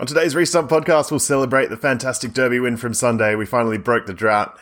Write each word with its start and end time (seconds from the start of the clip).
On 0.00 0.06
today's 0.06 0.34
Restump 0.34 0.70
podcast, 0.70 1.10
we'll 1.10 1.20
celebrate 1.20 1.68
the 1.68 1.76
fantastic 1.76 2.32
Derby 2.32 2.58
win 2.58 2.78
from 2.78 2.94
Sunday. 2.94 3.34
We 3.34 3.44
finally 3.44 3.76
broke 3.76 4.06
the 4.06 4.14
drought. 4.14 4.58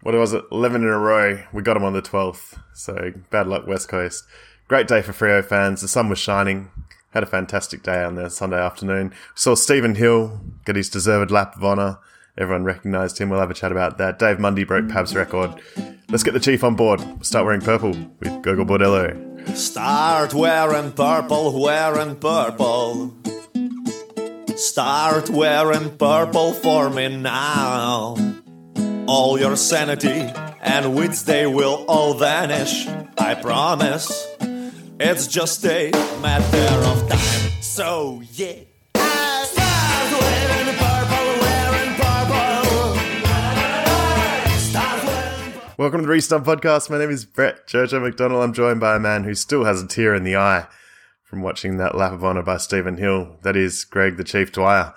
What 0.00 0.14
was 0.14 0.32
it? 0.32 0.42
11 0.50 0.84
in 0.84 0.88
a 0.88 0.98
row. 0.98 1.42
We 1.52 1.60
got 1.60 1.74
them 1.74 1.84
on 1.84 1.92
the 1.92 2.00
12th. 2.00 2.58
So 2.72 3.12
bad 3.28 3.46
luck, 3.46 3.66
West 3.66 3.90
Coast. 3.90 4.24
Great 4.68 4.88
day 4.88 5.02
for 5.02 5.12
Freo 5.12 5.44
fans. 5.44 5.82
The 5.82 5.88
sun 5.88 6.08
was 6.08 6.18
shining. 6.18 6.70
Had 7.10 7.24
a 7.24 7.26
fantastic 7.26 7.82
day 7.82 8.02
on 8.02 8.14
the 8.14 8.30
Sunday 8.30 8.58
afternoon. 8.58 9.12
Saw 9.34 9.54
Stephen 9.54 9.96
Hill 9.96 10.40
get 10.64 10.76
his 10.76 10.88
deserved 10.88 11.30
lap 11.30 11.54
of 11.54 11.62
honour. 11.62 11.98
Everyone 12.38 12.64
recognised 12.64 13.18
him. 13.18 13.28
We'll 13.28 13.40
have 13.40 13.50
a 13.50 13.54
chat 13.54 13.70
about 13.70 13.98
that. 13.98 14.18
Dave 14.18 14.40
Mundy 14.40 14.64
broke 14.64 14.88
Pav's 14.88 15.14
record. 15.14 15.60
Let's 16.08 16.22
get 16.22 16.32
the 16.32 16.40
Chief 16.40 16.64
on 16.64 16.74
board. 16.74 17.02
Start 17.20 17.44
wearing 17.44 17.60
purple 17.60 17.90
with 18.20 18.40
Gogol 18.40 18.64
Bordello. 18.64 19.54
Start 19.54 20.32
wearing 20.32 20.92
purple, 20.92 21.60
wearing 21.60 22.16
purple. 22.16 23.14
Start 24.56 25.28
wearing 25.28 25.98
purple 25.98 26.54
for 26.54 26.88
me 26.88 27.14
now. 27.14 28.16
All 29.06 29.38
your 29.38 29.54
sanity 29.54 30.32
and 30.62 30.94
wits, 30.94 31.24
they 31.24 31.46
will 31.46 31.84
all 31.86 32.14
vanish. 32.14 32.88
I 33.18 33.34
promise. 33.34 34.26
It's 34.98 35.26
just 35.26 35.62
a 35.66 35.90
matter 36.22 36.74
of 36.88 37.06
time. 37.06 37.50
So, 37.60 38.22
yeah. 38.32 38.54
Start 38.94 40.22
wearing 40.22 40.74
purple, 40.78 41.26
wearing 41.42 41.94
purple. 41.96 42.96
Start 44.56 45.04
wearing. 45.04 45.52
Welcome 45.76 46.00
to 46.00 46.06
the 46.06 46.12
Restump 46.14 46.44
podcast. 46.44 46.88
My 46.88 46.96
name 46.96 47.10
is 47.10 47.26
Brett 47.26 47.66
Jojo 47.66 48.00
McDonald. 48.00 48.42
I'm 48.42 48.54
joined 48.54 48.80
by 48.80 48.96
a 48.96 49.00
man 49.00 49.24
who 49.24 49.34
still 49.34 49.64
has 49.64 49.82
a 49.82 49.86
tear 49.86 50.14
in 50.14 50.24
the 50.24 50.36
eye 50.36 50.66
from 51.26 51.42
watching 51.42 51.76
that 51.76 51.96
lap 51.96 52.12
of 52.12 52.24
honour 52.24 52.42
by 52.42 52.56
Stephen 52.56 52.96
Hill. 52.96 53.36
That 53.42 53.56
is 53.56 53.84
Greg 53.84 54.16
the 54.16 54.24
Chief 54.24 54.52
Dwyer. 54.52 54.94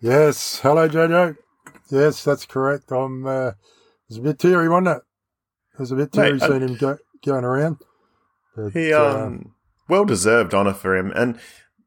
Yes. 0.00 0.60
Hello, 0.60 0.88
Jojo. 0.88 1.36
Yes, 1.90 2.24
that's 2.24 2.46
correct. 2.46 2.90
I'm. 2.90 3.26
Uh, 3.26 3.48
it 3.48 3.54
was 4.08 4.18
a 4.18 4.22
bit 4.22 4.38
teary, 4.38 4.68
wasn't 4.68 4.88
it? 4.88 5.02
It 5.74 5.78
was 5.80 5.92
a 5.92 5.96
bit 5.96 6.12
teary 6.12 6.32
Mate, 6.34 6.42
I- 6.42 6.48
seeing 6.48 6.62
him 6.62 6.76
go, 6.76 6.98
going 7.24 7.44
around. 7.44 7.76
But, 8.56 8.72
He 8.72 8.92
uh, 8.92 9.02
um 9.26 9.54
well 9.88 10.04
deserved 10.04 10.54
honour 10.54 10.74
for 10.74 10.96
him, 10.96 11.12
and 11.14 11.38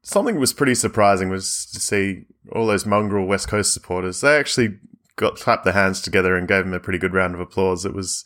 something 0.02 0.38
was 0.38 0.52
pretty 0.52 0.74
surprising 0.74 1.28
was 1.28 1.66
to 1.72 1.80
see 1.80 2.24
all 2.52 2.66
those 2.66 2.86
mongrel 2.86 3.26
West 3.26 3.48
Coast 3.48 3.72
supporters. 3.72 4.20
They 4.20 4.36
actually 4.36 4.78
got 5.16 5.36
clapped 5.36 5.64
their 5.64 5.72
hands 5.74 6.00
together 6.00 6.36
and 6.36 6.48
gave 6.48 6.64
him 6.64 6.74
a 6.74 6.80
pretty 6.80 6.98
good 6.98 7.14
round 7.14 7.34
of 7.34 7.40
applause. 7.40 7.84
It 7.84 7.94
was 7.94 8.24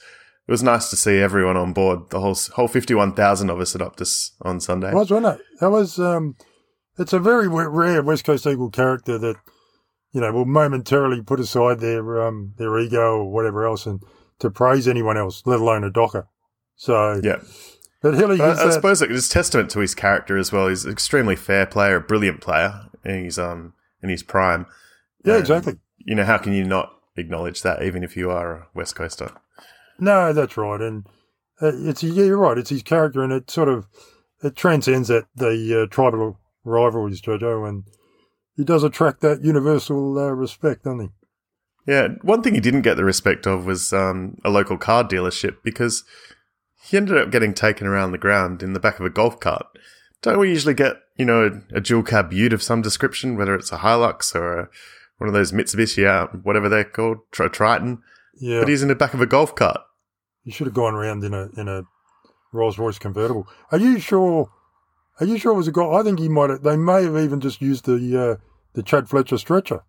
it 0.49 0.51
was 0.51 0.63
nice 0.63 0.89
to 0.91 0.97
see 0.97 1.19
everyone 1.19 1.57
on 1.59 1.73
board. 1.73 2.11
The 2.11 2.21
whole 2.21 2.37
whole 2.55 2.69
fifty 2.69 2.95
one 2.95 3.15
thousand 3.15 3.51
of 3.51 3.61
us 3.61 3.75
at 3.75 3.81
Optus 3.83 4.31
on 4.43 4.61
Sunday. 4.61 4.89
it 4.91 4.95
was, 4.95 5.11
wasn't 5.11 5.39
it? 5.39 5.47
That 5.61 5.71
was. 5.71 5.99
Um, 5.99 6.37
it's 6.99 7.13
a 7.13 7.21
very 7.21 7.47
rare 7.47 8.03
West 8.03 8.25
Coast 8.25 8.47
Eagle 8.47 8.71
character 8.71 9.19
that 9.19 9.37
you 10.13 10.21
know 10.21 10.33
will 10.33 10.47
momentarily 10.47 11.23
put 11.23 11.39
aside 11.39 11.81
their 11.81 12.21
um 12.27 12.55
their 12.57 12.77
ego 12.79 13.19
or 13.19 13.31
whatever 13.31 13.65
else 13.67 13.87
and 13.87 14.01
to 14.41 14.51
praise 14.51 14.89
anyone 14.89 15.17
else, 15.17 15.43
let 15.47 15.61
alone 15.61 15.85
a 15.85 15.91
docker. 15.91 16.27
So, 16.77 17.21
Yeah, 17.25 17.41
but 18.01 18.15
Hilly 18.15 18.41
I, 18.41 18.53
I 18.53 18.71
suppose 18.71 19.03
it 19.03 19.11
is 19.11 19.29
testament 19.29 19.69
to 19.71 19.81
his 19.81 19.95
character 19.97 20.37
as 20.39 20.53
well. 20.53 20.69
He's 20.69 20.85
an 20.85 20.93
extremely 20.93 21.35
fair 21.37 21.67
player, 21.67 21.97
a 21.97 22.01
brilliant 22.01 22.41
player, 22.41 22.87
and 23.05 23.25
he's 23.25 23.39
um 23.39 23.75
in 24.03 24.09
his 24.09 24.23
prime. 24.23 24.67
yeah, 25.25 25.35
Um, 25.35 25.41
exactly. 25.41 25.75
You 25.99 26.15
know, 26.15 26.25
how 26.25 26.39
can 26.39 26.53
you 26.53 26.65
not 26.65 26.93
acknowledge 27.17 27.63
that, 27.63 27.83
even 27.83 28.03
if 28.05 28.17
you 28.17 28.31
are 28.31 28.53
a 28.55 28.67
West 28.75 28.95
Coaster? 28.95 29.33
No, 29.99 30.33
that's 30.33 30.57
right, 30.57 30.81
and 30.81 31.07
uh, 31.61 31.73
it's 31.75 32.03
yeah, 32.03 32.25
you're 32.25 32.39
right. 32.39 32.59
It's 32.59 32.71
his 32.71 32.83
character, 32.83 33.23
and 33.23 33.33
it 33.33 33.51
sort 33.51 33.69
of 33.69 33.87
it 34.43 34.55
transcends 34.55 35.09
that 35.09 35.27
the 35.35 35.83
uh, 35.83 35.87
tribal 35.93 36.39
rivalries, 36.65 37.21
Jojo, 37.21 37.69
and 37.69 37.85
he 38.57 38.65
does 38.65 38.85
attract 38.85 39.21
that 39.21 39.43
universal 39.43 40.19
uh, 40.19 40.31
respect, 40.31 40.85
doesn't 40.85 41.01
he? 41.01 41.09
Yeah, 41.87 42.09
one 42.23 42.43
thing 42.43 42.55
he 42.55 42.61
didn't 42.61 42.83
get 42.83 42.97
the 42.97 43.05
respect 43.05 43.47
of 43.47 43.65
was 43.65 43.93
um, 43.93 44.37
a 44.45 44.51
local 44.51 44.77
car 44.77 45.05
dealership 45.05 45.57
because 45.65 46.05
he 46.83 46.97
ended 46.97 47.17
up 47.17 47.31
getting 47.31 47.55
taken 47.55 47.87
around 47.87 48.13
the 48.13 48.19
ground 48.19 48.63
in 48.63 48.75
the 48.75 48.81
back 48.81 49.01
of 49.01 49.07
a 49.07 49.11
golf 49.11 49.41
cart. 49.41 49.67
Don't 50.21 50.39
we 50.39 50.51
usually 50.51 50.75
get, 50.75 50.97
you 51.17 51.25
know, 51.25 51.63
a, 51.73 51.77
a 51.77 51.81
dual 51.81 52.03
cab 52.03 52.33
ute 52.33 52.53
of 52.53 52.63
some 52.63 52.83
description, 52.83 53.37
whether 53.37 53.55
it's 53.55 53.73
a 53.73 53.79
Hilux 53.79 54.35
or 54.35 54.59
a, 54.59 54.69
one 55.17 55.29
of 55.29 55.35
those 55.35 55.53
Mitsubishi, 55.53 56.07
uh, 56.07 56.27
whatever 56.43 56.69
they're 56.69 56.85
called, 56.85 57.19
Tri- 57.31 57.49
Triton? 57.49 58.03
Yeah, 58.39 58.61
But 58.61 58.69
he's 58.69 58.83
in 58.83 58.89
the 58.89 58.95
back 58.95 59.15
of 59.15 59.21
a 59.21 59.27
golf 59.27 59.55
cart. 59.55 59.81
He 60.49 60.53
should 60.53 60.67
have 60.67 60.73
gone 60.75 60.95
around 60.95 61.23
in 61.25 61.35
a 61.35 61.51
in 61.61 61.69
a 61.69 61.83
Rolls 62.55 62.79
Royce 62.79 62.99
convertible. 62.99 63.47
Are 63.71 63.77
you 63.79 63.99
sure? 63.99 64.49
Are 65.21 65.27
you 65.27 65.37
sure 65.37 65.53
it 65.53 65.57
was 65.57 65.69
a 65.69 65.73
guy? 65.73 65.85
I 65.87 66.03
think 66.03 66.19
he 66.19 66.29
might. 66.31 66.49
have 66.49 66.63
They 66.63 66.77
may 66.77 67.03
have 67.05 67.19
even 67.19 67.39
just 67.41 67.61
used 67.61 67.85
the 67.85 67.99
uh, 68.19 68.37
the 68.73 68.83
Chad 68.83 69.11
Fletcher 69.11 69.37
stretcher. 69.37 69.83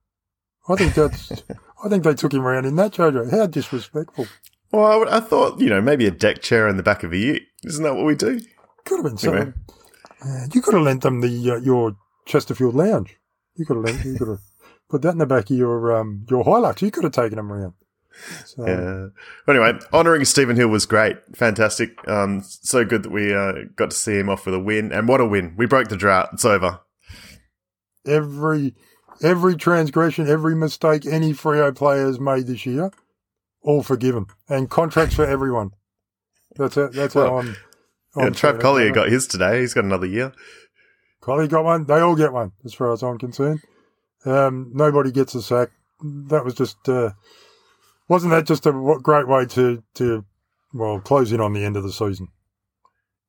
I 0.67 0.75
think 0.75 0.95
that's. 0.95 1.31
I 1.85 1.87
think 1.87 2.03
they 2.03 2.13
took 2.13 2.33
him 2.33 2.45
around 2.45 2.65
in 2.65 2.75
that, 2.75 2.91
Jojo. 2.91 3.31
How 3.31 3.45
disrespectful! 3.45 4.27
Well, 4.73 4.85
I, 4.85 4.95
would- 4.97 5.07
I 5.07 5.21
thought, 5.21 5.61
you 5.61 5.69
know, 5.69 5.81
maybe 5.81 6.05
a 6.07 6.11
deck 6.11 6.41
chair 6.41 6.67
in 6.67 6.75
the 6.75 6.83
back 6.83 7.03
of 7.03 7.13
a 7.13 7.17
ute. 7.17 7.43
Isn't 7.63 7.83
that 7.85 7.95
what 7.95 8.05
we 8.05 8.15
do? 8.15 8.41
Could 8.83 8.97
have 8.97 9.05
been 9.17 9.29
Anyway. 9.31 9.53
something. 9.53 9.63
Uh, 10.21 10.47
you 10.53 10.61
could 10.61 10.73
have 10.73 10.83
lent 10.83 11.03
them 11.03 11.21
the 11.21 11.51
uh, 11.51 11.55
your 11.61 11.95
Chesterfield 12.25 12.75
lounge. 12.75 13.15
You 13.55 13.65
could 13.65 13.77
have 13.77 13.85
lent. 13.85 14.03
You 14.03 14.17
could 14.17 14.27
have 14.27 14.41
put 14.89 15.01
that 15.03 15.11
in 15.13 15.19
the 15.19 15.25
back 15.25 15.49
of 15.49 15.55
your 15.55 15.95
um 15.97 16.25
your 16.29 16.43
Hilux. 16.43 16.81
You 16.81 16.91
could 16.91 17.05
have 17.05 17.13
taken 17.13 17.37
them 17.37 17.49
around. 17.53 17.73
So, 18.45 18.65
Yeah. 18.67 19.07
Anyway, 19.53 19.79
honouring 19.93 20.25
Stephen 20.25 20.55
Hill 20.55 20.67
was 20.67 20.85
great. 20.85 21.17
Fantastic. 21.35 21.95
Um, 22.07 22.41
so 22.43 22.83
good 22.85 23.03
that 23.03 23.11
we 23.11 23.33
uh, 23.33 23.53
got 23.75 23.91
to 23.91 23.95
see 23.95 24.17
him 24.17 24.29
off 24.29 24.45
with 24.45 24.55
a 24.55 24.59
win. 24.59 24.91
And 24.91 25.07
what 25.07 25.21
a 25.21 25.25
win. 25.25 25.53
We 25.57 25.65
broke 25.65 25.87
the 25.87 25.95
drought. 25.97 26.29
It's 26.33 26.45
over. 26.45 26.79
every 28.05 28.75
every 29.21 29.55
transgression, 29.55 30.27
every 30.27 30.55
mistake 30.55 31.05
any 31.05 31.33
Freo 31.33 31.75
player 31.75 32.05
has 32.07 32.19
made 32.19 32.47
this 32.47 32.65
year, 32.65 32.91
all 33.61 33.83
forgiven, 33.83 34.25
and 34.47 34.69
contracts 34.69 35.15
for 35.15 35.25
everyone. 35.25 35.71
That's 36.55 36.77
it. 36.77 36.93
That's 36.93 37.15
Well, 37.15 37.27
how 37.27 37.37
I'm. 37.39 37.55
Yeah, 38.15 38.23
I'm 38.23 38.33
Trav 38.33 38.55
it. 38.55 38.61
Collier 38.61 38.91
got 38.91 39.09
his 39.09 39.27
today. 39.27 39.59
He's 39.61 39.73
got 39.73 39.83
another 39.83 40.07
year. 40.07 40.33
Collier 41.21 41.47
got 41.47 41.63
one. 41.63 41.85
They 41.85 41.99
all 41.99 42.15
get 42.15 42.33
one, 42.33 42.53
as 42.65 42.73
far 42.73 42.91
as 42.91 43.03
I'm 43.03 43.17
concerned. 43.19 43.61
Um, 44.25 44.71
nobody 44.73 45.11
gets 45.11 45.35
a 45.35 45.41
sack. 45.41 45.69
That 46.01 46.43
was 46.43 46.55
just. 46.55 46.77
Uh, 46.89 47.11
wasn't 48.09 48.31
that 48.31 48.45
just 48.45 48.65
a 48.65 48.97
great 49.01 49.27
way 49.27 49.45
to 49.45 49.81
to 49.93 50.25
well 50.73 50.99
close 50.99 51.31
in 51.31 51.39
on 51.39 51.53
the 51.53 51.63
end 51.63 51.77
of 51.77 51.83
the 51.83 51.93
season? 51.93 52.27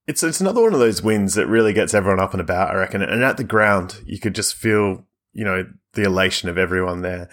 It's 0.08 0.24
it's 0.24 0.40
another 0.40 0.62
one 0.62 0.74
of 0.74 0.80
those 0.80 1.02
wins 1.02 1.34
that 1.34 1.46
really 1.46 1.72
gets 1.72 1.94
everyone 1.94 2.18
up 2.18 2.32
and 2.32 2.40
about, 2.40 2.70
I 2.70 2.74
reckon. 2.74 3.02
And 3.02 3.22
at 3.22 3.36
the 3.36 3.44
ground, 3.44 4.00
you 4.04 4.18
could 4.18 4.34
just 4.34 4.54
feel, 4.54 5.06
you 5.32 5.44
know, 5.44 5.66
the 5.92 6.02
elation 6.02 6.48
of 6.48 6.58
everyone 6.58 7.02
there. 7.02 7.28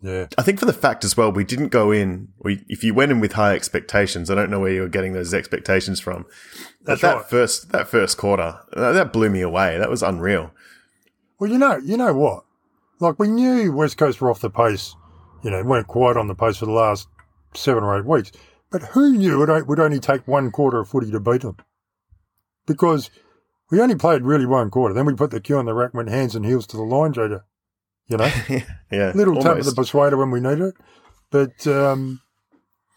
Yeah, 0.00 0.26
I 0.36 0.42
think 0.42 0.58
for 0.58 0.66
the 0.66 0.72
fact 0.72 1.04
as 1.04 1.16
well, 1.16 1.30
we 1.30 1.44
didn't 1.44 1.68
go 1.68 1.92
in. 1.92 2.28
We, 2.38 2.64
if 2.68 2.82
you 2.82 2.92
went 2.92 3.12
in 3.12 3.20
with 3.20 3.34
high 3.34 3.54
expectations, 3.54 4.30
I 4.30 4.34
don't 4.34 4.50
know 4.50 4.58
where 4.58 4.72
you 4.72 4.80
were 4.80 4.88
getting 4.88 5.12
those 5.12 5.32
expectations 5.32 6.00
from. 6.00 6.24
But 6.80 6.86
That's 6.86 7.00
that 7.02 7.16
right. 7.16 7.26
first 7.26 7.72
that 7.72 7.88
first 7.88 8.18
quarter, 8.18 8.58
that 8.74 9.12
blew 9.12 9.30
me 9.30 9.42
away. 9.42 9.78
That 9.78 9.90
was 9.90 10.02
unreal. 10.02 10.52
Well, 11.38 11.50
you 11.50 11.58
know, 11.58 11.76
you 11.76 11.96
know 11.96 12.14
what? 12.14 12.44
Like 12.98 13.18
we 13.18 13.28
knew 13.28 13.72
West 13.72 13.96
Coast 13.96 14.20
were 14.20 14.30
off 14.30 14.40
the 14.40 14.50
pace. 14.50 14.94
You 15.42 15.50
know, 15.50 15.62
weren't 15.62 15.88
quite 15.88 16.16
on 16.16 16.28
the 16.28 16.34
pace 16.34 16.58
for 16.58 16.66
the 16.66 16.72
last 16.72 17.08
seven 17.54 17.82
or 17.82 17.98
eight 17.98 18.04
weeks. 18.06 18.32
But 18.70 18.82
who 18.82 19.12
knew 19.12 19.42
it 19.42 19.66
would 19.66 19.80
only 19.80 20.00
take 20.00 20.26
one 20.26 20.50
quarter 20.50 20.80
of 20.80 20.88
footy 20.88 21.10
to 21.10 21.20
beat 21.20 21.42
them? 21.42 21.56
Because 22.66 23.10
we 23.70 23.80
only 23.80 23.96
played 23.96 24.22
really 24.22 24.46
one 24.46 24.70
quarter. 24.70 24.94
Then 24.94 25.04
we 25.04 25.14
put 25.14 25.30
the 25.30 25.40
cue 25.40 25.58
on 25.58 25.66
the 25.66 25.74
rack, 25.74 25.94
went 25.94 26.08
hands 26.08 26.34
and 26.34 26.46
heels 26.46 26.66
to 26.68 26.76
the 26.76 26.82
line, 26.82 27.12
Jada. 27.12 27.42
You 28.06 28.16
know, 28.16 28.24
yeah, 28.90 29.12
little 29.14 29.42
tap 29.42 29.58
of 29.58 29.64
the 29.64 29.74
persuader 29.74 30.16
when 30.16 30.30
we 30.30 30.40
needed 30.40 30.60
it. 30.60 30.74
But 31.30 31.66
um, 31.66 32.20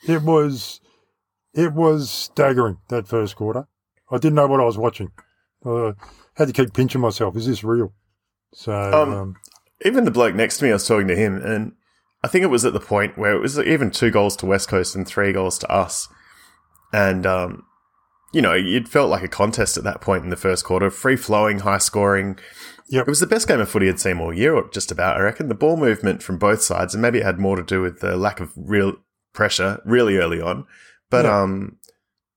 it 0.07 0.21
was 0.21 0.81
it 1.53 1.73
was 1.73 2.09
staggering 2.09 2.77
that 2.89 3.07
first 3.07 3.35
quarter. 3.35 3.67
I 4.11 4.17
didn't 4.17 4.35
know 4.35 4.47
what 4.47 4.59
I 4.59 4.65
was 4.65 4.77
watching. 4.77 5.11
I 5.65 5.93
had 6.35 6.47
to 6.47 6.53
keep 6.53 6.73
pinching 6.73 7.01
myself. 7.01 7.35
Is 7.35 7.47
this 7.47 7.63
real? 7.63 7.93
So 8.53 8.71
Um, 8.73 9.13
um, 9.13 9.35
even 9.83 10.05
the 10.05 10.11
bloke 10.11 10.35
next 10.35 10.57
to 10.59 10.65
me, 10.65 10.69
I 10.69 10.73
was 10.73 10.87
talking 10.87 11.07
to 11.07 11.15
him, 11.15 11.37
and 11.37 11.73
I 12.25 12.27
think 12.27 12.43
it 12.43 12.47
was 12.47 12.65
at 12.65 12.73
the 12.73 12.79
point 12.79 13.19
where 13.19 13.33
it 13.35 13.39
was 13.39 13.59
even 13.59 13.91
two 13.91 14.09
goals 14.09 14.35
to 14.37 14.47
West 14.47 14.67
Coast 14.67 14.95
and 14.95 15.07
three 15.07 15.31
goals 15.31 15.59
to 15.59 15.69
us. 15.71 16.07
And, 16.91 17.23
um, 17.27 17.63
you 18.33 18.41
know, 18.41 18.53
it 18.53 18.87
felt 18.87 19.11
like 19.11 19.21
a 19.23 19.27
contest 19.27 19.77
at 19.77 19.83
that 19.83 20.01
point 20.01 20.23
in 20.23 20.31
the 20.31 20.35
first 20.35 20.65
quarter. 20.65 20.89
Free 20.89 21.17
flowing, 21.17 21.59
high 21.59 21.77
scoring. 21.77 22.39
Yep. 22.87 23.07
It 23.07 23.09
was 23.09 23.19
the 23.19 23.27
best 23.27 23.47
game 23.47 23.59
of 23.59 23.69
footy 23.69 23.87
I'd 23.87 23.99
seen 23.99 24.19
all 24.19 24.33
year, 24.33 24.55
or 24.55 24.67
just 24.71 24.91
about, 24.91 25.17
I 25.17 25.21
reckon. 25.21 25.49
The 25.49 25.53
ball 25.55 25.77
movement 25.77 26.23
from 26.23 26.39
both 26.39 26.63
sides, 26.63 26.95
and 26.95 27.01
maybe 27.01 27.19
it 27.19 27.25
had 27.25 27.37
more 27.39 27.57
to 27.57 27.63
do 27.63 27.81
with 27.81 27.99
the 27.99 28.17
lack 28.17 28.39
of 28.39 28.51
real 28.55 28.93
pressure 29.33 29.79
really 29.85 30.17
early 30.17 30.41
on. 30.41 30.65
But 31.11 31.25
Yeah. 31.25 31.41
um, 31.41 31.77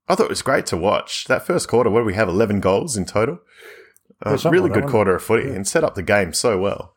I 0.07 0.15
thought 0.15 0.27
it 0.27 0.31
was 0.31 0.43
great 0.43 0.67
to 0.67 0.77
watch. 0.77 1.25
That 1.29 1.47
first 1.47 1.67
quarter, 1.67 1.89
what 1.89 2.01
do 2.01 2.05
we 2.07 2.15
have? 2.15 2.29
11 2.29 2.61
goals 2.61 2.95
in 2.97 3.07
total? 3.07 3.39
Uh, 4.25 4.37
really 4.51 4.69
good 4.71 4.87
quarter 4.87 5.15
of 5.15 5.23
footy 5.23 5.49
Yeah. 5.49 5.55
and 5.55 5.67
set 5.67 5.85
up 5.85 5.95
the 5.95 6.03
game 6.03 6.33
so 6.35 6.59
well. 6.59 6.95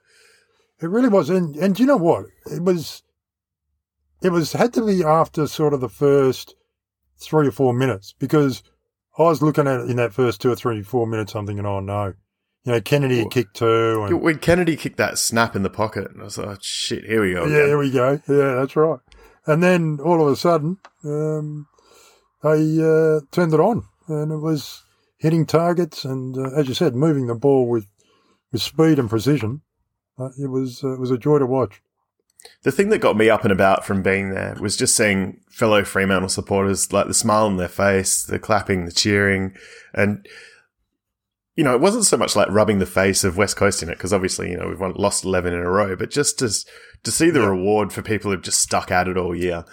It 0.81 0.89
really 0.89 1.09
was, 1.09 1.29
and 1.29 1.55
and 1.55 1.79
you 1.79 1.85
know 1.85 1.97
what? 1.97 2.25
It 2.45 2.63
was, 2.63 3.03
it 4.21 4.31
was 4.31 4.53
had 4.53 4.73
to 4.73 4.85
be 4.85 5.03
after 5.03 5.47
sort 5.47 5.73
of 5.73 5.81
the 5.81 5.89
first 5.89 6.55
three 7.19 7.47
or 7.47 7.51
four 7.51 7.73
minutes 7.73 8.15
because 8.17 8.63
I 9.17 9.23
was 9.23 9.41
looking 9.41 9.67
at 9.67 9.81
it 9.81 9.89
in 9.89 9.97
that 9.97 10.13
first 10.13 10.41
two 10.41 10.51
or 10.51 10.55
three, 10.55 10.81
four 10.81 11.05
minutes. 11.05 11.35
I'm 11.35 11.45
thinking, 11.45 11.65
oh 11.65 11.79
no, 11.81 12.13
You 12.63 12.71
know, 12.73 12.81
Kennedy 12.81 13.19
had 13.19 13.31
kicked 13.31 13.57
two. 13.57 14.03
And, 14.03 14.21
When 14.21 14.39
Kennedy 14.39 14.75
kicked 14.75 14.97
that 14.97 15.17
snap 15.17 15.55
in 15.55 15.63
the 15.63 15.69
pocket, 15.69 16.09
and 16.11 16.21
I 16.21 16.25
was 16.25 16.37
like, 16.37 16.47
oh, 16.47 16.57
shit, 16.61 17.05
here 17.05 17.21
we 17.21 17.33
go. 17.33 17.45
yeah, 17.45 17.65
here 17.67 17.77
we 17.77 17.91
go. 17.91 18.21
Yeah, 18.27 18.55
that's 18.55 18.75
right. 18.75 18.99
And 19.45 19.61
then 19.61 19.99
all 20.03 20.21
of 20.25 20.31
a 20.31 20.35
sudden, 20.35 20.77
um, 21.03 21.67
they 22.43 22.79
uh, 22.79 23.21
turned 23.31 23.53
it 23.53 23.59
on, 23.59 23.83
and 24.07 24.31
it 24.31 24.37
was 24.37 24.83
hitting 25.17 25.45
targets 25.45 26.05
and, 26.05 26.35
uh, 26.37 26.49
as 26.55 26.67
you 26.67 26.73
said, 26.73 26.95
moving 26.95 27.27
the 27.27 27.35
ball 27.35 27.67
with 27.69 27.85
with 28.51 28.61
speed 28.61 28.99
and 28.99 29.09
precision. 29.09 29.61
Uh, 30.21 30.29
it 30.39 30.47
was 30.47 30.83
uh, 30.83 30.93
it 30.93 30.99
was 30.99 31.11
a 31.11 31.17
joy 31.17 31.39
to 31.39 31.45
watch. 31.45 31.81
The 32.63 32.71
thing 32.71 32.89
that 32.89 32.99
got 32.99 33.17
me 33.17 33.29
up 33.29 33.43
and 33.43 33.51
about 33.51 33.85
from 33.85 34.01
being 34.01 34.31
there 34.31 34.55
was 34.59 34.75
just 34.75 34.95
seeing 34.95 35.41
fellow 35.49 35.83
Fremantle 35.83 36.29
supporters, 36.29 36.91
like 36.91 37.07
the 37.07 37.13
smile 37.13 37.45
on 37.45 37.57
their 37.57 37.67
face, 37.67 38.23
the 38.23 38.39
clapping, 38.39 38.85
the 38.85 38.91
cheering, 38.91 39.55
and 39.93 40.25
you 41.55 41.63
know, 41.63 41.75
it 41.75 41.81
wasn't 41.81 42.05
so 42.05 42.17
much 42.17 42.35
like 42.35 42.49
rubbing 42.49 42.79
the 42.79 42.85
face 42.85 43.23
of 43.23 43.37
West 43.37 43.57
Coast 43.57 43.83
in 43.83 43.89
it 43.89 43.97
because 43.97 44.13
obviously, 44.13 44.49
you 44.49 44.57
know, 44.57 44.67
we've 44.69 44.79
won, 44.79 44.93
lost 44.95 45.23
eleven 45.25 45.53
in 45.53 45.59
a 45.59 45.69
row, 45.69 45.95
but 45.95 46.09
just 46.09 46.39
to 46.39 46.49
to 47.03 47.11
see 47.11 47.29
the 47.29 47.41
Yeah. 47.41 47.47
reward 47.47 47.91
for 47.93 48.01
people 48.01 48.31
who've 48.31 48.41
just 48.41 48.61
stuck 48.61 48.91
at 48.91 49.07
it 49.07 49.17
all 49.17 49.35
year. 49.35 49.65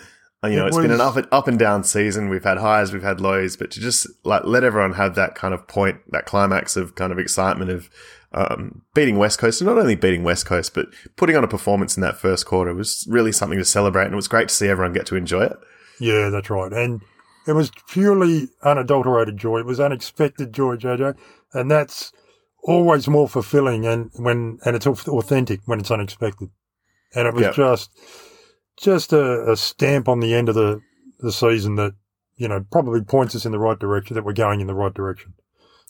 You 0.44 0.56
know, 0.56 0.67
It 0.67 0.69
it's 0.69 0.76
been 0.79 0.90
an 0.93 1.00
up 1.00 1.17
and, 1.17 1.26
up 1.32 1.49
and 1.49 1.58
down 1.58 1.82
season. 1.82 2.29
We've 2.29 2.44
had 2.44 2.58
highs, 2.58 2.93
we've 2.93 3.02
had 3.02 3.20
lows, 3.20 3.56
but 3.56 3.73
to 3.73 3.81
just 3.81 4.06
like 4.25 4.44
let 4.44 4.62
everyone 4.62 4.93
have 4.93 5.17
that 5.17 5.35
kind 5.35 5.52
of 5.52 5.67
point, 5.67 5.99
that 6.12 6.26
climax 6.26 6.76
of 6.76 6.94
kind 6.94 7.11
of 7.12 7.19
excitement 7.19 7.70
of 7.73 7.90
um, 8.32 8.82
beating 8.94 9.19
West 9.19 9.38
Coast, 9.40 9.61
and 9.61 9.67
not 9.69 9.79
only 9.79 9.96
beating 9.96 10.23
West 10.23 10.46
Coast, 10.46 10.75
but 10.75 10.87
putting 11.17 11.35
on 11.35 11.43
a 11.43 11.49
performance 11.49 11.96
in 11.96 12.02
that 12.02 12.19
first 12.19 12.46
quarter 12.46 12.73
was 12.73 13.05
really 13.11 13.32
something 13.32 13.58
to 13.58 13.64
celebrate, 13.64 14.05
and 14.05 14.12
it 14.12 14.17
was 14.17 14.29
great 14.29 14.49
to 14.49 14.55
see 14.55 14.69
everyone 14.69 14.93
get 14.93 15.06
to 15.06 15.17
enjoy 15.17 15.43
it. 15.44 15.56
Yeah, 15.99 16.29
that's 16.29 16.50
right. 16.50 16.73
And 16.73 17.00
it 17.49 17.55
was 17.55 17.73
purely 17.88 18.49
unadulterated 18.62 19.38
joy. 19.38 19.58
It 19.58 19.67
was 19.67 19.81
unexpected 19.81 20.52
joy, 20.52 20.76
JJ, 20.76 21.17
and 21.52 21.69
that's 21.70 22.12
always 22.62 23.08
more 23.08 23.29
fulfilling 23.29 23.87
and 23.87 24.11
when 24.14 24.58
and 24.64 24.76
it's 24.76 24.87
authentic 24.87 25.61
when 25.64 25.81
it's 25.81 25.90
unexpected. 25.90 26.50
And 27.14 27.26
it 27.26 27.35
was 27.35 27.43
Yep. 27.44 27.55
just 27.55 27.90
just 28.80 29.12
a, 29.12 29.50
a 29.50 29.56
stamp 29.56 30.08
on 30.08 30.20
the 30.20 30.34
end 30.34 30.48
of 30.48 30.54
the 30.54 30.80
the 31.20 31.32
season 31.32 31.75
that 31.76 31.94
you 32.36 32.48
know 32.48 32.64
probably 32.70 33.02
points 33.02 33.34
us 33.34 33.44
in 33.44 33.52
the 33.52 33.58
right 33.58 33.78
direction 33.78 34.14
that 34.14 34.25
we're 34.25 34.32
going 34.32 34.60
in 34.60 34.66
the 34.66 34.75
right 34.75 34.94
direction. 34.94 35.34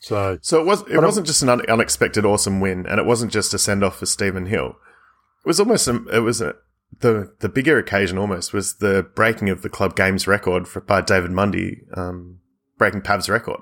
So 0.01 0.39
So 0.43 0.61
it 0.61 0.67
was 0.67 0.83
it 0.89 1.01
wasn't 1.01 1.27
just 1.27 1.43
an 1.43 1.49
un- 1.49 1.69
unexpected 1.69 2.25
awesome 2.25 2.61
win, 2.61 2.87
and 2.87 2.99
it 2.99 3.07
wasn't 3.07 3.33
just 3.33 3.55
a 3.55 3.59
send 3.59 3.85
off 3.85 3.99
for 3.99 4.07
Stephen 4.07 4.47
Hill. 4.47 4.77
It 5.45 5.49
was 5.49 5.61
almost 5.61 5.89
a, 5.89 6.05
it 6.09 6.21
was 6.21 6.41
a, 6.41 6.55
the 7.01 7.33
the 7.41 7.49
bigger 7.49 7.79
occasion 7.79 8.19
almost 8.19 8.53
was 8.53 8.77
the 8.77 9.07
breaking 9.15 9.51
of 9.51 9.63
the 9.63 9.69
club 9.69 9.97
games 9.97 10.27
record 10.27 10.69
for, 10.69 10.81
by 10.81 11.01
David 11.01 11.33
Mundy, 11.33 11.83
um, 11.95 12.39
breaking 12.77 13.03
Pav's 13.03 13.29
record. 13.29 13.61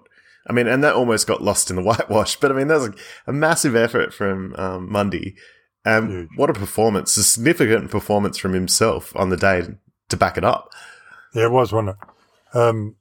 I 0.49 0.53
mean, 0.53 0.69
and 0.69 0.85
that 0.85 0.95
almost 0.95 1.27
got 1.27 1.43
lost 1.43 1.71
in 1.71 1.77
the 1.77 1.83
whitewash. 1.85 2.37
But 2.37 2.53
I 2.53 2.55
mean, 2.55 2.69
that 2.69 2.81
was 2.81 2.89
a, 2.89 2.95
a 3.29 3.33
massive 3.33 3.75
effort 3.75 4.13
from 4.13 4.55
um, 4.57 4.91
Mundy. 4.91 5.37
Um, 5.87 6.29
what 6.37 6.51
a 6.51 6.53
performance! 6.53 7.17
A 7.17 7.23
significant 7.23 7.91
performance 7.91 8.37
from 8.37 8.53
himself 8.53 9.15
on 9.15 9.31
the 9.31 9.37
day 9.37 9.63
to 10.09 10.17
back 10.17 10.37
it 10.37 10.45
up. 10.45 10.71
Yeah, 11.33 11.45
it 11.45 11.53
was, 11.53 11.73
wasn't 11.73 11.97
it? 11.97 12.57
Um, 12.59 12.97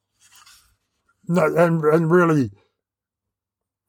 no, 1.27 1.45
and 1.55 1.83
and 1.83 2.11
really 2.11 2.51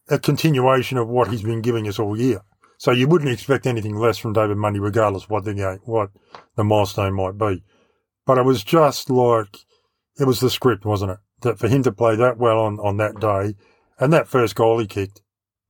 a 0.08 0.19
continuation 0.19 0.98
of 0.98 1.08
what 1.08 1.28
he's 1.28 1.43
been 1.43 1.60
giving 1.62 1.87
us 1.88 1.98
all 1.98 2.19
year. 2.19 2.40
So 2.78 2.90
you 2.90 3.08
wouldn't 3.08 3.31
expect 3.31 3.66
anything 3.66 3.96
less 3.96 4.19
from 4.19 4.32
David 4.32 4.56
Mundy, 4.56 4.81
regardless 4.81 5.28
what 5.28 5.44
the 5.44 5.54
game, 5.54 5.81
what 5.84 6.10
the 6.56 6.64
milestone 6.64 7.14
might 7.14 7.38
be. 7.38 7.62
But 8.26 8.38
it 8.38 8.44
was 8.44 8.62
just 8.64 9.10
like 9.10 9.58
it 10.19 10.25
was 10.25 10.40
the 10.40 10.50
script, 10.50 10.84
wasn't 10.84 11.12
it? 11.12 11.19
That 11.43 11.58
for 11.58 11.69
him 11.69 11.82
to 11.82 11.93
play 11.93 12.16
that 12.16 12.38
well 12.38 12.60
on, 12.60 12.78
on 12.81 12.96
that 12.96 13.20
day, 13.20 13.56
and 13.98 14.12
that 14.12 14.28
first 14.28 14.54
goal 14.54 14.78
he 14.78 14.87
kicked, 14.87 15.20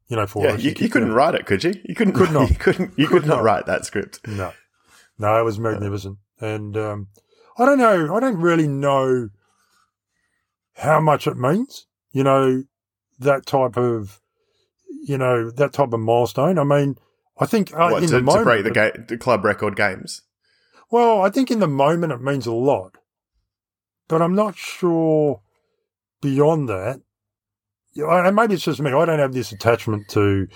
you 0.08 0.17
know, 0.17 0.26
for 0.26 0.44
Yeah, 0.44 0.56
you, 0.56 0.73
you 0.79 0.88
couldn't 0.88 1.12
write 1.12 1.35
it, 1.35 1.47
could 1.47 1.64
you? 1.64 1.75
You 1.85 1.94
couldn't. 1.94 2.14
Could 2.14 2.32
not. 2.32 2.49
You 2.50 2.56
couldn't. 2.56 2.93
You 2.99 3.06
Could 3.08 3.23
could 3.23 3.29
not 3.29 3.37
not. 3.37 3.44
write 3.44 3.67
that 3.67 3.85
script. 3.85 4.26
No, 4.26 4.53
no, 5.19 5.41
it 5.41 5.43
was 5.44 5.58
magnificent, 5.58 6.19
and 6.41 6.76
um, 6.76 7.08
I 7.58 7.64
don't 7.64 7.79
know. 7.79 8.14
I 8.14 8.20
don't 8.20 8.41
really 8.41 8.69
know 8.69 9.31
how 10.75 11.00
much 11.00 11.26
it 11.26 11.37
means. 11.37 11.87
You 12.12 12.25
know, 12.25 12.62
that 13.19 13.47
type 13.47 13.76
of, 13.76 14.20
you 15.06 15.19
know, 15.19 15.50
that 15.50 15.73
type 15.73 15.93
of 15.93 16.00
milestone. 16.00 16.59
I 16.59 16.64
mean, 16.64 16.97
I 17.38 17.47
think 17.47 17.73
uh, 17.75 17.88
What, 17.91 18.02
in 18.02 18.09
to, 18.11 18.20
the 18.20 18.32
to 18.32 18.44
break 18.44 18.64
the, 18.64 18.70
ga- 18.70 18.93
the 19.09 19.19
club 19.19 19.44
record 19.44 19.76
games. 19.76 20.23
well, 20.91 21.20
I 21.23 21.31
think 21.31 21.50
in 21.50 21.59
the 21.61 21.67
moment 21.69 22.12
it 22.12 22.23
means 22.23 22.47
a 22.47 22.52
lot, 22.52 22.97
but 24.09 24.23
I'm 24.23 24.35
not 24.35 24.56
sure 24.56 25.41
beyond 26.23 26.69
that. 26.69 27.00
You 27.96 28.06
know, 28.06 28.10
and 28.10 28.37
maybe 28.37 28.54
it's 28.54 28.64
just 28.64 28.81
me. 28.81 28.90
I 28.93 29.04
don't 29.04 29.19
have 29.19 29.32
this 29.32 29.52
attachment 29.52 30.08
to, 30.08 30.46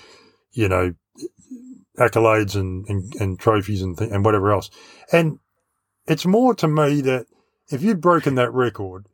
you 0.51 0.69
know, 0.69 0.93
accolades 1.97 2.55
and, 2.55 2.85
and, 2.87 3.15
and 3.15 3.39
trophies 3.39 3.81
and 3.81 3.97
th- 3.97 4.11
and 4.11 4.23
whatever 4.23 4.51
else. 4.51 4.69
And 5.11 5.39
it's 6.07 6.25
more 6.25 6.53
to 6.55 6.67
me 6.67 7.01
that 7.01 7.25
if 7.69 7.81
you'd 7.81 8.01
broken 8.01 8.35
that 8.35 8.53
record, 8.53 9.07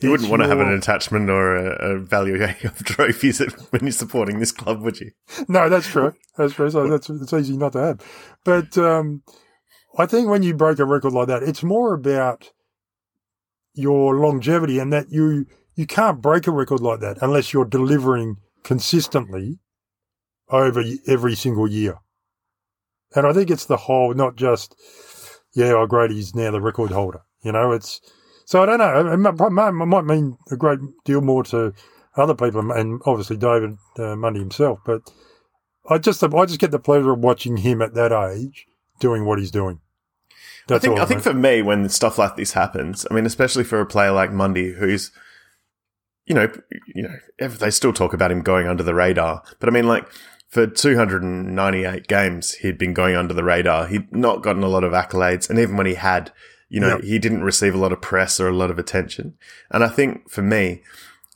You 0.00 0.10
wouldn't 0.10 0.28
want 0.28 0.42
to 0.42 0.48
have 0.48 0.60
an 0.60 0.72
attachment 0.72 1.30
or 1.30 1.56
a, 1.56 1.96
a 1.96 1.98
value 1.98 2.42
of 2.44 2.84
trophies 2.84 3.38
when 3.70 3.82
you're 3.82 3.92
supporting 3.92 4.38
this 4.38 4.52
club, 4.52 4.82
would 4.82 5.00
you? 5.00 5.12
No, 5.48 5.68
that's 5.68 5.88
true. 5.88 6.14
That's 6.36 6.54
true. 6.54 6.70
So 6.70 6.88
that's 6.88 7.08
it's 7.08 7.32
easy 7.32 7.56
not 7.56 7.72
to 7.72 7.80
have. 7.80 8.00
But 8.44 8.76
um, 8.76 9.22
I 9.96 10.06
think 10.06 10.28
when 10.28 10.42
you 10.42 10.54
break 10.54 10.78
a 10.78 10.84
record 10.84 11.12
like 11.12 11.28
that, 11.28 11.42
it's 11.42 11.62
more 11.62 11.94
about 11.94 12.50
your 13.72 14.16
longevity 14.16 14.78
and 14.78 14.92
that 14.92 15.06
you 15.10 15.46
you 15.80 15.86
can't 15.86 16.20
break 16.20 16.46
a 16.46 16.50
record 16.50 16.80
like 16.80 17.00
that 17.00 17.16
unless 17.22 17.54
you're 17.54 17.64
delivering 17.64 18.36
consistently 18.62 19.58
over 20.50 20.84
every 21.06 21.34
single 21.34 21.66
year. 21.66 21.96
And 23.16 23.26
I 23.26 23.32
think 23.32 23.50
it's 23.50 23.64
the 23.64 23.78
whole, 23.78 24.12
not 24.12 24.36
just 24.36 24.76
yeah, 25.54 25.72
oh 25.72 25.86
great, 25.86 26.10
he's 26.10 26.34
now 26.34 26.50
the 26.50 26.60
record 26.60 26.90
holder. 26.90 27.22
You 27.42 27.52
know, 27.52 27.72
it's 27.72 28.02
so 28.44 28.62
I 28.62 28.66
don't 28.66 28.78
know. 28.78 29.10
It 29.10 29.50
might, 29.50 30.04
mean 30.04 30.36
a 30.50 30.56
great 30.56 30.80
deal 31.06 31.22
more 31.22 31.44
to 31.44 31.72
other 32.14 32.34
people, 32.34 32.70
and 32.72 33.00
obviously 33.06 33.38
David 33.38 33.78
uh, 33.98 34.16
Mundy 34.16 34.40
himself. 34.40 34.80
But 34.84 35.10
I 35.88 35.96
just 35.96 36.22
I 36.22 36.44
just 36.44 36.60
get 36.60 36.72
the 36.72 36.78
pleasure 36.78 37.12
of 37.12 37.20
watching 37.20 37.56
him 37.56 37.80
at 37.80 37.94
that 37.94 38.12
age 38.12 38.66
doing 38.98 39.24
what 39.24 39.38
he's 39.38 39.50
doing. 39.50 39.80
That's 40.68 40.84
I 40.84 40.88
think 40.88 40.98
all 40.98 41.04
I 41.04 41.06
think 41.06 41.22
for 41.22 41.32
me, 41.32 41.62
when 41.62 41.88
stuff 41.88 42.18
like 42.18 42.36
this 42.36 42.52
happens, 42.52 43.06
I 43.10 43.14
mean, 43.14 43.24
especially 43.24 43.64
for 43.64 43.80
a 43.80 43.86
player 43.86 44.12
like 44.12 44.30
Mundy, 44.30 44.74
who's 44.74 45.10
you 46.26 46.34
know, 46.34 46.52
you 46.94 47.02
know, 47.02 47.48
they 47.48 47.70
still 47.70 47.92
talk 47.92 48.12
about 48.12 48.30
him 48.30 48.42
going 48.42 48.66
under 48.68 48.82
the 48.82 48.94
radar, 48.94 49.42
but 49.58 49.68
I 49.68 49.72
mean, 49.72 49.86
like 49.88 50.06
for 50.48 50.66
298 50.66 52.06
games, 52.08 52.54
he'd 52.54 52.78
been 52.78 52.94
going 52.94 53.16
under 53.16 53.34
the 53.34 53.44
radar. 53.44 53.86
He'd 53.86 54.12
not 54.14 54.42
gotten 54.42 54.62
a 54.62 54.68
lot 54.68 54.84
of 54.84 54.92
accolades, 54.92 55.48
and 55.48 55.58
even 55.58 55.76
when 55.76 55.86
he 55.86 55.94
had, 55.94 56.32
you 56.68 56.80
know, 56.80 56.96
Yep. 56.96 57.02
he 57.02 57.18
didn't 57.18 57.42
receive 57.44 57.74
a 57.74 57.78
lot 57.78 57.92
of 57.92 58.00
press 58.00 58.40
or 58.40 58.48
a 58.48 58.52
lot 58.54 58.70
of 58.70 58.78
attention. 58.78 59.34
And 59.70 59.84
I 59.84 59.88
think 59.88 60.28
for 60.30 60.42
me, 60.42 60.82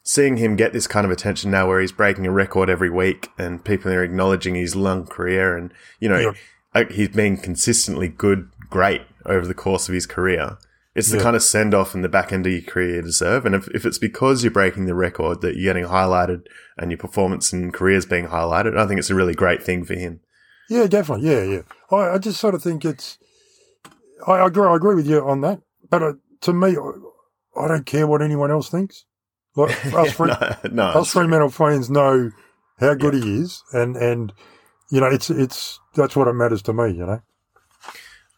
seeing 0.03 0.37
him 0.37 0.57
get 0.57 0.73
this 0.73 0.87
kind 0.87 1.05
of 1.07 1.11
attention 1.13 1.51
now, 1.51 1.67
where 1.69 1.81
he's 1.81 1.93
breaking 1.93 2.27
a 2.27 2.31
record 2.33 2.69
every 2.69 2.91
week, 2.91 3.31
and 3.39 3.65
people 3.65 3.91
are 3.93 4.03
acknowledging 4.03 4.55
his 4.55 4.77
long 4.77 5.07
career, 5.07 5.57
and 5.57 5.73
you 6.01 6.09
know, 6.09 6.35
Yep. 6.75 6.91
he's 6.93 7.09
been 7.09 7.37
consistently 7.37 8.09
good, 8.09 8.49
great 8.69 9.03
over 9.27 9.47
the 9.47 9.55
course 9.55 9.89
of 9.89 9.95
his 9.95 10.07
career. 10.07 10.59
It's 10.95 11.11
the 11.11 11.17
Yeah. 11.17 11.23
kind 11.25 11.37
of 11.37 11.43
send 11.43 11.75
off 11.75 11.95
in 11.95 12.03
the 12.03 12.09
back 12.09 12.33
end 12.33 12.47
of 12.47 12.53
your 12.53 12.63
career 12.63 12.97
you 12.97 13.03
deserve. 13.03 13.45
And 13.47 13.55
if, 13.55 13.67
if 13.69 13.85
it's 13.85 13.99
because 13.99 14.45
you're 14.45 14.53
breaking 14.53 14.87
the 14.87 14.95
record 14.95 15.41
that 15.41 15.57
you're 15.57 15.73
getting 15.75 15.89
highlighted 15.91 16.47
and 16.79 16.91
your 16.91 16.99
performance 16.99 17.53
and 17.53 17.75
career 17.75 17.97
is 17.97 18.07
being 18.07 18.29
highlighted, 18.29 18.79
I 18.79 18.87
think 18.87 19.01
it's 19.01 19.11
a 19.11 19.15
really 19.15 19.35
great 19.35 19.63
thing 19.63 19.85
for 19.85 19.95
him. 19.95 20.21
Yeah, 20.71 20.87
definitely. 20.87 21.29
Yeah, 21.29 21.43
yeah. 21.43 21.63
I, 21.91 22.15
I 22.15 22.19
just 22.19 22.41
sort 22.41 22.55
of 22.55 22.63
think 22.63 22.85
it's. 22.85 23.19
I, 24.27 24.33
I 24.35 24.47
agree. 24.47 24.67
I 24.67 24.77
agree 24.77 24.95
with 24.95 25.07
you 25.07 25.21
on 25.27 25.41
that. 25.41 25.61
But 25.91 26.03
uh, 26.03 26.13
to 26.43 26.53
me, 26.53 26.77
I, 26.77 27.61
I 27.65 27.69
don't 27.69 27.87
care 27.87 28.07
what 28.07 28.23
anyone 28.23 28.51
else 28.51 28.69
thinks. 28.71 29.05
Like 29.57 29.71
us, 29.95 30.13
Fre- 30.13 30.27
no, 30.27 30.57
no, 30.71 30.83
us 30.85 31.13
Fremantle 31.13 31.51
fans 31.51 31.91
know 31.91 32.31
how 32.79 32.95
good 32.95 33.15
he 33.15 33.41
is, 33.41 33.63
and 33.73 33.97
and 33.97 34.33
you 34.91 35.01
know 35.01 35.07
it's 35.07 35.29
it's 35.31 35.79
that's 35.95 36.17
what 36.17 36.29
it 36.29 36.33
matters 36.33 36.63
to 36.63 36.73
me. 36.73 36.93
You 36.93 37.07
know. 37.07 37.23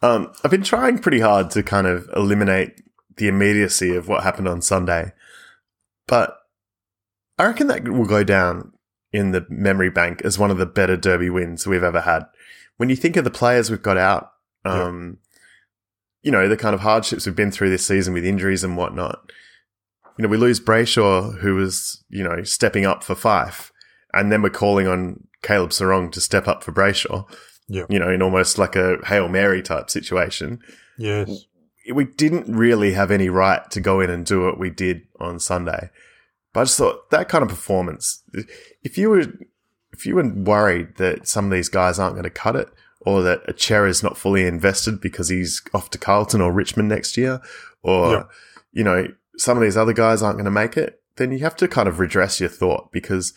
Um, 0.07 0.33
I've 0.45 0.53
been 0.53 0.63
trying 0.63 0.99
pretty 1.01 1.19
hard 1.19 1.51
to 1.51 1.65
kind 1.65 1.89
of 1.89 2.09
eliminate 2.15 2.81
the 3.17 3.27
immediacy 3.27 3.97
of 3.97 4.07
what 4.07 4.23
happened 4.23 4.47
on 4.47 4.63
Sunday, 4.63 5.13
but 6.07 6.39
I 7.39 7.47
reckon 7.47 7.67
that 7.67 7.89
will 7.89 8.07
go 8.07 8.23
down 8.23 8.73
in 9.13 9.33
the 9.33 9.45
memory 9.49 9.91
bank 9.91 10.23
as 10.23 10.39
one 10.39 10.53
of 10.53 10.59
the 10.59 10.67
better 10.67 10.97
derby 10.97 11.29
wins 11.29 11.67
we've 11.67 11.83
ever 11.83 12.03
had. 12.03 12.25
When 12.77 12.89
you 12.89 12.95
think 12.95 13.17
of 13.17 13.25
the 13.25 13.31
players 13.33 13.69
we've 13.69 13.83
got 13.83 13.97
out, 13.97 14.31
um, 14.65 15.19
you 16.23 16.31
know, 16.31 16.49
the 16.49 16.57
kind 16.57 16.75
of 16.75 16.81
hardships 16.81 17.27
we've 17.27 17.35
been 17.35 17.51
through 17.51 17.71
this 17.71 17.87
season 17.87 18.15
with 18.15 18.25
injuries 18.25 18.63
and 18.63 18.77
whatnot. 18.77 19.33
You 20.19 20.23
know, 20.23 20.29
we 20.29 20.37
lose 20.37 20.61
Brayshaw, 20.61 21.41
who 21.41 21.57
was, 21.57 22.05
you 22.09 22.23
know, 22.23 22.45
stepping 22.45 22.87
up 22.87 23.03
for 23.03 23.17
Fyfe, 23.17 23.73
and 24.15 24.31
then 24.31 24.41
we're 24.41 24.51
calling 24.51 24.87
on 24.87 25.27
Caleb 25.43 25.71
Serong 25.71 26.13
to 26.13 26.21
step 26.21 26.47
up 26.47 26.63
for 26.63 26.71
Brayshaw 26.71 27.29
Yeah. 27.69 27.85
you 27.89 27.99
know, 27.99 28.11
in 28.11 28.23
almost 28.23 28.59
like 28.59 28.77
a 28.77 28.99
Hail 29.07 29.29
Mary 29.29 29.63
type 29.63 29.91
situation. 29.91 30.61
Yes. 30.99 31.45
We 31.93 32.05
didn't 32.05 32.55
really 32.55 32.93
have 32.93 33.11
any 33.11 33.29
right 33.29 33.69
to 33.71 33.81
go 33.81 34.01
in 34.01 34.11
and 34.11 34.25
do 34.27 34.45
what 34.45 34.59
we 34.59 34.71
did 34.71 35.03
on 35.21 35.39
Sunday. 35.41 35.91
But 36.53 36.61
I 36.61 36.65
just 36.65 36.79
thought 36.79 37.11
that 37.11 37.29
kind 37.29 37.43
of 37.43 37.49
performance, 37.49 38.23
if 38.83 38.97
you 38.97 39.11
were, 39.11 39.25
if 39.93 40.07
you 40.07 40.15
were 40.15 40.29
worried 40.33 40.97
that 40.97 41.27
some 41.29 41.45
of 41.47 41.51
these 41.51 41.69
guys 41.69 41.99
aren't 41.99 42.15
going 42.15 42.25
to 42.25 42.31
cut 42.31 42.57
it, 42.57 42.69
or 43.01 43.23
that 43.23 43.43
a 43.47 43.53
chair 43.53 43.87
is 43.87 44.03
not 44.03 44.17
fully 44.19 44.45
invested 44.47 45.01
because 45.01 45.29
he's 45.29 45.63
off 45.75 45.91
to 45.91 45.99
Carlton 45.99 46.41
or 46.41 46.51
Richmond 46.53 46.89
next 46.89 47.17
year, 47.17 47.41
or 47.83 48.11
Yeah. 48.13 48.23
you 48.73 48.83
know 48.85 49.09
some 49.39 49.57
of 49.57 49.63
these 49.63 49.77
other 49.77 49.93
guys 49.93 50.23
aren't 50.23 50.39
going 50.39 50.45
to 50.47 50.51
make 50.51 50.77
it, 50.77 51.01
then 51.17 51.31
you 51.31 51.39
have 51.41 51.55
to 51.57 51.69
kind 51.69 51.89
of 51.89 52.01
redress 52.01 52.41
your 52.41 52.49
thought 52.49 52.91
because 52.91 53.33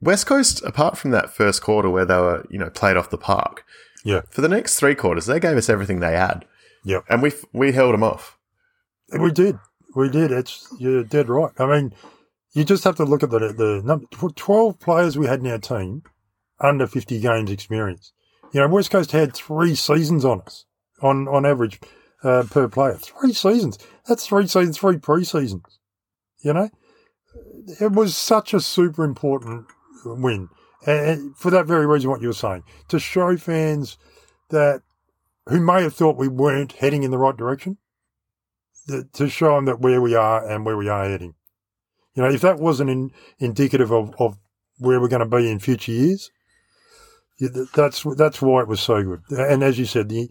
West 0.00 0.26
Coast, 0.26 0.62
apart 0.64 0.96
from 0.96 1.10
that 1.10 1.30
first 1.30 1.62
quarter 1.62 1.90
where 1.90 2.04
they 2.04 2.16
were 2.16 2.46
you 2.50 2.58
know 2.58 2.70
played 2.70 2.96
off 2.96 3.10
the 3.10 3.18
park, 3.18 3.64
Yeah. 4.04 4.22
for 4.30 4.40
the 4.40 4.48
next 4.48 4.76
three 4.76 4.94
quarters 4.94 5.26
they 5.26 5.40
gave 5.40 5.56
us 5.56 5.68
everything 5.68 6.00
they 6.00 6.12
had, 6.16 6.44
Yep. 6.84 7.04
and 7.08 7.22
we 7.22 7.32
we 7.52 7.72
held 7.72 7.94
them 7.94 8.02
off. 8.02 8.38
We 9.18 9.30
did. 9.32 9.58
We 9.96 10.08
did. 10.10 10.30
It's 10.30 10.66
you're 10.78 11.02
dead 11.04 11.28
right. 11.28 11.50
I 11.58 11.66
mean, 11.66 11.94
you 12.52 12.64
just 12.64 12.84
have 12.84 12.96
to 12.96 13.04
look 13.04 13.22
at 13.22 13.30
the 13.30 13.38
the 13.52 13.82
number 13.84 14.06
twelve 14.36 14.78
players 14.78 15.16
we 15.18 15.26
had 15.26 15.40
in 15.40 15.46
our 15.50 15.58
team 15.58 16.02
under 16.60 16.86
fifty 16.86 17.18
games 17.20 17.50
experience. 17.50 18.12
You 18.52 18.60
know, 18.60 18.68
West 18.68 18.90
Coast 18.90 19.12
had 19.12 19.34
three 19.34 19.74
seasons 19.74 20.24
on 20.24 20.42
us 20.42 20.64
on 21.02 21.26
on 21.28 21.44
average 21.46 21.80
uh, 22.22 22.44
per 22.50 22.68
player. 22.68 22.94
Three 22.94 23.32
seasons. 23.32 23.78
That's 24.06 24.26
three 24.26 24.46
seasons, 24.46 24.78
three 24.78 24.98
pre 24.98 25.24
seasons. 25.24 25.78
You 26.44 26.52
know, 26.52 26.70
it 27.80 27.92
was 27.92 28.16
such 28.16 28.54
a 28.54 28.60
super 28.60 29.04
important 29.04 29.66
win, 30.04 30.48
and 30.86 31.36
for 31.36 31.50
that 31.50 31.66
very 31.66 31.86
reason, 31.86 32.10
what 32.10 32.22
you 32.22 32.28
were 32.28 32.34
saying 32.34 32.62
to 32.88 32.98
show 32.98 33.36
fans 33.36 33.98
that 34.50 34.82
who 35.48 35.60
may 35.60 35.82
have 35.82 35.94
thought 35.94 36.16
we 36.16 36.28
weren't 36.28 36.72
heading 36.72 37.02
in 37.02 37.10
the 37.10 37.18
right 37.18 37.36
direction 37.36 37.78
th- 38.88 39.04
to 39.14 39.28
show 39.28 39.54
them 39.54 39.66
that 39.66 39.80
where 39.80 40.00
we 40.00 40.14
are 40.14 40.46
and 40.46 40.64
where 40.64 40.76
we 40.76 40.88
are 40.88 41.08
heading. 41.08 41.34
You 42.14 42.22
know, 42.22 42.30
if 42.30 42.40
that 42.40 42.58
wasn't 42.58 42.90
in, 42.90 43.10
indicative 43.38 43.92
of, 43.92 44.14
of 44.18 44.38
where 44.78 45.00
we're 45.00 45.08
going 45.08 45.28
to 45.28 45.36
be 45.36 45.50
in 45.50 45.58
future 45.58 45.92
years, 45.92 46.30
that's 47.74 48.02
that's 48.16 48.42
why 48.42 48.62
it 48.62 48.68
was 48.68 48.80
so 48.80 49.02
good. 49.02 49.22
And 49.30 49.62
as 49.62 49.78
you 49.78 49.84
said, 49.84 50.08
the 50.08 50.28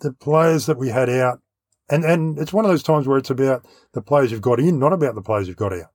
the 0.00 0.12
players 0.12 0.66
that 0.66 0.76
we 0.76 0.88
had 0.88 1.08
out, 1.08 1.40
and 1.88 2.04
and 2.04 2.38
it's 2.38 2.52
one 2.52 2.66
of 2.66 2.70
those 2.70 2.82
times 2.82 3.06
where 3.06 3.16
it's 3.16 3.30
about 3.30 3.66
the 3.94 4.02
players 4.02 4.30
you've 4.30 4.42
got 4.42 4.60
in, 4.60 4.78
not 4.78 4.92
about 4.92 5.14
the 5.14 5.22
players 5.22 5.48
you've 5.48 5.56
got 5.56 5.72
out. 5.72 5.90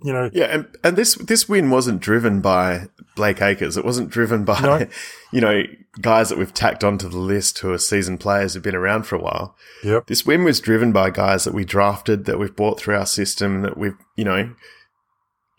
You 0.00 0.12
know, 0.12 0.30
Yeah, 0.32 0.44
and, 0.46 0.68
and 0.84 0.96
this 0.96 1.16
this 1.16 1.48
win 1.48 1.70
wasn't 1.70 2.00
driven 2.00 2.40
by 2.40 2.86
Blake 3.16 3.42
Acres. 3.42 3.76
It 3.76 3.84
wasn't 3.84 4.10
driven 4.10 4.44
by 4.44 4.60
No. 4.60 4.86
you 5.32 5.40
know 5.40 5.62
guys 6.00 6.28
that 6.28 6.38
we've 6.38 6.54
tacked 6.54 6.84
onto 6.84 7.08
the 7.08 7.18
list 7.18 7.58
who 7.58 7.72
are 7.72 7.78
seasoned 7.78 8.20
players 8.20 8.54
who've 8.54 8.62
been 8.62 8.76
around 8.76 9.02
for 9.04 9.16
a 9.16 9.20
while. 9.20 9.56
yep, 9.82 10.06
This 10.06 10.24
win 10.24 10.44
was 10.44 10.60
driven 10.60 10.92
by 10.92 11.10
guys 11.10 11.42
that 11.44 11.52
we 11.54 11.64
drafted, 11.64 12.26
that 12.26 12.38
we've 12.38 12.54
bought 12.54 12.78
through 12.78 12.94
our 12.96 13.06
system, 13.06 13.62
that 13.62 13.76
we've 13.76 13.96
you 14.16 14.24
know 14.24 14.54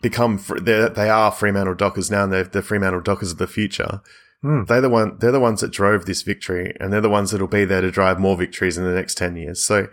become. 0.00 0.38
fr- 0.38 0.58
they 0.58 1.10
are 1.10 1.30
Fremantle 1.30 1.74
Dockers 1.74 2.10
now, 2.10 2.24
and 2.24 2.32
they're 2.32 2.44
the 2.44 2.62
Fremantle 2.62 3.02
Dockers 3.02 3.32
of 3.32 3.38
the 3.38 3.46
future. 3.46 4.00
Hmm. 4.42 4.64
They're 4.64 4.80
the 4.80 4.88
one. 4.88 5.18
They're 5.20 5.32
the 5.32 5.38
ones 5.40 5.60
that 5.60 5.70
drove 5.70 6.06
this 6.06 6.22
victory, 6.22 6.74
and 6.80 6.90
they're 6.90 7.02
the 7.02 7.10
ones 7.10 7.30
that'll 7.30 7.46
be 7.46 7.66
there 7.66 7.82
to 7.82 7.90
drive 7.90 8.18
more 8.18 8.38
victories 8.38 8.78
in 8.78 8.84
the 8.84 8.94
next 8.94 9.16
ten 9.18 9.36
years. 9.36 9.62
So 9.62 9.88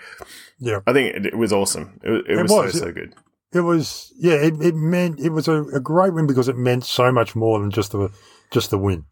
yeah. 0.60 0.80
I 0.88 0.94
think 0.94 1.14
it, 1.18 1.26
it 1.26 1.38
was 1.38 1.52
awesome. 1.52 2.00
It, 2.02 2.12
it, 2.30 2.40
It 2.40 2.42
was, 2.44 2.52
was. 2.52 2.74
so 2.74 2.80
so 2.86 2.92
good. 2.94 3.14
It 3.54 3.62
was, 3.62 4.14
yeah, 4.18 4.34
it, 4.34 4.62
it 4.62 4.76
meant 4.76 5.20
it 5.20 5.30
was 5.30 5.48
a, 5.48 5.64
a 5.66 5.80
great 5.80 6.14
win 6.14 6.28
because 6.28 6.48
it 6.50 6.58
meant 6.58 6.84
so 6.86 7.12
much 7.12 7.36
more 7.36 7.60
than 7.60 7.72
just 7.72 7.92
the 7.94 8.10
just 8.52 8.70
the 8.72 8.78
win. 8.78 9.06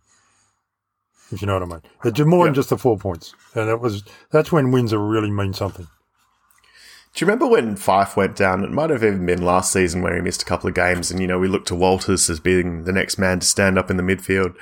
If 1.32 1.42
you 1.42 1.48
know 1.48 1.54
what 1.54 1.64
I 1.64 1.66
mean, 1.66 1.82
it 2.04 2.14
did 2.14 2.28
more 2.28 2.46
than 2.46 2.54
just 2.54 2.70
the 2.70 2.78
four 2.78 2.98
points, 2.98 3.34
and 3.56 3.70
it 3.70 3.80
was 3.80 4.04
that's 4.32 4.52
when 4.52 4.72
wins 4.72 4.94
are 4.94 5.00
really 5.00 5.32
mean 5.32 5.54
something. 5.54 5.88
Do 7.14 7.24
you 7.24 7.28
remember 7.28 7.48
when 7.48 7.78
Fyfe 7.78 8.18
went 8.18 8.36
down? 8.36 8.64
It 8.66 8.72
might 8.72 8.90
have 8.90 9.02
even 9.04 9.26
been 9.26 9.42
last 9.42 9.72
season 9.72 10.02
where 10.02 10.14
he 10.14 10.22
missed 10.22 10.42
a 10.42 10.46
couple 10.46 10.68
of 10.68 10.76
games, 10.76 11.10
and 11.10 11.22
you 11.22 11.28
know 11.28 11.40
we 11.40 11.48
looked 11.48 11.70
to 11.70 11.76
Walters 11.76 12.30
as 12.30 12.42
being 12.42 12.84
the 12.84 12.92
next 12.92 13.18
man 13.18 13.40
to 13.40 13.48
stand 13.48 13.80
up 13.80 13.90
in 13.90 13.96
the 13.96 14.04
midfield, 14.04 14.54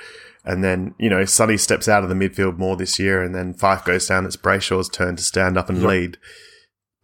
and 0.44 0.62
then 0.62 0.94
you 0.96 1.10
know 1.10 1.24
Sonny 1.24 1.56
steps 1.56 1.88
out 1.88 2.04
of 2.04 2.08
the 2.08 2.14
midfield 2.14 2.56
more 2.56 2.76
this 2.76 2.98
year, 2.98 3.22
and 3.22 3.34
then 3.34 3.54
Fyfe 3.54 3.84
goes 3.84 4.06
down. 4.06 4.24
It's 4.24 4.36
Brayshaw's 4.36 4.88
turn 4.88 5.16
to 5.16 5.22
stand 5.22 5.58
up 5.58 5.68
and 5.68 5.78
Yep. 5.78 5.88
lead, 5.88 6.18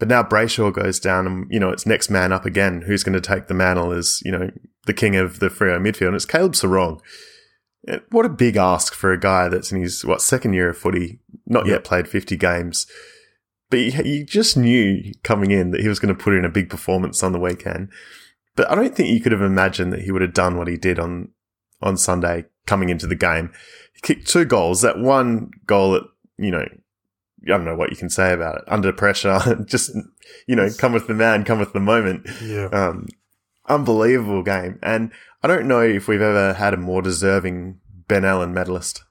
but 0.00 0.09
now 0.09 0.23
Brayshaw 0.23 0.73
goes 0.73 0.99
down, 0.99 1.26
and 1.26 1.47
you 1.50 1.61
know 1.61 1.69
it's 1.69 1.87
next 1.87 2.11
man 2.11 2.33
up 2.33 2.47
again. 2.47 2.83
Who's 2.87 3.04
going 3.04 3.12
to 3.12 3.21
take 3.21 3.47
the 3.47 3.54
mantle 3.54 3.92
as 3.92 4.21
you 4.25 4.33
know 4.33 4.50
the 4.87 4.95
king 4.95 5.14
of 5.14 5.38
the 5.38 5.49
Freo 5.49 5.78
midfield? 5.78 6.09
And 6.09 6.16
it's 6.16 6.25
Caleb 6.25 6.54
Serong. 6.54 7.00
Eh, 7.87 7.99
What 8.11 8.26
a 8.26 8.30
big 8.30 8.57
ask 8.57 8.95
for 8.95 9.12
a 9.12 9.21
guy 9.21 9.49
that's 9.49 9.71
in 9.71 9.80
his 9.80 10.04
what 10.04 10.23
second 10.23 10.54
year 10.54 10.71
of 10.71 10.78
footy, 10.78 11.21
not 11.47 11.66
yet 11.66 11.85
played 11.85 12.09
fifty 12.09 12.37
games. 12.37 12.87
But 13.69 13.80
you, 13.80 14.02
you 14.02 14.25
just 14.25 14.57
knew 14.57 15.12
coming 15.23 15.52
in 15.52 15.71
that 15.71 15.83
he 15.83 15.88
was 15.88 16.00
going 16.00 16.12
to 16.12 16.21
put 16.21 16.35
in 16.35 16.45
a 16.45 16.50
big 16.50 16.71
performance 16.71 17.23
on 17.23 17.33
the 17.33 17.38
weekend. 17.38 17.90
But 18.57 18.69
I 18.69 18.75
don't 18.75 18.97
think 18.97 19.11
you 19.11 19.21
could 19.21 19.33
have 19.33 19.42
imagined 19.42 19.92
that 19.92 20.02
he 20.02 20.11
would 20.11 20.23
have 20.23 20.35
done 20.35 20.57
what 20.57 20.66
he 20.66 20.76
did 20.78 20.99
on 20.99 21.28
on 21.83 21.99
Sunday 21.99 22.47
coming 22.66 22.88
into 22.88 23.07
the 23.07 23.14
game. 23.14 23.52
He 23.95 24.00
kicked 24.00 24.26
two 24.26 24.47
goals. 24.47 24.80
That 24.80 24.99
one 24.99 25.50
goal 25.66 25.92
that 25.92 26.04
you 26.38 26.50
know, 26.50 26.66
I 27.44 27.50
don't 27.56 27.64
know 27.64 27.76
what 27.76 27.90
you 27.90 27.97
can 27.97 28.11
say 28.11 28.32
about 28.32 28.56
it. 28.56 28.64
Under 28.68 28.92
pressure, 28.92 29.64
just 29.66 29.90
you 30.47 30.56
know, 30.56 30.68
come 30.78 30.92
with 30.92 31.06
the 31.06 31.14
man, 31.14 31.44
come 31.44 31.59
with 31.59 31.73
the 31.73 31.80
moment. 31.80 32.26
Yeah, 32.42 32.66
Um, 32.66 33.06
unbelievable 33.68 34.42
game, 34.42 34.78
and 34.82 35.12
I 35.42 35.49
don't 35.49 35.66
know 35.66 35.80
if 35.80 36.09
we've 36.09 36.20
ever 36.20 36.54
had 36.54 36.75
a 36.75 36.76
more 36.76 37.02
deserving 37.02 37.80
Ben 38.09 38.25
Allen 38.25 38.52
medalist. 38.52 39.04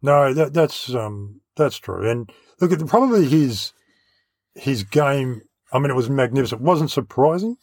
no, 0.00 0.32
that 0.32 0.52
that's 0.54 0.94
um 0.94 1.40
that's 1.56 1.76
true. 1.76 2.08
And 2.08 2.30
look 2.60 2.72
at 2.72 2.86
probably 2.86 3.26
his 3.26 3.72
his 4.54 4.84
game. 4.84 5.42
I 5.72 5.78
mean, 5.78 5.90
it 5.90 5.96
was 5.96 6.10
magnificent. 6.10 6.60
It 6.60 6.64
wasn't 6.64 6.90
surprising 6.90 7.56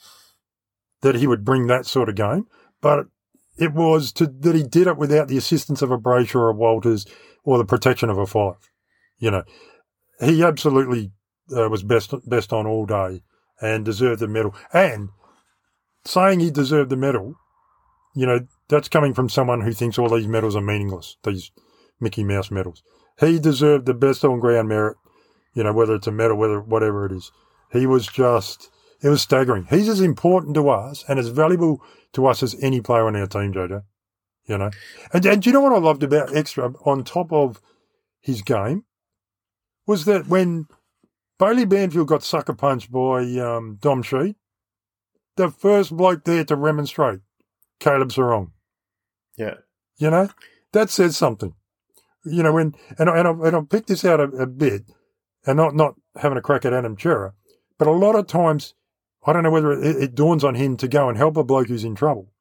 that 1.02 1.16
he 1.16 1.28
would 1.28 1.46
bring 1.46 1.68
that 1.68 1.86
sort 1.86 2.10
of 2.10 2.16
game, 2.16 2.48
but 2.82 3.06
it 3.58 3.74
was 3.74 4.12
to 4.14 4.28
that 4.28 4.56
he 4.56 4.64
did 4.64 4.88
it 4.88 4.98
without 4.98 5.28
the 5.28 5.38
assistance 5.38 5.82
of 5.82 5.92
a 5.92 5.98
Brayshaw 5.98 6.36
or 6.36 6.50
a 6.50 6.54
Walters 6.56 7.06
or 7.44 7.58
the 7.58 7.66
protection 7.66 8.10
of 8.10 8.18
a 8.18 8.26
Fyfe. 8.26 8.70
You 9.20 9.32
know, 9.32 9.44
he 10.20 10.44
absolutely 10.44 11.12
uh, 11.56 11.70
was 11.70 11.84
best 11.84 12.14
best 12.28 12.54
on 12.54 12.66
all 12.66 12.86
day 12.86 13.22
and 13.62 13.86
deserved 13.86 14.22
the 14.22 14.28
medal. 14.28 14.56
And 14.74 15.10
saying 16.06 16.40
he 16.40 16.52
deserved 16.52 16.90
the 16.90 16.96
medal, 16.96 17.36
you 18.16 18.26
know, 18.26 18.48
that's 18.70 18.90
coming 18.90 19.14
from 19.14 19.30
someone 19.30 19.62
who 19.62 19.74
thinks 19.74 19.98
all 19.98 20.10
these 20.10 20.28
medals 20.28 20.56
are 20.56 20.62
meaningless. 20.62 21.18
These 21.24 21.52
Mickey 22.00 22.24
Mouse 22.24 22.50
medals. 22.50 22.82
He 23.20 23.40
deserved 23.40 23.86
the 23.86 23.94
best 23.94 24.24
on 24.24 24.40
ground 24.40 24.70
merit. 24.70 24.98
You 25.54 25.64
know, 25.64 25.74
whether 25.74 25.96
it's 25.96 26.08
a 26.08 26.12
medal, 26.12 26.38
whether 26.38 26.62
whatever 26.62 27.06
it 27.06 27.12
is. 27.12 27.32
He 27.72 27.86
was 27.86 28.08
just. 28.08 28.70
It 29.02 29.08
was 29.08 29.22
staggering. 29.22 29.66
He's 29.70 29.88
as 29.88 30.02
important 30.02 30.56
to 30.56 30.70
us 30.70 31.06
and 31.08 31.20
as 31.20 31.30
valuable 31.30 31.82
to 32.12 32.28
us 32.28 32.44
as 32.44 32.56
any 32.62 32.82
player 32.82 33.08
on 33.08 33.16
our 33.16 33.28
team, 33.28 33.54
Jojo. 33.54 33.84
You 34.46 34.58
know, 34.58 34.72
and, 35.14 35.26
and 35.26 35.42
do 35.42 35.50
you 35.50 35.54
know 35.54 35.62
what 35.62 35.74
I 35.74 35.78
loved 35.78 36.04
about 36.04 36.36
extra 36.36 36.74
on 36.84 37.04
top 37.04 37.32
of 37.32 37.62
his 38.20 38.42
game 38.42 38.84
was 39.90 40.06
that 40.06 40.28
when 40.28 40.68
Bailey 41.40 41.66
Banfield 41.66 42.08
got 42.08 42.22
sucker 42.22 42.54
punched 42.54 42.92
by 42.92 43.22
um, 43.40 43.80
Dom 43.82 44.04
Sheed, 44.04 44.36
the 45.36 45.50
first 45.50 45.98
bloke 45.98 46.26
there 46.26 46.44
to 46.44 46.56
remonstrate, 46.56 47.22
Caleb 47.80 48.10
Serong. 48.10 48.52
Yeah, 49.36 49.56
You 49.98 50.12
know, 50.12 50.30
that 50.74 50.92
says 50.92 51.18
something. 51.18 51.56
You 52.24 52.44
know, 52.44 52.54
when 52.54 52.76
and 53.00 53.10
and 53.10 53.28
I, 53.28 53.32
and 53.32 53.56
I'll 53.56 53.66
pick 53.66 53.88
this 53.88 54.06
out 54.06 54.20
a, 54.20 54.26
a 54.26 54.46
bit, 54.46 54.84
and 55.48 55.58
not 55.58 55.74
not 55.74 55.96
having 56.18 56.38
a 56.38 56.42
crack 56.42 56.66
at 56.66 56.74
Adam 56.74 56.96
Cerra, 57.00 57.34
but 57.80 57.88
a 57.88 57.92
lot 57.92 58.16
of 58.16 58.28
times 58.28 58.76
I 59.26 59.34
don't 59.34 59.42
know 59.42 59.50
whether 59.50 59.72
it, 59.72 60.04
it 60.04 60.16
dawns 60.16 60.44
on 60.44 60.54
him 60.54 60.78
to 60.78 60.88
go 60.88 61.10
and 61.10 61.18
help 61.18 61.36
a 61.36 61.44
bloke 61.44 61.68
who's 61.68 61.84
in 61.84 61.96
trouble, 61.96 62.32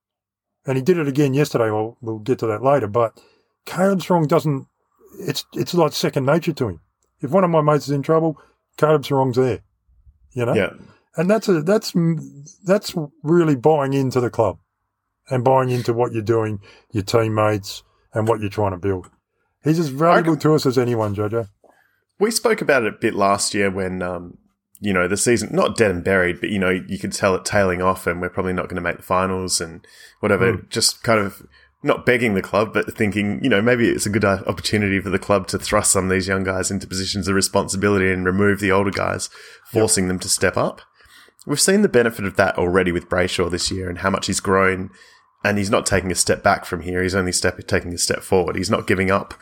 and 0.66 0.76
he 0.76 0.82
did 0.82 0.98
it 0.98 1.08
again 1.08 1.32
yesterday. 1.32 1.70
We'll 1.70 1.96
we'll 2.02 2.18
get 2.18 2.40
to 2.40 2.46
that 2.48 2.62
later, 2.62 2.88
but 2.88 3.18
Caleb 3.64 4.00
Serong 4.00 4.28
doesn't. 4.28 4.66
It's 5.18 5.46
it's 5.54 5.72
like 5.72 5.94
second 5.94 6.26
nature 6.26 6.52
to 6.52 6.68
him. 6.68 6.80
If 7.20 7.30
one 7.30 7.44
of 7.44 7.50
my 7.50 7.60
mates 7.60 7.88
is 7.88 7.90
in 7.90 8.02
trouble, 8.02 8.40
Caleb 8.76 9.02
Serong's 9.02 9.36
there. 9.36 9.60
You 10.32 10.46
know, 10.46 10.54
yeah. 10.54 10.70
and 11.16 11.28
that's 11.28 11.48
a 11.48 11.62
that's 11.62 11.92
that's 12.64 12.94
really 13.22 13.56
buying 13.56 13.92
into 13.92 14.20
the 14.20 14.30
club 14.30 14.58
and 15.30 15.42
buying 15.42 15.70
into 15.70 15.92
what 15.92 16.12
you're 16.12 16.22
doing, 16.22 16.60
your 16.92 17.02
teammates, 17.02 17.82
and 18.12 18.28
what 18.28 18.40
you're 18.40 18.50
trying 18.50 18.72
to 18.72 18.78
build. 18.78 19.10
He's 19.64 19.78
as 19.78 19.88
valuable 19.88 20.36
to 20.36 20.54
us 20.54 20.66
as 20.66 20.78
anyone, 20.78 21.14
Jojo. 21.14 21.48
We 22.18 22.30
spoke 22.30 22.60
about 22.60 22.84
it 22.84 22.94
a 22.94 22.98
bit 22.98 23.14
last 23.14 23.54
year 23.54 23.70
when, 23.70 24.02
um, 24.02 24.38
you 24.80 24.92
know, 24.92 25.08
the 25.08 25.16
season, 25.16 25.50
not 25.52 25.76
dead 25.76 25.90
and 25.90 26.02
buried, 26.02 26.40
but, 26.40 26.50
you 26.50 26.58
know, 26.58 26.70
you 26.70 26.98
could 26.98 27.12
tell 27.12 27.34
it 27.34 27.44
tailing 27.44 27.82
off 27.82 28.06
and 28.06 28.20
we're 28.20 28.28
probably 28.28 28.52
not 28.52 28.68
going 28.68 28.76
to 28.76 28.82
make 28.82 28.96
the 28.96 29.02
finals 29.02 29.60
and 29.60 29.86
whatever. 30.20 30.56
Just 30.68 31.02
kind 31.02 31.20
of 31.20 31.42
not 31.82 32.04
begging 32.04 32.34
the 32.34 32.42
club, 32.42 32.74
but 32.74 32.96
thinking, 32.96 33.42
you 33.42 33.48
know, 33.48 33.62
maybe 33.62 33.88
it's 33.88 34.06
a 34.06 34.10
good 34.10 34.24
uh, 34.24 34.42
opportunity 34.46 35.00
for 35.00 35.10
the 35.10 35.18
club 35.18 35.46
to 35.48 35.58
thrust 35.58 35.92
some 35.92 36.04
of 36.04 36.10
these 36.10 36.26
young 36.26 36.42
guys 36.44 36.70
into 36.70 36.86
positions 36.86 37.28
of 37.28 37.34
responsibility 37.34 38.10
and 38.10 38.24
remove 38.26 38.58
the 38.60 38.72
older 38.72 38.90
guys, 38.90 39.30
forcing 39.70 40.08
them 40.08 40.18
to 40.18 40.28
step 40.28 40.56
up. 40.56 40.80
We've 41.46 41.60
seen 41.60 41.82
the 41.82 41.88
benefit 41.88 42.24
of 42.24 42.36
that 42.36 42.58
already 42.58 42.90
with 42.92 43.08
Brayshaw 43.08 43.50
this 43.50 43.70
year 43.70 43.88
and 43.88 43.98
how 43.98 44.10
much 44.10 44.26
he's 44.26 44.40
grown. 44.40 44.90
And 45.44 45.56
he's 45.56 45.70
not 45.70 45.86
taking 45.86 46.10
a 46.10 46.16
step 46.16 46.42
back 46.42 46.64
from 46.64 46.80
here. 46.80 47.00
He's 47.00 47.14
only 47.14 47.30
step 47.30 47.64
taking 47.68 47.94
a 47.94 47.98
step 47.98 48.22
forward. 48.22 48.56
He's 48.56 48.70
not 48.70 48.88
giving 48.88 49.10
up 49.10 49.34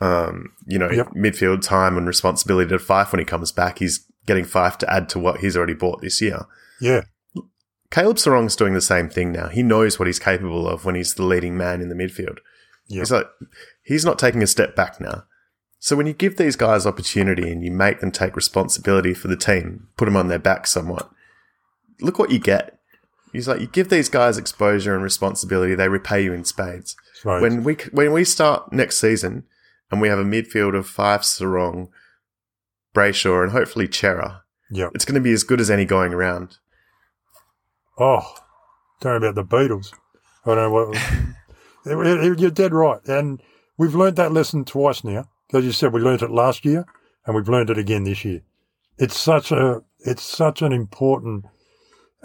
um, 0.00 0.52
you 0.66 0.78
know, 0.78 0.90
Yep. 0.90 1.10
midfield 1.14 1.62
time 1.62 1.96
and 1.96 2.06
responsibility 2.06 2.70
to 2.70 2.78
Fyfe 2.78 3.12
when 3.12 3.18
he 3.18 3.24
comes 3.24 3.52
back. 3.52 3.78
He's 3.78 4.04
getting 4.26 4.44
Fyfe 4.44 4.76
to 4.78 4.92
add 4.92 5.08
to 5.10 5.18
what 5.18 5.40
he's 5.40 5.56
already 5.56 5.74
bought 5.74 6.00
this 6.00 6.20
year. 6.20 6.46
Yeah, 6.80 7.02
Caleb 7.96 8.18
Serong's 8.18 8.56
doing 8.56 8.74
the 8.74 8.82
same 8.82 9.08
thing 9.08 9.32
now. 9.32 9.48
He 9.48 9.62
knows 9.62 9.98
what 9.98 10.06
he's 10.06 10.18
capable 10.18 10.68
of 10.68 10.84
when 10.84 10.94
he's 10.94 11.14
the 11.14 11.22
leading 11.22 11.56
man 11.56 11.80
in 11.80 11.88
the 11.88 11.94
midfield. 11.94 12.40
Yeah. 12.88 12.98
He's 13.00 13.10
like, 13.10 13.26
he's 13.82 14.04
not 14.04 14.18
taking 14.18 14.42
a 14.42 14.46
step 14.46 14.76
back 14.76 15.00
now. 15.00 15.24
So 15.78 15.96
when 15.96 16.06
you 16.06 16.12
give 16.12 16.36
these 16.36 16.56
guys 16.56 16.84
opportunity 16.84 17.50
and 17.50 17.64
you 17.64 17.70
make 17.70 18.00
them 18.00 18.10
take 18.10 18.36
responsibility 18.36 19.14
for 19.14 19.28
the 19.28 19.36
team, 19.36 19.88
put 19.96 20.04
them 20.04 20.16
on 20.16 20.28
their 20.28 20.38
back 20.38 20.66
somewhat, 20.66 21.08
look 22.02 22.18
what 22.18 22.30
you 22.30 22.38
get. 22.38 22.78
He's 23.32 23.48
like, 23.48 23.62
you 23.62 23.66
give 23.66 23.88
these 23.88 24.10
guys 24.10 24.36
exposure 24.36 24.92
and 24.92 25.02
responsibility, 25.02 25.74
they 25.74 25.88
repay 25.88 26.22
you 26.22 26.34
in 26.34 26.44
spades. 26.44 26.96
So 27.22 27.40
When 27.40 27.64
we 27.64 27.76
when 27.92 28.12
we 28.12 28.24
start 28.24 28.74
next 28.74 28.98
season 28.98 29.44
and 29.90 30.02
we 30.02 30.08
have 30.08 30.18
a 30.18 30.22
midfield 30.24 30.76
of 30.76 30.86
Fyfe 30.86 31.22
Serong, 31.22 31.88
Brayshaw, 32.94 33.42
and 33.42 33.52
hopefully 33.52 33.90
Cerra, 33.90 34.42
yeah. 34.70 34.90
it's 34.94 35.06
going 35.06 35.14
to 35.14 35.20
be 35.22 35.32
as 35.32 35.44
good 35.44 35.62
as 35.62 35.70
any 35.70 35.86
going 35.86 36.12
around. 36.12 36.58
Oh, 37.98 38.34
don't 39.00 39.20
know 39.20 39.28
about 39.28 39.34
the 39.34 39.44
Beatles. 39.56 39.92
I 40.44 40.54
don't 40.54 40.56
know 40.56 40.70
what. 40.70 40.98
It- 41.88 42.24
it- 42.32 42.40
You're 42.40 42.50
dead 42.50 42.74
right, 42.74 43.00
and 43.06 43.40
we've 43.78 43.94
learned 43.94 44.16
that 44.16 44.32
lesson 44.32 44.64
twice 44.64 45.04
now. 45.04 45.28
As 45.52 45.64
you 45.64 45.70
said, 45.70 45.92
we 45.92 46.00
learnt 46.00 46.20
it 46.22 46.32
last 46.32 46.64
year, 46.64 46.84
and 47.24 47.36
we've 47.36 47.48
learned 47.48 47.70
it 47.70 47.78
again 47.78 48.02
this 48.02 48.24
year. 48.24 48.42
It's 48.98 49.16
such 49.16 49.52
a 49.52 49.82
it's 50.00 50.24
such 50.24 50.62
an 50.62 50.72
important 50.72 51.44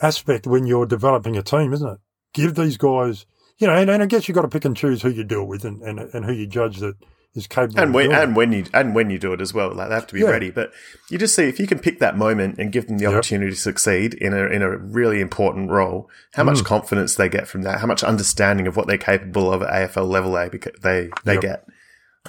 aspect 0.01 0.48
when 0.48 0.66
you're 0.66 0.88
developing 0.88 1.38
a 1.38 1.44
team, 1.44 1.74
isn't 1.74 1.88
it? 1.88 2.00
Give 2.34 2.56
these 2.56 2.78
guys, 2.78 3.28
you 3.60 3.68
know, 3.68 3.75
and, 3.75 3.88
and 3.90 4.01
I 4.01 4.08
guess 4.08 4.28
you've 4.28 4.34
got 4.36 4.42
to 4.42 4.48
pick 4.48 4.66
and 4.66 4.75
choose 4.75 5.04
who 5.04 5.10
you 5.12 5.24
deal 5.24 5.46
with 5.46 5.63
and, 5.63 5.84
and, 5.84 6.00
and 6.00 6.25
who 6.25 6.34
you 6.34 6.48
judge 6.48 6.80
that 6.80 6.96
is 7.36 7.48
capable. 7.48 7.80
and 7.80 7.94
when 7.94 8.12
and 8.12 8.36
when 8.36 8.52
you 8.52 8.66
and 8.74 8.94
when 8.96 9.10
you 9.10 9.18
do 9.20 9.32
it 9.34 9.42
as 9.42 9.54
well, 9.54 9.74
like 9.74 9.90
they 9.90 9.96
have 9.96 10.08
to 10.08 10.14
be 10.14 10.22
Yeah. 10.22 10.30
ready. 10.30 10.52
But 10.52 10.72
you 11.10 11.18
just 11.18 11.34
see 11.36 11.44
if 11.44 11.60
you 11.60 11.68
can 11.68 11.80
pick 11.80 12.00
that 12.00 12.18
moment 12.18 12.58
and 12.60 12.72
give 12.72 12.88
them 12.88 12.98
the 12.98 13.04
Yep. 13.06 13.14
opportunity 13.14 13.52
to 13.52 13.58
succeed 13.58 14.14
in 14.16 14.34
a 14.34 14.46
in 14.48 14.62
a 14.62 14.78
really 14.78 15.22
important 15.22 15.70
role, 15.70 16.10
how 16.34 16.44
Mm. 16.44 16.48
much 16.48 16.64
confidence 16.64 17.16
they 17.16 17.30
get 17.30 17.48
from 17.48 17.62
that, 17.62 17.80
how 17.80 17.88
much 17.88 18.04
understanding 18.04 18.68
of 18.68 18.76
what 18.76 18.88
they're 18.88 18.98
capable 18.98 19.52
of 19.52 19.62
at 19.62 19.70
AFL 19.74 20.06
level 20.10 20.32
they 20.34 20.50
they 20.82 21.10
they 21.24 21.34
Yep. 21.34 21.42
get. 21.42 21.66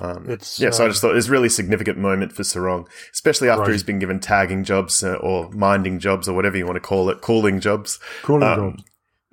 Um, 0.00 0.24
It's, 0.26 0.58
yeah, 0.58 0.70
so 0.70 0.84
I 0.84 0.86
uh, 0.86 0.88
just 0.90 1.02
thought 1.02 1.10
it 1.10 1.16
was 1.16 1.28
a 1.28 1.32
really 1.32 1.50
significant 1.50 1.98
moment 1.98 2.32
for 2.32 2.44
Serong, 2.44 2.86
especially 3.12 3.50
after 3.50 3.64
Right. 3.64 3.72
he's 3.72 3.82
been 3.82 3.98
given 3.98 4.20
tagging 4.20 4.64
jobs 4.64 5.02
uh, 5.04 5.16
or 5.16 5.50
minding 5.52 5.98
jobs 5.98 6.28
or 6.28 6.32
whatever 6.34 6.56
you 6.56 6.64
want 6.64 6.76
to 6.76 6.80
call 6.80 7.10
it, 7.10 7.20
calling 7.20 7.60
jobs 7.60 7.98
cooling 8.22 8.42
um, 8.42 8.56
jobs. 8.70 8.84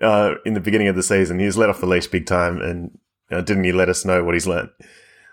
uh, 0.01 0.35
in 0.45 0.55
the 0.55 0.59
beginning 0.59 0.89
of 0.89 0.97
the 0.97 1.03
season. 1.03 1.39
He 1.39 1.45
was 1.45 1.57
let 1.57 1.69
off 1.69 1.79
the 1.79 1.85
leash 1.85 2.07
big 2.07 2.25
time, 2.25 2.59
and 2.61 2.97
uh, 3.31 3.39
didn't 3.39 3.63
he 3.63 3.71
let 3.71 3.87
us 3.87 4.03
know 4.03 4.21
what 4.25 4.33
he's 4.33 4.47
learnt? 4.47 4.71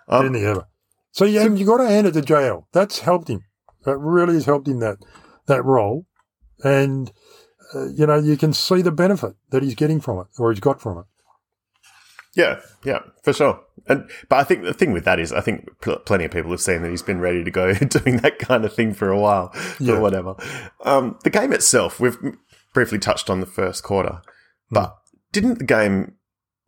Um, 0.08 0.22
Didn't 0.22 0.38
he 0.40 0.46
ever? 0.46 0.66
So 1.12 1.24
yeah, 1.24 1.46
you 1.46 1.64
got 1.64 1.78
to 1.78 1.88
hand 1.88 2.06
it 2.06 2.12
to 2.12 2.20
JL. 2.20 2.64
That's 2.72 3.00
helped 3.00 3.28
him. 3.28 3.44
That 3.84 3.96
really 3.98 4.34
has 4.34 4.44
helped 4.44 4.68
him 4.68 4.80
that 4.80 4.98
that 5.46 5.64
role, 5.64 6.06
and 6.62 7.10
uh, 7.74 7.86
you 7.88 8.06
know 8.06 8.18
you 8.18 8.36
can 8.36 8.52
see 8.52 8.82
the 8.82 8.92
benefit 8.92 9.34
that 9.50 9.62
he's 9.62 9.74
getting 9.74 10.00
from 10.00 10.18
it, 10.20 10.26
or 10.38 10.50
he's 10.52 10.60
got 10.60 10.80
from 10.80 10.98
it. 10.98 11.04
Yeah, 12.34 12.60
yeah, 12.84 12.98
for 13.22 13.32
sure. 13.32 13.60
And 13.88 14.10
but 14.28 14.36
I 14.36 14.44
think 14.44 14.62
the 14.64 14.74
thing 14.74 14.92
with 14.92 15.04
that 15.04 15.18
is, 15.18 15.32
I 15.32 15.40
think 15.40 15.68
pl- 15.80 16.00
plenty 16.00 16.24
of 16.26 16.30
people 16.32 16.50
have 16.50 16.60
seen 16.60 16.82
that 16.82 16.90
he's 16.90 17.02
been 17.02 17.20
ready 17.20 17.42
to 17.42 17.50
go 17.50 17.72
doing 17.74 18.18
that 18.18 18.38
kind 18.38 18.64
of 18.64 18.74
thing 18.74 18.92
for 18.92 19.08
a 19.08 19.18
while, 19.18 19.54
Yeah. 19.80 19.94
or 19.94 20.00
whatever. 20.00 20.34
Um, 20.84 21.18
the 21.24 21.30
game 21.30 21.52
itself, 21.52 21.98
we've 21.98 22.18
briefly 22.74 22.98
touched 22.98 23.30
on 23.30 23.40
the 23.40 23.46
first 23.46 23.82
quarter, 23.82 24.20
but 24.70 24.94
didn't 25.32 25.58
the 25.60 25.64
game 25.64 26.16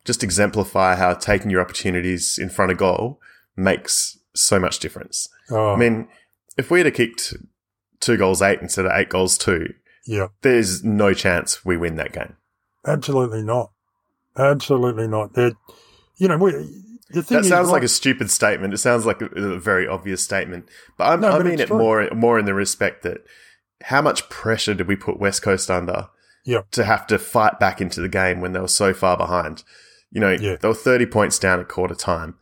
just 0.06 0.24
exemplify 0.24 0.94
how 0.96 1.12
taking 1.12 1.50
your 1.50 1.60
opportunities 1.60 2.38
in 2.40 2.48
front 2.48 2.72
of 2.72 2.78
goal 2.78 3.20
makes 3.58 4.18
so 4.34 4.58
much 4.58 4.78
difference? 4.78 5.28
Oh, 5.50 5.72
I 5.72 5.76
mean, 5.76 6.08
if 6.56 6.70
we 6.70 6.80
had 6.80 6.94
kicked 6.94 7.34
two 8.00 8.16
goals 8.16 8.40
eight 8.40 8.60
instead 8.62 8.86
of 8.86 8.92
eight 8.94 9.08
goals 9.08 9.36
two, 9.36 9.74
yeah, 10.06 10.28
there's 10.42 10.84
no 10.84 11.12
chance 11.14 11.64
we 11.64 11.76
win 11.76 11.96
that 11.96 12.12
game. 12.12 12.36
absolutely 12.86 13.42
not, 13.42 13.70
absolutely 14.36 15.08
not. 15.08 15.34
That 15.34 15.54
you 16.16 16.28
know, 16.28 16.38
we, 16.38 16.52
the 17.10 17.22
thing 17.22 17.36
That 17.36 17.44
is, 17.44 17.48
sounds 17.48 17.70
like 17.70 17.82
a 17.82 17.88
stupid 17.88 18.30
statement. 18.30 18.74
It 18.74 18.78
sounds 18.78 19.06
like 19.06 19.20
a, 19.20 19.26
a 19.26 19.58
very 19.58 19.86
obvious 19.86 20.22
statement, 20.22 20.68
but 20.96 21.20
No, 21.20 21.28
I 21.32 21.38
but 21.38 21.46
mean 21.46 21.60
it 21.60 21.68
true. 21.68 21.78
more 21.78 22.08
more 22.14 22.38
in 22.38 22.44
the 22.44 22.54
respect 22.54 23.02
that 23.02 23.18
how 23.82 24.02
much 24.02 24.28
pressure 24.28 24.74
did 24.74 24.88
we 24.88 24.96
put 24.96 25.20
West 25.20 25.42
Coast 25.42 25.70
under 25.70 26.08
Yeah. 26.44 26.62
to 26.72 26.84
have 26.84 27.06
to 27.08 27.18
fight 27.18 27.60
back 27.60 27.80
into 27.80 28.00
the 28.00 28.08
game 28.08 28.40
when 28.40 28.52
they 28.52 28.60
were 28.60 28.68
so 28.68 28.92
far 28.92 29.16
behind? 29.16 29.62
You 30.10 30.20
know, 30.20 30.30
Yeah. 30.32 30.56
they 30.60 30.68
were 30.68 30.74
30 30.74 31.06
points 31.06 31.38
down 31.38 31.60
at 31.60 31.68
quarter 31.68 31.94
time. 31.94 32.34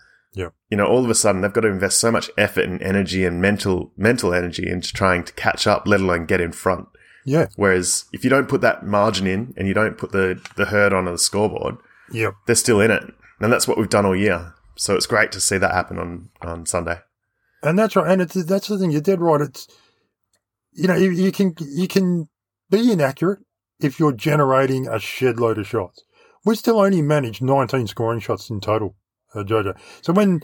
You 0.71 0.77
know, 0.77 0.87
all 0.87 1.05
of 1.05 1.11
a 1.11 1.15
sudden 1.15 1.41
they've 1.41 1.53
got 1.53 1.61
to 1.61 1.69
invest 1.69 1.99
so 1.99 2.11
much 2.11 2.31
effort 2.37 2.65
and 2.65 2.83
energy 2.83 3.25
and 3.25 3.41
mental 3.41 3.93
mental 3.97 4.35
energy 4.35 4.69
into 4.69 4.93
trying 4.93 5.25
to 5.25 5.33
catch 5.35 5.67
up, 5.67 5.87
let 5.87 6.01
alone 6.01 6.27
get 6.27 6.41
in 6.41 6.53
front. 6.53 6.89
yeah, 7.25 7.47
Whereas 7.57 8.07
if 8.13 8.25
you 8.25 8.31
don't 8.31 8.49
put 8.49 8.61
that 8.63 8.85
margin 8.85 9.27
in 9.27 9.55
and 9.57 9.69
you 9.69 9.75
don't 9.75 9.97
put 9.97 10.13
the, 10.13 10.41
the 10.57 10.67
herd 10.67 10.93
on 10.93 11.05
the 11.05 11.19
scoreboard, 11.19 11.77
yeah. 12.11 12.31
they're 12.47 12.57
still 12.57 12.81
in 12.81 12.91
it. 12.91 13.03
And 13.41 13.53
that's 13.53 13.69
what 13.69 13.79
we've 13.79 13.89
done 13.89 14.07
all 14.07 14.17
year. 14.17 14.55
So 14.77 14.95
it's 14.95 15.07
great 15.07 15.33
to 15.33 15.41
see 15.41 15.59
that 15.59 15.73
happen 15.73 15.99
on, 15.99 16.31
on 16.43 16.67
Sunday. 16.67 16.99
And 17.63 17.79
that's 17.79 17.97
right. 17.97 18.11
And 18.11 18.23
it's, 18.23 18.35
that's 18.45 18.69
the 18.69 18.79
thing. 18.79 18.91
You're 18.91 19.01
dead 19.01 19.21
right. 19.21 19.41
It's 19.41 19.69
you 20.77 20.87
know 20.87 20.95
you, 20.95 21.11
you 21.11 21.33
can 21.33 21.55
you 21.59 21.89
can 21.89 22.29
be 22.71 22.93
inaccurate 22.93 23.41
if 23.81 23.99
you're 23.99 24.13
generating 24.13 24.87
a 24.87 24.99
shed 24.99 25.41
load 25.41 25.59
of 25.59 25.67
shots. 25.67 26.05
We 26.45 26.55
still 26.55 26.79
only 26.79 27.03
managed 27.03 27.43
19 27.43 27.89
scoring 27.89 28.21
shots 28.21 28.51
in 28.51 28.61
total, 28.61 28.95
uh, 29.35 29.43
Jojo. 29.43 29.77
So 30.03 30.13
when 30.13 30.43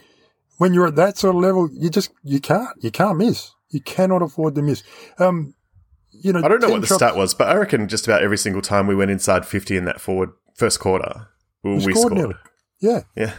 when 0.58 0.74
you're 0.74 0.86
at 0.86 0.96
that 0.96 1.18
sort 1.18 1.34
of 1.34 1.42
level, 1.42 1.68
you 1.72 1.90
just 1.90 2.10
you 2.22 2.40
can't 2.40 2.70
you 2.80 2.90
can't 2.90 3.18
miss. 3.18 3.52
You 3.70 3.80
cannot 3.80 4.22
afford 4.22 4.54
to 4.56 4.62
miss. 4.62 4.82
Um, 5.18 5.54
you 6.10 6.32
know, 6.32 6.44
I 6.44 6.48
don't 6.48 6.60
know 6.60 6.68
what 6.70 6.82
the 6.82 6.86
stat 6.86 7.16
was, 7.16 7.34
but 7.34 7.48
I 7.48 7.54
reckon 7.54 7.88
just 7.88 8.06
about 8.06 8.22
every 8.22 8.36
single 8.38 8.62
time 8.62 8.86
we 8.86 8.94
went 8.94 9.10
inside 9.10 9.46
50 9.46 9.76
in 9.76 9.86
that 9.86 10.00
forward 10.00 10.30
first 10.54 10.78
quarter, 10.78 11.28
we, 11.64 11.74
We 11.74 11.94
scored 11.94 12.18
scored. 12.18 12.36
Yeah, 12.80 13.00
Yeah. 13.16 13.34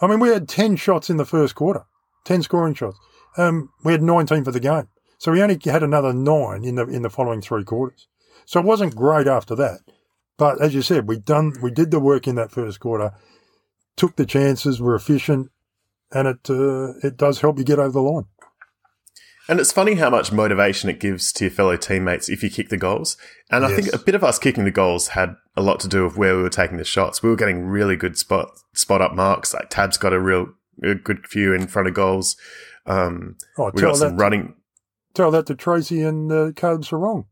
I 0.00 0.08
mean, 0.08 0.18
we 0.18 0.30
had 0.30 0.48
10 0.48 0.76
shots 0.76 1.10
in 1.10 1.16
the 1.16 1.24
first 1.24 1.54
quarter, 1.54 1.84
10 2.24 2.42
scoring 2.42 2.74
shots. 2.74 2.98
Um, 3.36 3.70
we 3.84 3.92
had 3.92 4.02
19 4.02 4.42
for 4.44 4.50
the 4.50 4.58
game. 4.58 4.88
So 5.18 5.30
we 5.30 5.40
only 5.40 5.60
had 5.64 5.84
another 5.84 6.12
nine 6.12 6.64
in 6.64 6.74
the, 6.74 6.86
in 6.88 7.02
the 7.02 7.10
following 7.10 7.40
three 7.40 7.62
quarters. 7.62 8.08
So 8.44 8.58
it 8.58 8.66
wasn't 8.66 8.96
great 8.96 9.28
after 9.28 9.54
that. 9.54 9.80
But 10.36 10.60
as 10.60 10.74
you 10.74 10.82
said, 10.82 11.06
we 11.06 11.18
done, 11.18 11.52
we 11.62 11.70
did 11.70 11.92
the 11.92 12.00
work 12.00 12.26
in 12.26 12.34
that 12.34 12.50
first 12.50 12.80
quarter, 12.80 13.12
took 13.96 14.16
the 14.16 14.26
chances, 14.26 14.80
were 14.80 14.96
efficient, 14.96 15.50
and 16.12 16.28
it, 16.28 16.50
uh, 16.50 16.92
it 17.06 17.16
does 17.16 17.40
help 17.40 17.58
you 17.58 17.64
get 17.64 17.78
over 17.78 17.90
the 17.92 18.00
line. 18.00 18.24
And 19.48 19.58
it's 19.58 19.72
funny 19.72 19.94
how 19.94 20.08
much 20.08 20.30
motivation 20.30 20.88
it 20.88 21.00
gives 21.00 21.32
to 21.32 21.44
your 21.44 21.50
fellow 21.50 21.76
teammates 21.76 22.28
if 22.28 22.42
you 22.44 22.50
kick 22.50 22.68
the 22.68 22.76
goals. 22.76 23.16
And 23.50 23.64
I 23.64 23.74
think 23.74 23.92
a 23.92 23.98
bit 23.98 24.14
of 24.14 24.22
us 24.22 24.38
kicking 24.38 24.64
the 24.64 24.70
goals 24.70 25.08
had 25.08 25.34
a 25.56 25.62
lot 25.62 25.80
to 25.80 25.88
do 25.88 26.04
with 26.04 26.16
where 26.16 26.36
we 26.36 26.42
were 26.42 26.48
taking 26.48 26.76
the 26.76 26.84
shots. 26.84 27.22
We 27.22 27.28
were 27.28 27.36
getting 27.36 27.64
really 27.64 27.96
good 27.96 28.16
spot 28.16 28.50
spot 28.72 29.02
up 29.02 29.14
marks. 29.14 29.52
Like 29.52 29.68
Tab's 29.68 29.98
got 29.98 30.12
a 30.12 30.20
real 30.20 30.54
a 30.82 30.94
good 30.94 31.26
few 31.26 31.52
in 31.52 31.66
front 31.66 31.88
of 31.88 31.94
goals. 31.94 32.36
Um, 32.86 33.36
Oh, 33.58 33.70
we 33.74 33.82
got 33.82 33.96
some 33.96 34.16
running. 34.16 34.54
tell 35.12 35.30
that 35.32 35.46
to 35.46 35.54
Treacy 35.54 36.06
and 36.08 36.30
uh, 36.30 36.52
Caleb 36.54 36.84
wrong. 36.92 37.26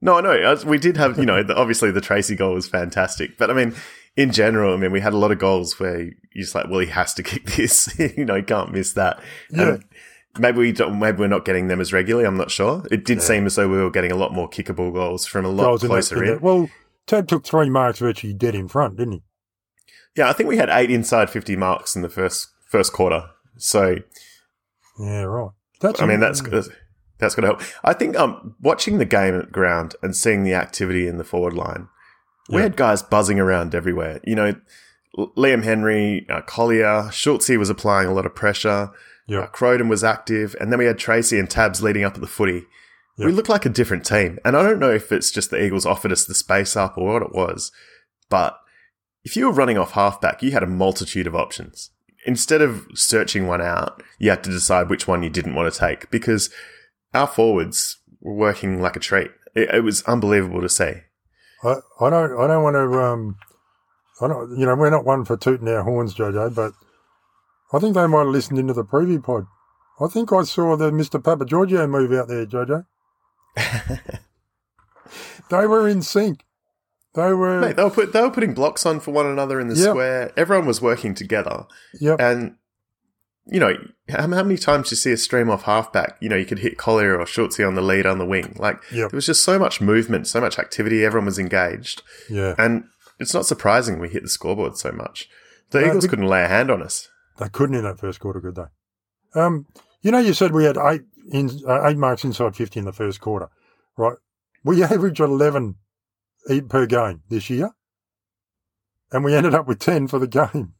No, 0.00 0.18
I 0.18 0.20
know. 0.20 0.56
we 0.66 0.78
did 0.78 0.96
have, 0.96 1.16
you 1.16 1.24
know, 1.24 1.44
the, 1.44 1.54
obviously 1.54 1.92
the 1.92 2.00
Treacy 2.00 2.36
goal 2.36 2.54
was 2.54 2.66
fantastic, 2.66 3.38
but 3.38 3.50
I 3.50 3.54
mean, 3.54 3.74
in 4.16 4.32
general, 4.32 4.74
I 4.74 4.76
mean, 4.76 4.92
we 4.92 5.00
had 5.00 5.12
a 5.12 5.18
lot 5.18 5.32
of 5.32 5.38
goals 5.38 5.78
where 5.80 6.02
you're 6.02 6.14
just 6.34 6.54
like, 6.54 6.68
well, 6.68 6.80
he 6.80 6.86
has 6.86 7.14
to 7.14 7.22
kick 7.22 7.44
this, 7.56 7.98
you 8.16 8.24
know, 8.24 8.36
he 8.36 8.42
can't 8.42 8.72
miss 8.72 8.92
that. 8.94 9.20
Yeah. 9.50 9.68
And 9.74 9.84
maybe 10.38 10.58
we 10.58 10.72
don't, 10.72 10.98
maybe 10.98 11.18
we're 11.18 11.28
not 11.28 11.44
getting 11.44 11.68
them 11.68 11.80
as 11.80 11.92
regularly. 11.92 12.26
I'm 12.26 12.36
not 12.36 12.50
sure. 12.50 12.84
It 12.90 13.04
did 13.04 13.22
seem 13.22 13.46
as 13.46 13.56
though 13.56 13.68
we 13.68 13.78
were 13.78 13.90
getting 13.90 14.12
a 14.12 14.16
lot 14.16 14.32
more 14.32 14.48
kickable 14.48 14.92
goals 14.92 15.26
from 15.26 15.44
a 15.44 15.48
lot 15.48 15.64
Goals 15.64 15.84
closer 15.84 16.22
in 16.22 16.34
in. 16.34 16.40
Well, 16.40 16.70
Ted 17.06 17.28
took 17.28 17.44
three 17.44 17.70
marks 17.70 17.98
virtually 17.98 18.34
dead 18.34 18.54
in 18.54 18.68
front, 18.68 18.96
didn't 18.96 19.12
he? 19.12 19.22
Yeah, 20.16 20.28
I 20.28 20.34
think 20.34 20.48
we 20.48 20.58
had 20.58 20.68
eight 20.68 20.90
inside 20.90 21.30
50 21.30 21.56
marks 21.56 21.96
in 21.96 22.02
the 22.02 22.08
first 22.08 22.48
first 22.68 22.92
quarter. 22.92 23.30
So 23.56 23.96
Yeah, 24.98 25.22
right. 25.22 25.50
That's 25.80 26.00
I 26.00 26.06
mean, 26.06 26.20
that's 26.20 26.40
that's 27.18 27.34
going 27.34 27.42
to 27.42 27.56
help. 27.56 27.62
I 27.84 27.92
think 27.92 28.16
um, 28.16 28.56
watching 28.60 28.98
the 28.98 29.04
game 29.04 29.38
at 29.38 29.52
ground 29.52 29.94
and 30.02 30.14
seeing 30.14 30.42
the 30.42 30.54
activity 30.54 31.06
in 31.06 31.18
the 31.18 31.24
forward 31.24 31.54
line, 31.54 31.88
we 32.48 32.56
Yeah. 32.56 32.62
had 32.62 32.76
guys 32.76 33.02
buzzing 33.02 33.38
around 33.38 33.74
everywhere. 33.74 34.20
You 34.24 34.34
know, 34.34 34.54
Liam 35.16 35.62
Henry, 35.62 36.26
uh, 36.30 36.40
Collier, 36.42 37.10
Schultz 37.12 37.48
was 37.48 37.70
applying 37.70 38.08
a 38.08 38.12
lot 38.14 38.26
of 38.26 38.34
pressure. 38.34 38.90
Yeah. 39.26 39.40
Uh, 39.40 39.46
Croden 39.48 39.88
was 39.88 40.02
active, 40.02 40.56
and 40.60 40.72
then 40.72 40.78
we 40.78 40.86
had 40.86 40.98
Treacy 40.98 41.38
and 41.38 41.48
Tabs 41.48 41.82
leading 41.82 42.04
up 42.04 42.14
at 42.14 42.20
the 42.20 42.26
footy. 42.26 42.64
Yeah. 43.16 43.26
We 43.26 43.32
looked 43.32 43.48
like 43.48 43.66
a 43.66 43.70
different 43.70 44.04
team, 44.06 44.38
and 44.44 44.56
I 44.56 44.62
don't 44.62 44.78
know 44.80 44.90
if 44.90 45.12
it's 45.12 45.30
just 45.30 45.50
the 45.50 45.62
Eagles 45.62 45.86
offered 45.86 46.12
us 46.12 46.24
the 46.24 46.34
space 46.34 46.76
up 46.76 46.96
or 46.96 47.12
what 47.12 47.22
it 47.22 47.32
was, 47.32 47.70
but 48.30 48.58
if 49.24 49.36
you 49.36 49.46
were 49.46 49.52
running 49.52 49.78
off 49.78 49.92
halfback, 49.92 50.42
you 50.42 50.50
had 50.50 50.62
a 50.62 50.66
multitude 50.66 51.26
of 51.26 51.36
options. 51.36 51.90
Instead 52.26 52.62
of 52.62 52.86
searching 52.94 53.46
one 53.46 53.60
out, 53.60 54.02
you 54.18 54.30
had 54.30 54.42
to 54.44 54.50
decide 54.50 54.88
which 54.88 55.06
one 55.06 55.22
you 55.22 55.30
didn't 55.30 55.54
want 55.54 55.72
to 55.72 55.78
take 55.78 56.10
because 56.10 56.50
our 57.14 57.26
forwards 57.26 57.98
were 58.20 58.34
working 58.34 58.80
like 58.80 58.96
a 58.96 59.00
treat. 59.00 59.30
It, 59.54 59.68
it 59.74 59.84
was 59.84 60.02
unbelievable 60.04 60.60
to 60.62 60.68
see. 60.68 60.92
I, 61.64 61.76
I 62.00 62.10
don't 62.10 62.40
I 62.40 62.46
don't 62.46 62.62
want 62.62 62.74
to 62.74 63.00
um 63.00 63.36
I 64.20 64.28
don't 64.28 64.58
you 64.58 64.66
know 64.66 64.74
we're 64.74 64.90
not 64.90 65.04
one 65.04 65.24
for 65.24 65.36
tooting 65.36 65.68
our 65.68 65.82
horns, 65.82 66.14
Jojo, 66.14 66.54
but 66.54 66.72
I 67.72 67.78
think 67.78 67.94
they 67.94 68.06
might 68.06 68.20
have 68.24 68.28
listened 68.28 68.58
into 68.58 68.72
the 68.74 68.84
preview 68.84 69.22
pod. 69.22 69.46
I 70.00 70.08
think 70.08 70.32
I 70.32 70.42
saw 70.44 70.76
the 70.76 70.90
Mr. 70.90 71.22
Papa 71.22 71.44
Giorgio 71.44 71.86
move 71.86 72.12
out 72.12 72.28
there, 72.28 72.44
Jojo. 72.46 72.86
they 75.50 75.66
were 75.66 75.88
in 75.88 76.02
sync. 76.02 76.44
They 77.14 77.32
were. 77.32 77.60
Mate, 77.60 77.76
they 77.76 77.84
were 77.84 77.90
put, 77.90 78.12
they 78.12 78.22
were 78.22 78.30
putting 78.30 78.54
blocks 78.54 78.86
on 78.86 79.00
for 79.00 79.10
one 79.12 79.26
another 79.26 79.60
in 79.60 79.68
the 79.68 79.74
Yep. 79.76 79.88
square. 79.90 80.32
Everyone 80.36 80.66
was 80.66 80.80
working 80.80 81.14
together, 81.14 81.66
yep. 82.00 82.18
and 82.20 82.56
you 83.46 83.58
know 83.60 83.74
how, 84.08 84.20
how 84.22 84.26
many 84.42 84.56
times 84.56 84.88
do 84.88 84.92
you 84.92 84.96
see 84.98 85.12
a 85.12 85.16
stream 85.16 85.50
off 85.50 85.62
halfback? 85.64 86.16
You 86.20 86.28
know, 86.28 86.36
you 86.36 86.44
could 86.46 86.60
hit 86.60 86.78
Collier 86.78 87.18
or 87.18 87.26
Schultz 87.26 87.58
on 87.60 87.74
the 87.74 87.82
lead 87.82 88.06
on 88.06 88.18
the 88.18 88.26
wing. 88.26 88.54
Like 88.58 88.76
Yep. 88.92 89.10
there 89.10 89.16
was 89.16 89.26
just 89.26 89.42
so 89.42 89.58
much 89.58 89.80
movement, 89.80 90.26
so 90.26 90.40
much 90.40 90.58
activity. 90.58 91.04
Everyone 91.04 91.26
was 91.26 91.38
engaged, 91.38 92.02
yeah. 92.30 92.54
and 92.58 92.84
it's 93.18 93.34
not 93.34 93.46
surprising 93.46 93.98
we 93.98 94.08
hit 94.08 94.22
the 94.22 94.28
scoreboard 94.28 94.76
so 94.76 94.92
much. 94.92 95.28
The 95.70 95.80
No, 95.80 95.86
Eagles 95.88 96.06
couldn't 96.06 96.26
lay 96.26 96.44
a 96.44 96.48
hand 96.48 96.70
on 96.70 96.82
us. 96.82 97.08
They 97.38 97.48
couldn't 97.48 97.76
in 97.76 97.84
that 97.84 97.98
first 97.98 98.20
quarter, 98.20 98.40
could 98.40 98.54
they? 98.56 99.40
Um, 99.40 99.66
you 100.02 100.10
know, 100.10 100.18
you 100.18 100.34
said 100.34 100.52
we 100.52 100.64
had 100.64 100.76
eight 100.76 101.02
in, 101.32 101.50
uh, 101.66 101.86
eight 101.88 101.96
marks 101.96 102.24
inside 102.24 102.54
fifty 102.56 102.78
in 102.78 102.84
the 102.84 102.92
first 102.92 103.20
quarter, 103.20 103.48
right? 103.96 104.16
We 104.64 104.82
averaged 104.84 105.20
eleven 105.20 105.76
per 106.68 106.86
game 106.86 107.22
this 107.28 107.48
year, 107.48 107.70
and 109.10 109.24
we 109.24 109.34
ended 109.34 109.54
up 109.54 109.66
with 109.66 109.78
ten 109.78 110.06
for 110.08 110.18
the 110.18 110.26
game. 110.52 110.74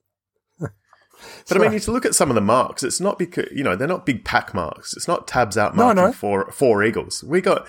But 1.49 1.57
I 1.57 1.61
mean, 1.61 1.73
if 1.73 1.87
you 1.87 1.93
look 1.93 2.07
at 2.07 2.15
some 2.15 2.31
of 2.31 2.35
the 2.35 2.41
marks, 2.41 2.83
it's 2.83 3.01
not 3.01 3.19
because 3.19 3.47
you 3.53 3.63
know 3.65 3.77
they're 3.77 3.89
not 3.89 4.07
big 4.07 4.25
pack 4.25 4.55
marks. 4.55 4.97
It's 4.97 5.09
not 5.09 5.27
tabs 5.29 5.57
out 5.59 5.75
marking 5.77 6.05
no. 6.05 6.13
for 6.13 6.51
four 6.53 6.83
Eagles. 6.83 7.23
We 7.25 7.41
got 7.41 7.67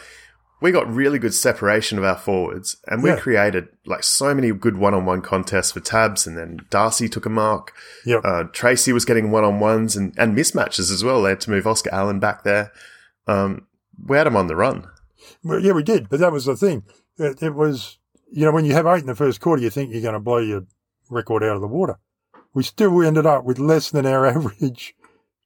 we 0.62 0.72
got 0.72 0.88
really 0.88 1.20
good 1.20 1.34
separation 1.34 1.98
of 1.98 2.06
our 2.06 2.16
forwards, 2.16 2.78
and 2.88 3.04
we 3.04 3.10
Yeah. 3.10 3.20
created 3.20 3.68
like 3.86 4.04
so 4.04 4.34
many 4.34 4.52
good 4.52 4.78
one 4.78 4.94
on 4.94 5.06
one 5.06 5.22
contests 5.22 5.74
for 5.74 5.82
tabs. 5.82 6.26
And 6.26 6.38
then 6.38 6.60
Darcy 6.70 7.10
took 7.10 7.26
a 7.26 7.30
mark. 7.30 7.74
Yep. 8.06 8.22
Uh, 8.24 8.44
Treacy 8.46 8.94
was 8.94 9.04
getting 9.04 9.30
one 9.30 9.44
on 9.44 9.60
ones 9.60 9.96
and 9.98 10.13
and 10.18 10.38
mismatches 10.38 10.92
as 10.92 11.04
well. 11.04 11.22
They 11.22 11.32
had 11.32 11.42
to 11.42 11.52
move 11.52 11.68
Oscar 11.68 11.89
Allen 11.94 12.20
back 12.20 12.44
there. 12.44 12.72
Um, 13.28 13.68
we 14.08 14.18
had 14.18 14.28
him 14.28 14.36
on 14.38 14.48
the 14.48 14.56
run. 14.56 14.88
Well, 15.44 15.60
yeah, 15.60 15.74
we 15.74 15.84
did, 15.84 16.10
but 16.10 16.20
that 16.20 16.32
was 16.32 16.46
the 16.46 16.56
thing. 16.56 16.84
It, 17.18 17.42
it 17.44 17.54
was, 17.54 17.98
you 18.32 18.44
know, 18.46 18.52
when 18.52 18.66
you 18.66 18.74
have 18.74 18.86
eight 18.88 19.02
in 19.02 19.06
the 19.08 19.16
first 19.16 19.39
quarter, 19.39 19.62
you 19.62 19.70
think 19.70 19.92
you're 19.92 20.02
going 20.02 20.13
to 20.13 20.20
blow 20.20 20.38
your 20.38 20.62
record 21.10 21.44
out 21.44 21.56
of 21.56 21.62
the 21.62 21.68
water. 21.68 22.00
We 22.54 22.63
still 22.63 23.02
ended 23.04 23.26
up 23.26 23.44
with 23.44 23.60
less 23.60 23.89
than 23.92 24.06
our 24.06 24.26
average. 24.36 24.96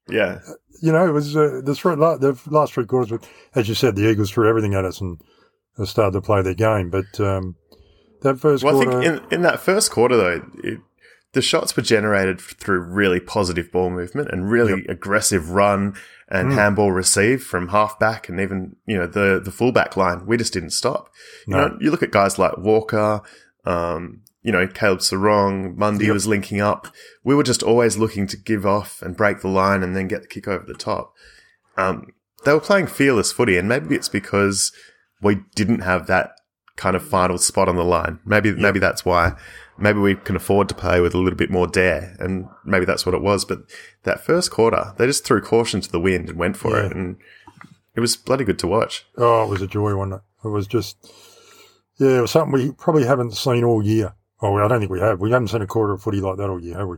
Yeah, 0.09 0.39
You 0.81 0.91
know, 0.93 1.07
it 1.07 1.11
was 1.11 1.35
uh, 1.35 1.61
the, 1.63 1.75
three, 1.75 1.95
the 1.95 2.37
last 2.47 2.73
three 2.73 2.85
quarters. 2.85 3.09
But 3.19 3.27
as 3.55 3.67
you 3.67 3.75
said, 3.75 3.95
the 3.95 4.09
Eagles 4.09 4.31
threw 4.31 4.47
everything 4.47 4.73
at 4.73 4.85
us 4.85 5.01
and 5.01 5.19
uh, 5.77 5.85
started 5.85 6.13
to 6.13 6.21
play 6.21 6.41
their 6.41 6.53
game. 6.53 6.89
But 6.89 7.19
um, 7.19 7.55
that 8.21 8.39
first 8.39 8.63
Well, 8.63 8.77
I 8.81 8.85
think 8.85 9.03
in, 9.03 9.33
in 9.33 9.41
that 9.41 9.59
first 9.59 9.91
quarter, 9.91 10.15
though, 10.15 10.41
it, 10.63 10.79
the 11.33 11.41
shots 11.41 11.75
were 11.75 11.83
generated 11.83 12.39
through 12.39 12.79
really 12.79 13.19
positive 13.19 13.69
ball 13.71 13.89
movement 13.89 14.29
and 14.31 14.49
really 14.49 14.85
aggressive 14.87 15.49
run 15.51 15.95
and 16.29 16.53
handball 16.53 16.91
receive 16.93 17.43
from 17.43 17.67
halfback 17.69 18.27
and 18.27 18.39
even 18.39 18.75
you 18.85 18.97
know 18.97 19.07
the 19.07 19.41
the 19.43 19.51
fullback 19.51 19.95
line. 19.97 20.25
We 20.25 20.37
just 20.37 20.53
didn't 20.53 20.71
stop. 20.71 21.09
You 21.45 21.53
No. 21.55 21.67
know, 21.67 21.77
you 21.81 21.91
look 21.91 22.01
at 22.03 22.11
guys 22.11 22.39
like 22.39 22.57
Walker. 22.57 23.21
Um, 23.65 24.21
you 24.47 24.53
know, 24.53 24.65
Caleb 24.65 24.99
Serong, 24.99 25.75
Mundy 25.75 26.05
Yep. 26.05 26.13
was 26.13 26.25
linking 26.25 26.61
up. 26.61 26.87
We 27.21 27.35
were 27.35 27.43
just 27.43 27.61
always 27.61 27.97
looking 27.97 28.27
to 28.27 28.37
give 28.37 28.65
off 28.65 29.01
and 29.01 29.17
break 29.17 29.41
the 29.41 29.49
line 29.49 29.83
and 29.83 29.93
then 29.93 30.07
get 30.07 30.21
the 30.21 30.27
kick 30.29 30.47
over 30.47 30.63
the 30.65 30.73
top. 30.73 31.13
Um, 31.75 32.13
they 32.45 32.53
were 32.53 32.61
playing 32.61 32.87
fearless 32.87 33.33
footy, 33.33 33.57
and 33.57 33.67
maybe 33.67 33.93
it's 33.93 34.07
because 34.07 34.71
we 35.21 35.41
didn't 35.55 35.81
have 35.81 36.07
that 36.07 36.31
kind 36.77 36.95
of 36.95 37.05
final 37.05 37.37
spot 37.37 37.67
on 37.67 37.75
the 37.75 37.83
line. 37.83 38.19
Maybe 38.23 38.53
maybe 38.53 38.79
that's 38.79 39.03
why. 39.03 39.33
Maybe 39.77 39.99
we 39.99 40.15
can 40.15 40.37
afford 40.37 40.69
to 40.69 40.75
play 40.75 41.01
with 41.01 41.13
a 41.13 41.17
little 41.17 41.37
bit 41.37 41.51
more 41.51 41.67
dare, 41.67 42.15
and 42.19 42.47
maybe 42.63 42.85
that's 42.85 43.05
what 43.05 43.13
it 43.15 43.21
was. 43.21 43.43
But 43.43 43.59
that 44.03 44.23
first 44.25 44.49
quarter, 44.49 44.93
they 44.97 45.07
just 45.07 45.25
threw 45.25 45.41
caution 45.41 45.81
to 45.81 45.91
the 45.91 45.99
wind 45.99 46.29
and 46.29 46.39
went 46.39 46.55
for 46.55 46.79
it, 46.79 46.93
and 46.95 47.17
it 47.95 47.99
was 47.99 48.15
bloody 48.15 48.45
good 48.45 48.59
to 48.59 48.67
watch. 48.67 49.05
oh, 49.17 49.43
it 49.43 49.49
was 49.49 49.61
a 49.61 49.67
joy, 49.67 49.93
wasn't 49.93 50.15
it? 50.15 50.21
It 50.47 50.51
was 50.51 50.67
just, 50.67 50.95
yeah, 51.97 52.19
it 52.19 52.21
was 52.21 52.31
something 52.31 52.53
we 52.53 52.71
probably 52.71 53.05
haven't 53.05 53.33
seen 53.35 53.63
all 53.65 53.83
year. 53.83 54.13
Oh, 54.41 54.55
I 54.57 54.67
don't 54.67 54.79
think 54.79 54.91
we 54.91 54.99
have. 54.99 55.19
We 55.19 55.31
haven't 55.31 55.47
seen 55.49 55.61
a 55.61 55.67
quarter 55.67 55.93
of 55.93 56.01
footy 56.01 56.21
like 56.21 56.37
that 56.37 56.49
all 56.49 56.61
year, 56.61 56.77
have 56.77 56.87
we? 56.87 56.97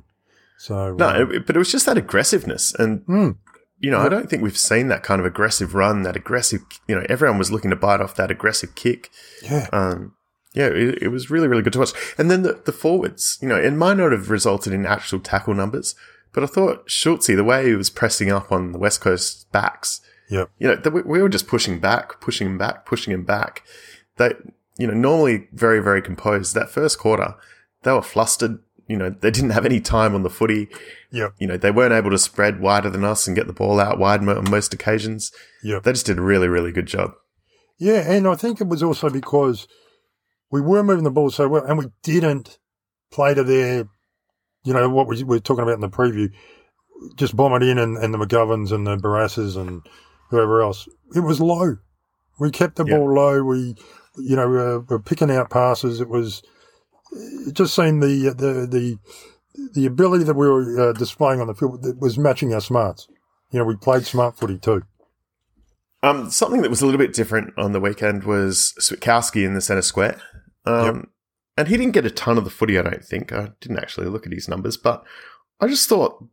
So 0.57 0.93
No, 0.93 1.07
uh, 1.09 1.25
it, 1.29 1.45
but 1.45 1.55
it 1.55 1.59
was 1.59 1.71
just 1.71 1.85
that 1.85 1.97
aggressiveness, 1.97 2.73
and 2.75 3.05
Mm. 3.05 3.37
you 3.79 3.89
know, 3.91 3.99
I 3.99 4.09
don't 4.09 4.29
think 4.29 4.43
we've 4.43 4.57
seen 4.57 4.89
that 4.89 5.03
kind 5.03 5.19
of 5.21 5.25
aggressive 5.25 5.73
run. 5.73 6.03
That 6.03 6.17
aggressive, 6.17 6.61
you 6.87 6.95
know, 6.95 7.05
everyone 7.07 7.37
was 7.37 7.51
looking 7.51 7.69
to 7.69 7.77
bite 7.77 8.01
off 8.01 8.15
that 8.15 8.29
aggressive 8.31 8.75
kick. 8.75 9.09
yeah, 9.41 9.67
Um, 9.71 10.15
yeah, 10.53 10.65
it, 10.65 11.03
it 11.03 11.07
was 11.09 11.29
really, 11.29 11.47
really 11.47 11.61
good 11.61 11.73
to 11.73 11.79
watch. 11.79 11.93
And 12.17 12.29
then 12.29 12.41
the, 12.41 12.61
the 12.65 12.71
forwards, 12.73 13.37
you 13.41 13.47
know, 13.47 13.55
it 13.55 13.71
might 13.71 13.95
not 13.97 14.11
have 14.11 14.29
resulted 14.29 14.73
in 14.73 14.85
actual 14.85 15.19
tackle 15.19 15.53
numbers, 15.53 15.95
but 16.33 16.43
I 16.43 16.47
thought 16.47 16.89
Schultz, 16.89 17.27
the 17.27 17.41
way 17.43 17.67
he 17.67 17.75
was 17.75 17.89
pressing 17.89 18.29
up 18.31 18.51
on 18.51 18.73
the 18.73 18.79
West 18.79 18.99
Coast 18.99 19.49
backs, 19.53 20.01
yeah, 20.29 20.45
you 20.59 20.67
know, 20.67 20.75
the, 20.75 20.91
we 20.91 21.21
were 21.21 21.29
just 21.29 21.47
pushing 21.47 21.79
back, 21.79 22.19
pushing 22.19 22.47
him 22.47 22.57
back, 22.57 22.85
pushing 22.85 23.13
him 23.13 23.23
back. 23.23 23.63
They, 24.17 24.33
you 24.79 24.87
know, 24.87 24.93
normally 24.93 25.47
very, 25.53 25.79
very 25.81 26.01
composed. 26.01 26.55
That 26.55 26.69
first 26.71 26.97
quarter, 26.97 27.35
they 27.83 27.91
were 27.91 28.01
flustered. 28.01 28.57
You 28.87 28.97
know, 28.97 29.11
they 29.11 29.29
didn't 29.29 29.51
have 29.51 29.65
any 29.67 29.79
time 29.79 30.15
on 30.15 30.23
the 30.23 30.31
footy. 30.31 30.67
yeah, 31.11 31.27
You 31.37 31.45
know, 31.45 31.57
they 31.57 31.69
weren't 31.69 31.93
able 31.93 32.09
to 32.09 32.17
spread 32.17 32.59
wider 32.59 32.89
than 32.89 33.03
us 33.03 33.27
and 33.27 33.35
get 33.35 33.45
the 33.45 33.53
ball 33.53 33.79
out 33.79 33.99
wide 33.99 34.27
on 34.27 34.49
most 34.49 34.73
occasions. 34.73 35.31
yeah. 35.63 35.77
They 35.77 35.91
just 35.91 36.07
did 36.07 36.17
a 36.17 36.23
really, 36.23 36.47
really 36.47 36.71
good 36.71 36.87
job. 36.87 37.11
Yeah, 37.77 37.99
and 38.11 38.27
I 38.27 38.33
think 38.35 38.59
it 38.59 38.67
was 38.67 38.81
also 38.81 39.09
because 39.11 39.67
we 40.49 40.59
were 40.59 40.81
moving 40.83 41.03
the 41.03 41.11
ball 41.11 41.29
so 41.29 41.47
well, 41.47 41.63
and 41.63 41.77
we 41.77 41.85
didn't 42.01 42.57
play 43.11 43.35
to 43.35 43.43
their, 43.43 43.85
you 44.63 44.73
know, 44.73 44.89
what 44.89 45.07
we 45.07 45.23
were 45.23 45.39
talking 45.39 45.61
about 45.63 45.75
in 45.75 45.81
the 45.81 45.89
preview, 45.89 46.29
just 47.15 47.35
bomb 47.35 47.53
it 47.53 47.63
in, 47.63 47.77
and, 47.77 47.95
and 47.97 48.11
the 48.13 48.17
McGoverns 48.17 48.71
and 48.71 48.87
the 48.87 48.97
Barrasses 48.97 49.55
and 49.55 49.81
whoever 50.31 50.61
else. 50.63 50.89
It 51.15 51.19
was 51.21 51.39
low. 51.39 51.77
We 52.39 52.49
kept 52.51 52.75
the 52.77 52.85
Yeah. 52.85 52.97
ball 52.97 53.13
low. 53.13 53.43
We, 53.43 53.75
you 54.21 54.35
know, 54.35 54.47
uh, 54.55 54.79
were 54.87 54.99
picking 54.99 55.31
out 55.31 55.49
passes. 55.49 56.01
It 56.01 56.09
was, 56.09 56.43
it 57.47 57.53
just 57.53 57.75
seemed 57.75 58.01
the 58.03 58.33
the 58.35 58.67
the 58.67 58.97
the 59.73 59.85
ability 59.85 60.23
that 60.25 60.35
we 60.35 60.47
were 60.47 60.89
uh, 60.89 60.93
displaying 60.93 61.41
on 61.41 61.47
the 61.47 61.53
field 61.55 61.83
that 61.83 61.99
was 61.99 62.17
matching 62.17 62.53
our 62.53 62.61
smarts. 62.61 63.07
You 63.51 63.59
know, 63.59 63.65
we 63.65 63.75
played 63.75 64.05
smart 64.05 64.37
footy 64.37 64.57
too. 64.57 64.83
Um, 66.01 66.29
something 66.29 66.61
that 66.61 66.69
was 66.69 66.81
a 66.81 66.85
little 66.85 66.99
bit 66.99 67.13
different 67.13 67.53
on 67.57 67.73
the 67.73 67.79
weekend 67.79 68.23
was 68.23 68.73
Switkowski 68.79 69.45
in 69.45 69.53
the 69.53 69.61
centre 69.61 69.81
square. 69.81 70.21
Um, 70.65 71.09
And 71.57 71.67
he 71.67 71.75
didn't 71.75 71.93
get 71.93 72.05
a 72.05 72.09
ton 72.09 72.37
of 72.37 72.45
the 72.45 72.49
footy, 72.49 72.79
I 72.79 72.83
don't 72.83 73.03
think. 73.03 73.33
I 73.33 73.49
didn't 73.59 73.79
actually 73.79 74.07
look 74.07 74.25
at 74.25 74.31
his 74.31 74.47
numbers, 74.47 74.77
but 74.77 75.03
I 75.59 75.67
just 75.67 75.89
thought 75.89 76.23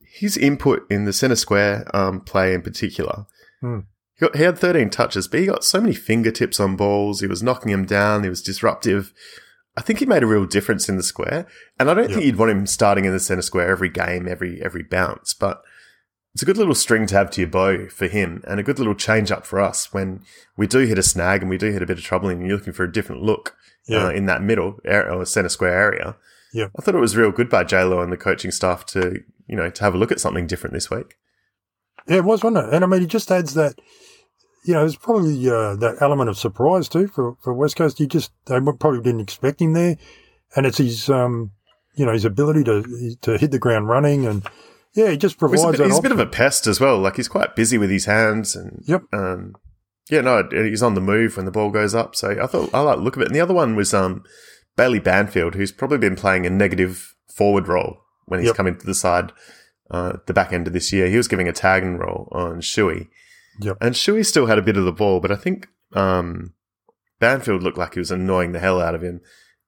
his 0.00 0.38
input 0.38 0.86
in 0.90 1.04
the 1.04 1.12
centre 1.12 1.36
square 1.36 1.86
um, 1.94 2.22
play 2.22 2.54
in 2.54 2.62
particular. 2.62 3.26
Hmm. 3.60 3.80
He, 4.22 4.28
got, 4.28 4.36
he 4.36 4.42
had 4.44 4.56
13 4.58 4.88
touches, 4.90 5.26
but 5.26 5.40
he 5.40 5.46
got 5.46 5.64
so 5.64 5.80
many 5.80 5.94
fingertips 5.94 6.60
on 6.60 6.76
balls. 6.76 7.20
He 7.20 7.26
was 7.26 7.42
knocking 7.42 7.72
them 7.72 7.84
down. 7.84 8.22
He 8.22 8.28
was 8.28 8.40
disruptive. 8.40 9.12
I 9.76 9.80
think 9.80 9.98
he 9.98 10.06
made 10.06 10.22
a 10.22 10.26
real 10.26 10.46
difference 10.46 10.88
in 10.88 10.96
the 10.96 11.02
square. 11.02 11.46
And 11.80 11.90
I 11.90 11.94
don't 11.94 12.08
think 12.08 12.24
you'd 12.24 12.36
want 12.36 12.52
him 12.52 12.66
starting 12.68 13.04
in 13.04 13.12
the 13.12 13.18
centre 13.18 13.42
square 13.42 13.68
every 13.68 13.88
game, 13.88 14.28
every 14.28 14.62
every 14.62 14.84
bounce. 14.84 15.34
But 15.34 15.60
it's 16.34 16.42
a 16.42 16.46
good 16.46 16.56
little 16.56 16.74
string 16.76 17.06
to 17.06 17.16
have 17.16 17.30
to 17.32 17.40
your 17.40 17.50
bow 17.50 17.88
for 17.88 18.06
him 18.06 18.44
and 18.46 18.60
a 18.60 18.62
good 18.62 18.78
little 18.78 18.94
change 18.94 19.32
up 19.32 19.44
for 19.44 19.58
us 19.58 19.92
when 19.92 20.20
we 20.56 20.66
do 20.68 20.78
hit 20.80 20.98
a 20.98 21.02
snag 21.02 21.40
and 21.40 21.50
we 21.50 21.58
do 21.58 21.72
hit 21.72 21.82
a 21.82 21.86
bit 21.86 21.98
of 21.98 22.04
trouble 22.04 22.28
and 22.28 22.46
you're 22.46 22.56
looking 22.56 22.72
for 22.72 22.84
a 22.84 22.92
different 22.92 23.22
look 23.22 23.56
Yeah. 23.88 24.04
uh, 24.06 24.10
in 24.10 24.26
that 24.26 24.40
middle 24.42 24.78
area, 24.84 25.12
or 25.12 25.24
centre 25.26 25.48
square 25.48 25.74
area. 25.74 26.16
Yeah. 26.52 26.66
I 26.78 26.82
thought 26.82 26.94
it 26.94 27.00
was 27.00 27.16
real 27.16 27.32
good 27.32 27.48
by 27.50 27.64
JLo 27.64 28.02
and 28.02 28.12
the 28.12 28.16
coaching 28.16 28.50
staff 28.52 28.86
to, 28.86 29.20
you 29.48 29.56
know, 29.56 29.68
to 29.70 29.82
have 29.84 29.94
a 29.94 29.98
look 29.98 30.12
at 30.12 30.20
something 30.20 30.46
different 30.46 30.74
this 30.74 30.90
week. 30.90 31.16
Yeah, 32.06 32.16
it 32.18 32.24
was, 32.24 32.42
wasn't 32.44 32.66
it? 32.68 32.74
And 32.74 32.84
I 32.84 32.86
mean, 32.86 33.02
it 33.02 33.06
just 33.08 33.30
adds 33.30 33.54
that, 33.54 33.74
you 34.64 34.74
know, 34.74 34.80
there's 34.80 34.96
probably 34.96 35.48
uh, 35.48 35.74
that 35.76 35.96
element 36.00 36.30
of 36.30 36.38
surprise 36.38 36.88
too 36.88 37.08
for, 37.08 37.36
for 37.42 37.52
West 37.52 37.76
Coast. 37.76 37.98
You 38.00 38.06
just, 38.06 38.30
they 38.46 38.60
probably 38.60 39.00
didn't 39.02 39.20
expect 39.20 39.60
him 39.60 39.72
there. 39.72 39.96
And 40.54 40.66
it's 40.66 40.78
his, 40.78 41.08
um, 41.08 41.50
you 41.96 42.06
know, 42.06 42.12
his 42.12 42.24
ability 42.24 42.64
to 42.64 43.16
to 43.22 43.38
hit 43.38 43.50
the 43.50 43.58
ground 43.58 43.88
running. 43.88 44.26
And 44.26 44.46
yeah, 44.94 45.10
he 45.10 45.16
just 45.16 45.34
He's, 45.34 45.38
provides 45.38 45.64
a 45.64 45.82
bit, 45.82 45.86
he's 45.86 45.98
a 45.98 46.02
bit 46.02 46.12
of 46.12 46.20
a 46.20 46.26
pest 46.26 46.66
as 46.66 46.78
well. 46.80 46.98
Like 46.98 47.16
he's 47.16 47.28
quite 47.28 47.56
busy 47.56 47.78
with 47.78 47.90
his 47.90 48.04
hands 48.04 48.54
and, 48.54 48.82
Yep. 48.86 49.02
um, 49.12 49.54
yeah, 50.10 50.20
no, 50.20 50.46
he's 50.50 50.82
on 50.82 50.94
the 50.94 51.00
move 51.00 51.36
when 51.36 51.46
the 51.46 51.52
ball 51.52 51.70
goes 51.70 51.94
up. 51.94 52.14
So 52.14 52.30
I 52.42 52.46
thought 52.46 52.70
I 52.74 52.80
like 52.80 52.96
the 52.98 53.02
look 53.02 53.16
of 53.16 53.22
it. 53.22 53.28
And 53.28 53.34
the 53.34 53.40
other 53.40 53.54
one 53.54 53.74
was 53.76 53.94
um, 53.94 54.24
Bailey 54.76 54.98
Banfield, 55.00 55.54
who's 55.54 55.72
probably 55.72 55.98
been 55.98 56.16
playing 56.16 56.44
a 56.44 56.50
negative 56.50 57.14
forward 57.34 57.66
role 57.68 57.98
when 58.26 58.40
he's 58.40 58.48
Yep. 58.48 58.56
come 58.56 58.66
into 58.66 58.84
the 58.86 58.94
side 58.94 59.32
uh, 59.90 60.18
the 60.26 60.34
back 60.34 60.52
end 60.52 60.66
of 60.66 60.72
this 60.72 60.92
year. 60.92 61.08
He 61.08 61.16
was 61.16 61.28
giving 61.28 61.48
a 61.48 61.52
tag 61.52 61.82
and 61.82 61.98
role 61.98 62.28
on 62.32 62.60
Shuey. 62.60 63.08
Yep. 63.60 63.78
And 63.80 63.94
Shuey 63.94 64.24
still 64.24 64.46
had 64.46 64.58
a 64.58 64.62
bit 64.62 64.76
of 64.76 64.84
the 64.84 64.92
ball, 64.92 65.20
but 65.20 65.30
I 65.30 65.36
think 65.36 65.68
um, 65.94 66.54
Banfield 67.20 67.62
looked 67.62 67.78
like 67.78 67.94
he 67.94 68.00
was 68.00 68.10
annoying 68.10 68.52
the 68.52 68.58
hell 68.58 68.80
out 68.80 68.94
of 68.94 69.02
him. 69.02 69.20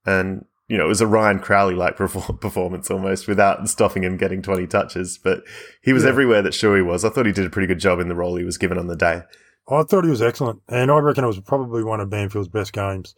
And, 0.07 0.45
you 0.69 0.77
know, 0.79 0.85
it 0.87 0.89
was 0.89 1.01
a 1.01 1.07
Ryan 1.07 1.39
Crowley 1.39 1.75
like 1.75 1.97
performance 1.97 2.91
almost 2.91 3.29
without 3.29 3.69
stopping 3.69 4.03
him 4.05 4.17
getting 4.17 4.43
20 4.43 4.67
touches. 4.67 5.19
But 5.23 5.43
he 5.83 5.93
was 5.93 6.05
Yeah. 6.05 6.11
everywhere 6.11 6.43
that 6.43 6.53
Shuey 6.55 6.85
was. 6.85 7.05
I 7.05 7.11
thought 7.11 7.27
he 7.27 7.33
did 7.33 7.47
a 7.47 7.51
pretty 7.51 7.67
good 7.69 7.79
job 7.79 8.01
in 8.01 8.09
the 8.09 8.15
role 8.15 8.37
he 8.37 8.45
was 8.45 8.59
given 8.59 8.79
on 8.79 8.87
the 8.87 8.97
day. 8.97 9.23
I 9.69 9.83
thought 9.83 10.05
he 10.05 10.11
was 10.11 10.23
excellent. 10.23 10.61
And 10.69 10.91
I 10.91 10.99
reckon 10.99 11.25
it 11.25 11.29
was 11.29 11.41
probably 11.41 11.85
one 11.85 12.01
of 12.01 12.11
Banfield's 12.11 12.49
best 12.49 12.73
games. 12.73 13.15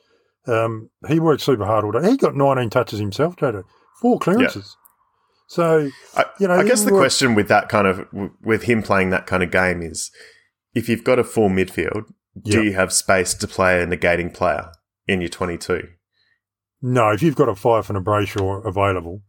Um, 0.47 0.91
he 1.09 1.19
worked 1.19 1.43
super 1.43 1.65
hard 1.65 1.85
all 1.85 1.91
day. 1.93 2.09
He 2.11 2.17
got 2.17 2.37
19 2.37 2.71
touches 2.71 3.01
himself, 3.01 3.35
Jodo. 3.37 3.65
Four 4.01 4.19
clearances. 4.21 4.77
So, 5.49 5.91
I, 6.17 6.25
you 6.39 6.47
know, 6.49 6.55
I 6.55 6.65
guess 6.65 6.83
the 6.85 6.93
worked- 6.93 7.01
question 7.03 7.35
with 7.35 7.49
that 7.49 7.69
kind 7.69 7.87
of 7.87 8.07
with 8.43 8.65
him 8.65 8.83
playing 8.83 9.11
that 9.11 9.27
kind 9.27 9.43
of 9.43 9.51
game 9.51 9.81
is 9.83 10.11
if 10.77 10.89
you've 10.89 11.03
got 11.05 11.19
a 11.19 11.25
full 11.25 11.49
midfield, 11.49 12.05
do 12.43 12.63
you 12.63 12.75
have 12.75 12.93
space 12.93 13.33
to 13.35 13.49
play 13.49 13.81
a 13.83 13.87
negating 13.87 14.33
player 14.33 14.71
in 15.09 15.21
your 15.23 15.31
22? 15.31 15.89
No, 16.83 17.11
if 17.11 17.23
you've 17.23 17.35
got 17.35 17.49
a 17.49 17.53
Fyfe 17.55 17.89
and 17.89 17.97
a 17.97 18.01
Brayshaw 18.03 18.65
available, 18.65 19.23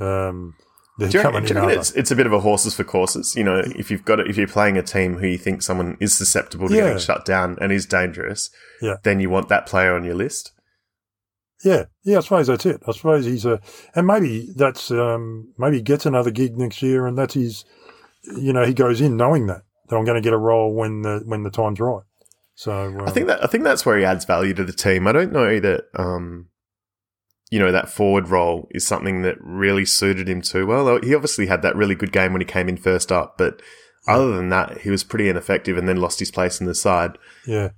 um, 0.00 0.54
they're 0.98 1.08
Do 1.08 1.18
you 1.18 1.22
reckon, 1.24 1.32
coming 1.32 1.46
do 1.48 1.54
you 1.54 1.60
in 1.60 1.66
reckon 1.66 1.78
it's, 1.80 1.90
it's 1.92 2.10
a 2.10 2.16
bit 2.16 2.26
of 2.26 2.32
a 2.32 2.40
horses 2.40 2.74
for 2.74 2.82
courses? 2.82 3.34
You 3.36 3.44
know, 3.44 3.62
if 3.64 3.90
you've 3.90 4.04
got 4.04 4.18
it, 4.18 4.26
if 4.28 4.36
you're 4.36 4.48
playing 4.48 4.76
a 4.76 4.82
team 4.82 5.18
who 5.18 5.26
you 5.28 5.38
think 5.38 5.62
someone 5.62 5.96
is 6.00 6.14
susceptible 6.16 6.68
to 6.68 6.74
Yeah. 6.74 6.80
getting 6.84 6.98
shut 6.98 7.24
down 7.24 7.56
and 7.60 7.70
is 7.70 7.86
dangerous, 7.86 8.50
Yeah. 8.82 8.96
then 9.04 9.20
you 9.20 9.30
want 9.30 9.48
that 9.48 9.66
player 9.66 9.94
on 9.94 10.04
your 10.04 10.14
list. 10.16 10.52
Yeah, 11.64 11.84
yeah, 12.02 12.18
I 12.18 12.20
suppose 12.20 12.48
that's 12.48 12.66
it. 12.66 12.82
I 12.86 12.92
suppose 12.92 13.24
he's 13.24 13.46
a, 13.46 13.60
and 13.94 14.06
maybe 14.06 14.52
that's, 14.56 14.90
um, 14.90 15.52
maybe 15.58 15.76
he 15.76 15.82
gets 15.82 16.04
another 16.06 16.30
gig 16.30 16.56
next 16.58 16.82
year, 16.82 17.06
and 17.06 17.16
that's 17.16 17.34
his, 17.34 17.64
you 18.36 18.52
know, 18.52 18.64
he 18.64 18.74
goes 18.74 19.00
in 19.00 19.16
knowing 19.16 19.46
that 19.46 19.62
that 19.88 19.96
I'm 19.96 20.04
going 20.04 20.16
to 20.16 20.26
get 20.26 20.32
a 20.32 20.38
role 20.38 20.74
when 20.74 21.02
the 21.02 21.22
when 21.24 21.42
the 21.42 21.50
time's 21.50 21.80
right. 21.80 22.02
So 22.54 22.72
um, 22.72 23.02
I 23.02 23.10
think 23.10 23.26
that 23.26 23.42
I 23.42 23.46
think 23.46 23.64
that's 23.64 23.84
where 23.84 23.98
he 23.98 24.04
adds 24.04 24.24
value 24.24 24.54
to 24.54 24.64
the 24.64 24.72
team. 24.72 25.06
I 25.06 25.12
don't 25.12 25.32
know 25.32 25.60
that 25.60 25.84
um, 25.94 26.48
you 27.50 27.58
know 27.58 27.72
that 27.72 27.90
forward 27.90 28.28
role 28.28 28.68
is 28.70 28.86
something 28.86 29.22
that 29.22 29.36
really 29.40 29.84
suited 29.84 30.28
him 30.28 30.42
too 30.42 30.66
well. 30.66 31.00
He 31.02 31.14
obviously 31.14 31.46
had 31.46 31.62
that 31.62 31.76
really 31.76 31.94
good 31.94 32.12
game 32.12 32.32
when 32.32 32.40
he 32.40 32.46
came 32.46 32.68
in 32.68 32.76
first 32.76 33.12
up, 33.12 33.36
but 33.36 33.60
other 34.08 34.36
than 34.36 34.50
that, 34.50 34.78
he 34.78 34.90
was 34.90 35.04
pretty 35.04 35.28
ineffective 35.28 35.76
and 35.76 35.88
then 35.88 35.96
lost 35.96 36.20
his 36.20 36.30
place 36.30 36.60
in 36.60 36.66
the 36.66 36.74
side. 36.74 37.18
yeah, 37.46 37.70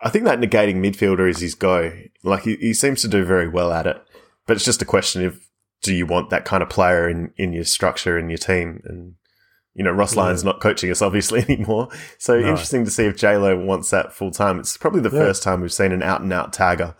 I 0.00 0.10
think 0.10 0.24
that 0.24 0.40
negating 0.40 0.76
midfielder 0.76 1.28
is 1.28 1.40
his 1.40 1.54
go. 1.54 1.92
Like 2.22 2.44
he, 2.44 2.56
he 2.56 2.74
seems 2.74 3.02
to 3.02 3.08
do 3.08 3.24
very 3.24 3.48
well 3.48 3.72
at 3.72 3.86
it, 3.86 4.02
but 4.46 4.56
it's 4.56 4.64
just 4.64 4.82
a 4.82 4.86
question 4.86 5.24
of 5.24 5.40
do 5.82 5.94
you 5.94 6.06
want 6.06 6.30
that 6.30 6.44
kind 6.44 6.62
of 6.62 6.70
player 6.70 7.08
in, 7.08 7.32
in 7.36 7.52
your 7.52 7.64
structure 7.64 8.18
in 8.18 8.28
your 8.28 8.38
team? 8.38 8.80
And 8.84 9.14
you 9.74 9.82
know, 9.84 9.90
Ross 9.90 10.14
Yeah. 10.16 10.22
Lyon's 10.24 10.44
not 10.44 10.60
coaching 10.60 10.90
us 10.90 11.00
obviously 11.02 11.40
anymore, 11.48 11.88
so 12.18 12.38
No. 12.38 12.48
interesting 12.48 12.84
to 12.84 12.90
see 12.90 13.04
if 13.06 13.16
J 13.16 13.36
Lo 13.36 13.56
wants 13.58 13.90
that 13.90 14.12
full 14.12 14.30
time. 14.30 14.58
It's 14.60 14.76
probably 14.76 15.00
the 15.00 15.10
Yeah. 15.10 15.20
first 15.24 15.42
time 15.42 15.60
we've 15.60 15.72
seen 15.72 15.92
an 15.92 16.02
out 16.02 16.20
and 16.20 16.32
out 16.32 16.52
tagger. 16.52 16.94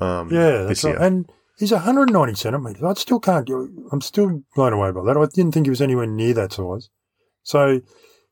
Um, 0.00 0.28
yeah, 0.32 0.62
this 0.64 0.82
that's 0.82 0.84
right. 0.96 1.06
and 1.06 1.28
he's 1.58 1.72
190 1.72 2.34
centimeters. 2.34 2.82
I 2.82 2.94
still 2.94 3.18
can't. 3.20 3.46
do- 3.46 3.88
I'm 3.92 4.00
still 4.00 4.42
blown 4.54 4.72
away 4.72 4.90
by 4.92 5.02
that. 5.04 5.16
I 5.16 5.26
didn't 5.34 5.52
think 5.52 5.66
he 5.66 5.70
was 5.70 5.82
anywhere 5.82 6.06
near 6.06 6.32
that 6.34 6.52
size. 6.52 6.88
So 7.42 7.80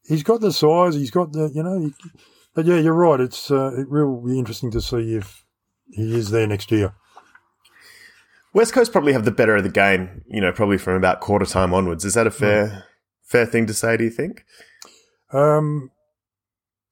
he's 0.04 0.22
got 0.22 0.40
the 0.40 0.52
size. 0.52 0.94
He's 0.94 1.10
got 1.10 1.32
the, 1.32 1.50
you 1.52 1.62
know. 1.62 1.78
He, 1.80 1.92
but 2.54 2.64
yeah, 2.66 2.76
you're 2.76 2.94
right. 2.94 3.18
It's 3.20 3.50
uh, 3.50 3.72
it 3.76 3.90
will 3.90 4.22
be 4.24 4.38
interesting 4.38 4.70
to 4.70 4.80
see 4.80 5.16
if 5.16 5.44
he 5.90 6.16
is 6.16 6.30
there 6.30 6.46
next 6.46 6.70
year. 6.70 6.94
West 8.54 8.72
Coast 8.72 8.92
probably 8.92 9.12
have 9.12 9.24
the 9.24 9.30
better 9.30 9.56
of 9.56 9.62
the 9.64 9.68
game. 9.70 10.22
You 10.28 10.40
know, 10.40 10.52
probably 10.52 10.78
from 10.78 10.94
about 10.94 11.20
quarter 11.20 11.46
time 11.46 11.74
onwards. 11.74 12.04
Is 12.04 12.14
that 12.14 12.26
a 12.26 12.30
fair 12.30 12.84
fair 13.26 13.44
thing 13.46 13.66
to 13.66 13.74
say? 13.74 13.96
Do 13.96 14.04
you 14.04 14.10
think? 14.10 14.44
Um, 15.32 15.90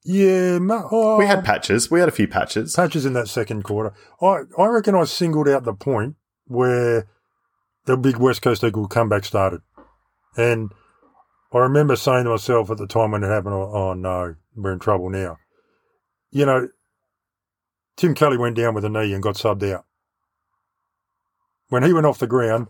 yeah, 0.03 0.59
oh, 0.91 1.17
We 1.17 1.25
had 1.25 1.43
patches. 1.43 1.89
We 1.89 1.99
had 1.99 2.09
a 2.09 2.11
few 2.11 2.27
patches. 2.27 2.75
patches 2.75 3.05
in 3.05 3.13
that 3.13 3.27
second 3.27 3.63
quarter. 3.63 3.93
I 4.21 4.41
I 4.57 4.67
reckon 4.67 4.93
I 4.93 5.03
singled 5.05 5.49
out 5.49 5.63
the 5.63 5.73
point 5.73 6.15
where 6.45 7.07
the 7.85 7.97
big 7.97 8.17
West 8.17 8.41
Coast 8.41 8.63
Eagle 8.63 8.87
comeback 8.87 9.25
started, 9.25 9.61
and 10.37 10.71
I 11.51 11.57
remember 11.57 11.95
saying 11.95 12.25
to 12.25 12.31
myself 12.31 12.69
at 12.69 12.77
the 12.77 12.87
time 12.87 13.11
when 13.11 13.23
it 13.23 13.29
happened, 13.29 13.55
"Oh, 13.55 13.71
oh 13.73 13.93
no, 13.93 14.35
we're 14.55 14.73
in 14.73 14.79
trouble 14.79 15.09
now." 15.09 15.37
You 16.29 16.45
know, 16.45 16.67
Tim 17.95 18.13
Kelly 18.13 18.37
went 18.37 18.57
down 18.57 18.73
with 18.75 18.85
a 18.85 18.89
knee 18.89 19.13
and 19.13 19.23
got 19.23 19.35
subbed 19.35 19.63
out. 19.71 19.85
When 21.69 21.83
he 21.83 21.93
went 21.93 22.05
off 22.05 22.19
the 22.19 22.27
ground, 22.27 22.67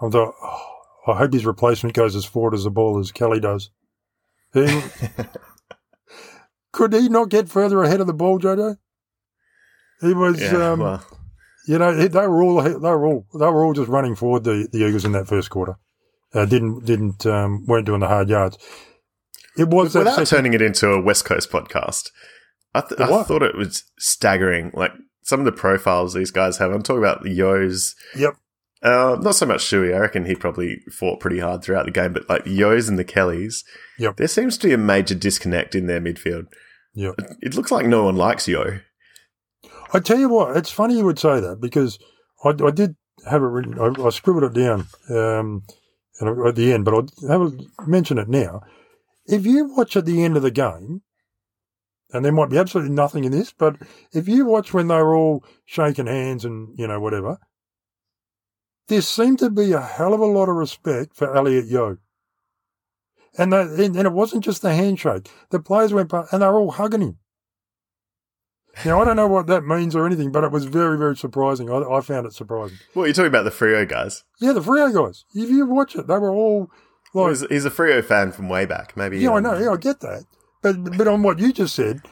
I 0.00 0.08
thought, 0.08 0.34
oh, 0.42 0.71
I 1.06 1.16
hope 1.16 1.32
his 1.32 1.46
replacement 1.46 1.94
goes 1.94 2.14
as 2.14 2.24
forward 2.24 2.54
as 2.54 2.64
the 2.64 2.70
ball 2.70 2.98
as 2.98 3.10
Kelly 3.12 3.40
does. 3.40 3.70
He, 4.54 4.82
could 6.72 6.92
he 6.92 7.08
not 7.08 7.28
get 7.28 7.48
further 7.48 7.82
ahead 7.82 8.00
of 8.00 8.06
the 8.06 8.14
ball, 8.14 8.38
Jojo? 8.38 8.76
He 10.00 10.12
was, 10.12 10.40
Yeah, 10.40 10.72
um, 10.72 10.80
well, 10.80 11.04
you 11.66 11.78
know, 11.78 11.94
they 11.94 12.26
were 12.26 12.42
all 12.42 12.62
they 12.62 12.74
were 12.74 13.06
all 13.06 13.26
they 13.38 13.46
were 13.46 13.64
all 13.64 13.72
just 13.72 13.88
running 13.88 14.14
forward 14.14 14.44
the, 14.44 14.68
the 14.72 14.86
Eagles 14.86 15.04
in 15.04 15.12
that 15.12 15.28
first 15.28 15.50
quarter. 15.50 15.76
Uh, 16.34 16.44
didn't 16.44 16.84
didn't 16.84 17.24
um, 17.26 17.66
weren't 17.66 17.86
doing 17.86 18.00
the 18.00 18.08
hard 18.08 18.28
yards. 18.28 18.58
It 19.56 19.68
was 19.68 19.94
without 19.94 20.14
second, 20.14 20.26
turning 20.26 20.54
it 20.54 20.62
into 20.62 20.88
a 20.90 21.00
West 21.00 21.24
Coast 21.24 21.50
podcast, 21.50 22.10
I, 22.74 22.80
th- 22.80 23.00
I 23.00 23.22
thought 23.22 23.42
it 23.42 23.56
was 23.56 23.84
staggering. 23.98 24.70
Like 24.74 24.92
some 25.22 25.40
of 25.40 25.44
the 25.46 25.52
profiles 25.52 26.14
these 26.14 26.30
guys 26.30 26.56
have. 26.58 26.72
I'm 26.72 26.82
talking 26.82 27.02
about 27.02 27.22
the 27.22 27.38
Yeos. 27.38 27.94
Yep. 28.16 28.36
Uh, 28.82 29.16
not 29.20 29.34
so 29.36 29.46
much 29.46 29.60
Shuey. 29.62 29.94
I 29.94 29.98
reckon 29.98 30.24
he 30.24 30.34
probably 30.34 30.80
fought 30.90 31.20
pretty 31.20 31.38
hard 31.38 31.62
throughout 31.62 31.84
the 31.84 31.92
game, 31.92 32.12
but 32.12 32.28
like 32.28 32.44
Yeos 32.44 32.88
and 32.88 32.98
the 32.98 33.04
Kellys, 33.04 33.62
Yep. 33.98 34.16
there 34.16 34.26
seems 34.28 34.58
to 34.58 34.66
be 34.66 34.72
a 34.72 34.78
major 34.78 35.14
disconnect 35.14 35.74
in 35.74 35.86
their 35.86 36.00
midfield. 36.00 36.46
Yep. 36.94 37.14
It 37.40 37.54
looks 37.54 37.70
like 37.70 37.86
no 37.86 38.04
one 38.04 38.16
likes 38.16 38.48
Yeo. 38.48 38.80
I 39.94 40.00
tell 40.00 40.18
you 40.18 40.28
what, 40.28 40.56
it's 40.56 40.70
funny 40.70 40.96
you 40.96 41.04
would 41.04 41.18
say 41.18 41.38
that 41.40 41.60
because 41.60 41.98
I, 42.44 42.50
I 42.50 42.70
did 42.70 42.96
have 43.28 43.42
it 43.42 43.46
written. 43.46 43.78
I, 43.78 44.02
I 44.04 44.10
scribbled 44.10 44.44
it 44.44 44.54
down 44.60 44.86
um, 45.10 45.62
and 46.20 46.46
at 46.46 46.56
the 46.56 46.72
end, 46.72 46.84
but 46.84 46.94
I'll 46.94 47.08
have 47.28 47.40
a, 47.42 47.86
mention 47.86 48.18
it 48.18 48.28
now. 48.28 48.62
If 49.26 49.46
you 49.46 49.72
watch 49.76 49.96
at 49.96 50.06
the 50.06 50.24
end 50.24 50.36
of 50.36 50.42
the 50.42 50.50
game, 50.50 51.02
and 52.12 52.24
there 52.24 52.32
might 52.32 52.50
be 52.50 52.58
absolutely 52.58 52.92
nothing 52.92 53.24
in 53.24 53.32
this, 53.32 53.52
but 53.52 53.76
if 54.12 54.28
you 54.28 54.44
watch 54.44 54.74
when 54.74 54.88
they 54.88 54.96
were 54.96 55.14
all 55.14 55.44
shaking 55.64 56.08
hands 56.08 56.44
and 56.44 56.76
you 56.78 56.86
know 56.86 57.00
whatever, 57.00 57.38
there 58.92 59.00
seemed 59.00 59.38
to 59.38 59.48
be 59.48 59.72
a 59.72 59.80
hell 59.80 60.12
of 60.12 60.20
a 60.20 60.26
lot 60.26 60.50
of 60.50 60.56
respect 60.56 61.16
for 61.16 61.34
Elliot 61.34 61.64
Yeo. 61.64 61.96
And, 63.38 63.50
they, 63.50 63.60
and 63.62 63.96
and 63.96 64.06
it 64.06 64.12
wasn't 64.12 64.44
just 64.44 64.60
the 64.60 64.74
handshake. 64.74 65.30
The 65.48 65.60
players 65.60 65.94
went 65.94 66.10
past, 66.10 66.30
and 66.32 66.42
they 66.42 66.46
were 66.46 66.58
all 66.58 66.72
hugging 66.72 67.00
him. 67.00 67.18
Now 68.84 69.00
I 69.00 69.06
don't 69.06 69.16
know 69.16 69.28
what 69.28 69.46
that 69.46 69.64
means 69.64 69.96
or 69.96 70.04
anything, 70.04 70.30
but 70.30 70.44
it 70.44 70.52
was 70.52 70.66
very, 70.66 70.98
very 70.98 71.16
surprising. 71.16 71.70
I, 71.70 71.82
I 71.82 72.00
found 72.02 72.26
it 72.26 72.34
surprising. 72.34 72.78
Well, 72.94 73.06
you're 73.06 73.14
talking 73.14 73.28
about 73.28 73.44
the 73.44 73.50
Freo 73.50 73.88
guys. 73.88 74.24
Yeah, 74.40 74.52
the 74.52 74.60
Freo 74.60 74.92
guys. 74.92 75.24
If 75.34 75.48
you 75.48 75.64
watch 75.64 75.96
it, 75.96 76.06
they 76.06 76.18
were 76.18 76.30
all 76.30 76.70
like, 77.14 77.30
he's, 77.30 77.46
he's 77.48 77.64
a 77.64 77.70
Freo 77.70 78.04
fan 78.04 78.32
from 78.32 78.50
way 78.50 78.66
back. 78.66 78.94
Maybe. 78.94 79.18
yeah, 79.18 79.32
I 79.32 79.40
know, 79.40 79.58
yeah, 79.58 79.70
I 79.70 79.76
get 79.78 80.00
that. 80.00 80.24
But 80.60 80.98
but 80.98 81.08
on 81.08 81.22
what 81.22 81.38
you 81.38 81.54
just 81.54 81.74
said, 81.74 82.02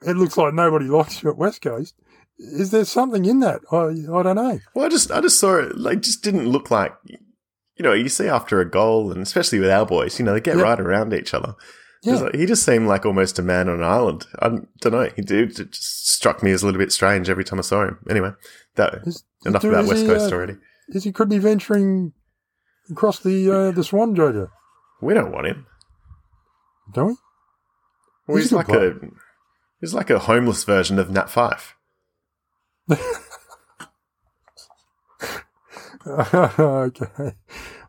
it 0.00 0.16
looks 0.16 0.38
like 0.38 0.54
nobody 0.54 0.86
likes 0.88 1.22
you 1.22 1.28
at 1.28 1.36
West 1.36 1.60
Coast. 1.60 1.94
Is 2.42 2.70
there 2.70 2.84
something 2.86 3.24
in 3.26 3.40
that? 3.40 3.60
I 3.70 3.76
I 4.18 4.22
don't 4.22 4.36
know. 4.36 4.58
Well, 4.74 4.86
I 4.86 4.88
just 4.88 5.10
I 5.10 5.20
just 5.20 5.38
saw 5.38 5.56
it. 5.56 5.76
Like, 5.76 6.00
just 6.00 6.22
didn't 6.22 6.48
look 6.48 6.70
like. 6.70 6.94
You 7.06 7.82
know, 7.84 7.92
you 7.92 8.08
see 8.08 8.28
after 8.28 8.60
a 8.60 8.68
goal, 8.70 9.12
and 9.12 9.20
especially 9.22 9.58
with 9.58 9.70
our 9.70 9.86
boys, 9.86 10.18
you 10.18 10.24
know, 10.24 10.32
they 10.34 10.40
get 10.40 10.56
Yep. 10.56 10.64
right 10.64 10.80
around 10.80 11.12
each 11.14 11.32
other. 11.34 11.54
Yeah. 12.02 12.14
Like- 12.16 12.34
he 12.34 12.46
just 12.46 12.62
seemed 12.64 12.88
like 12.88 13.04
almost 13.04 13.38
a 13.38 13.42
man 13.42 13.68
on 13.68 13.76
an 13.76 13.84
island. 13.84 14.26
I 14.40 14.48
don't 14.80 14.92
know. 14.92 15.10
He 15.16 15.22
did. 15.22 15.58
It 15.60 15.72
just 15.72 16.08
struck 16.08 16.42
me 16.42 16.50
as 16.50 16.62
a 16.62 16.66
little 16.66 16.78
bit 16.78 16.92
strange 16.92 17.28
every 17.28 17.44
time 17.44 17.58
I 17.58 17.62
saw 17.62 17.84
him. 17.84 17.98
Anyway, 18.08 18.32
that 18.76 19.00
Is, 19.06 19.22
enough 19.44 19.64
about 19.64 19.86
West 19.86 20.02
he, 20.02 20.06
Coast 20.06 20.32
uh, 20.32 20.34
already. 20.34 20.56
Is 20.88 21.04
he 21.04 21.12
could 21.12 21.28
be 21.28 21.38
venturing 21.38 22.12
across 22.90 23.18
the 23.20 23.50
uh, 23.50 23.70
the 23.70 23.84
Swan, 23.84 24.14
Jojo? 24.16 24.48
We 25.02 25.12
don't 25.14 25.32
want 25.32 25.46
him. 25.46 25.66
Don't 26.92 27.08
we? 27.08 27.16
Well, 28.26 28.36
He's 28.38 28.46
he's, 28.46 28.52
like 28.52 28.66
good 28.66 28.96
a 29.02 29.06
he's 29.80 29.94
like 29.94 30.10
a 30.10 30.18
homeless 30.20 30.64
version 30.64 30.98
of 30.98 31.10
Nat 31.10 31.26
Fyfe. 31.28 31.74
okay. 36.06 37.32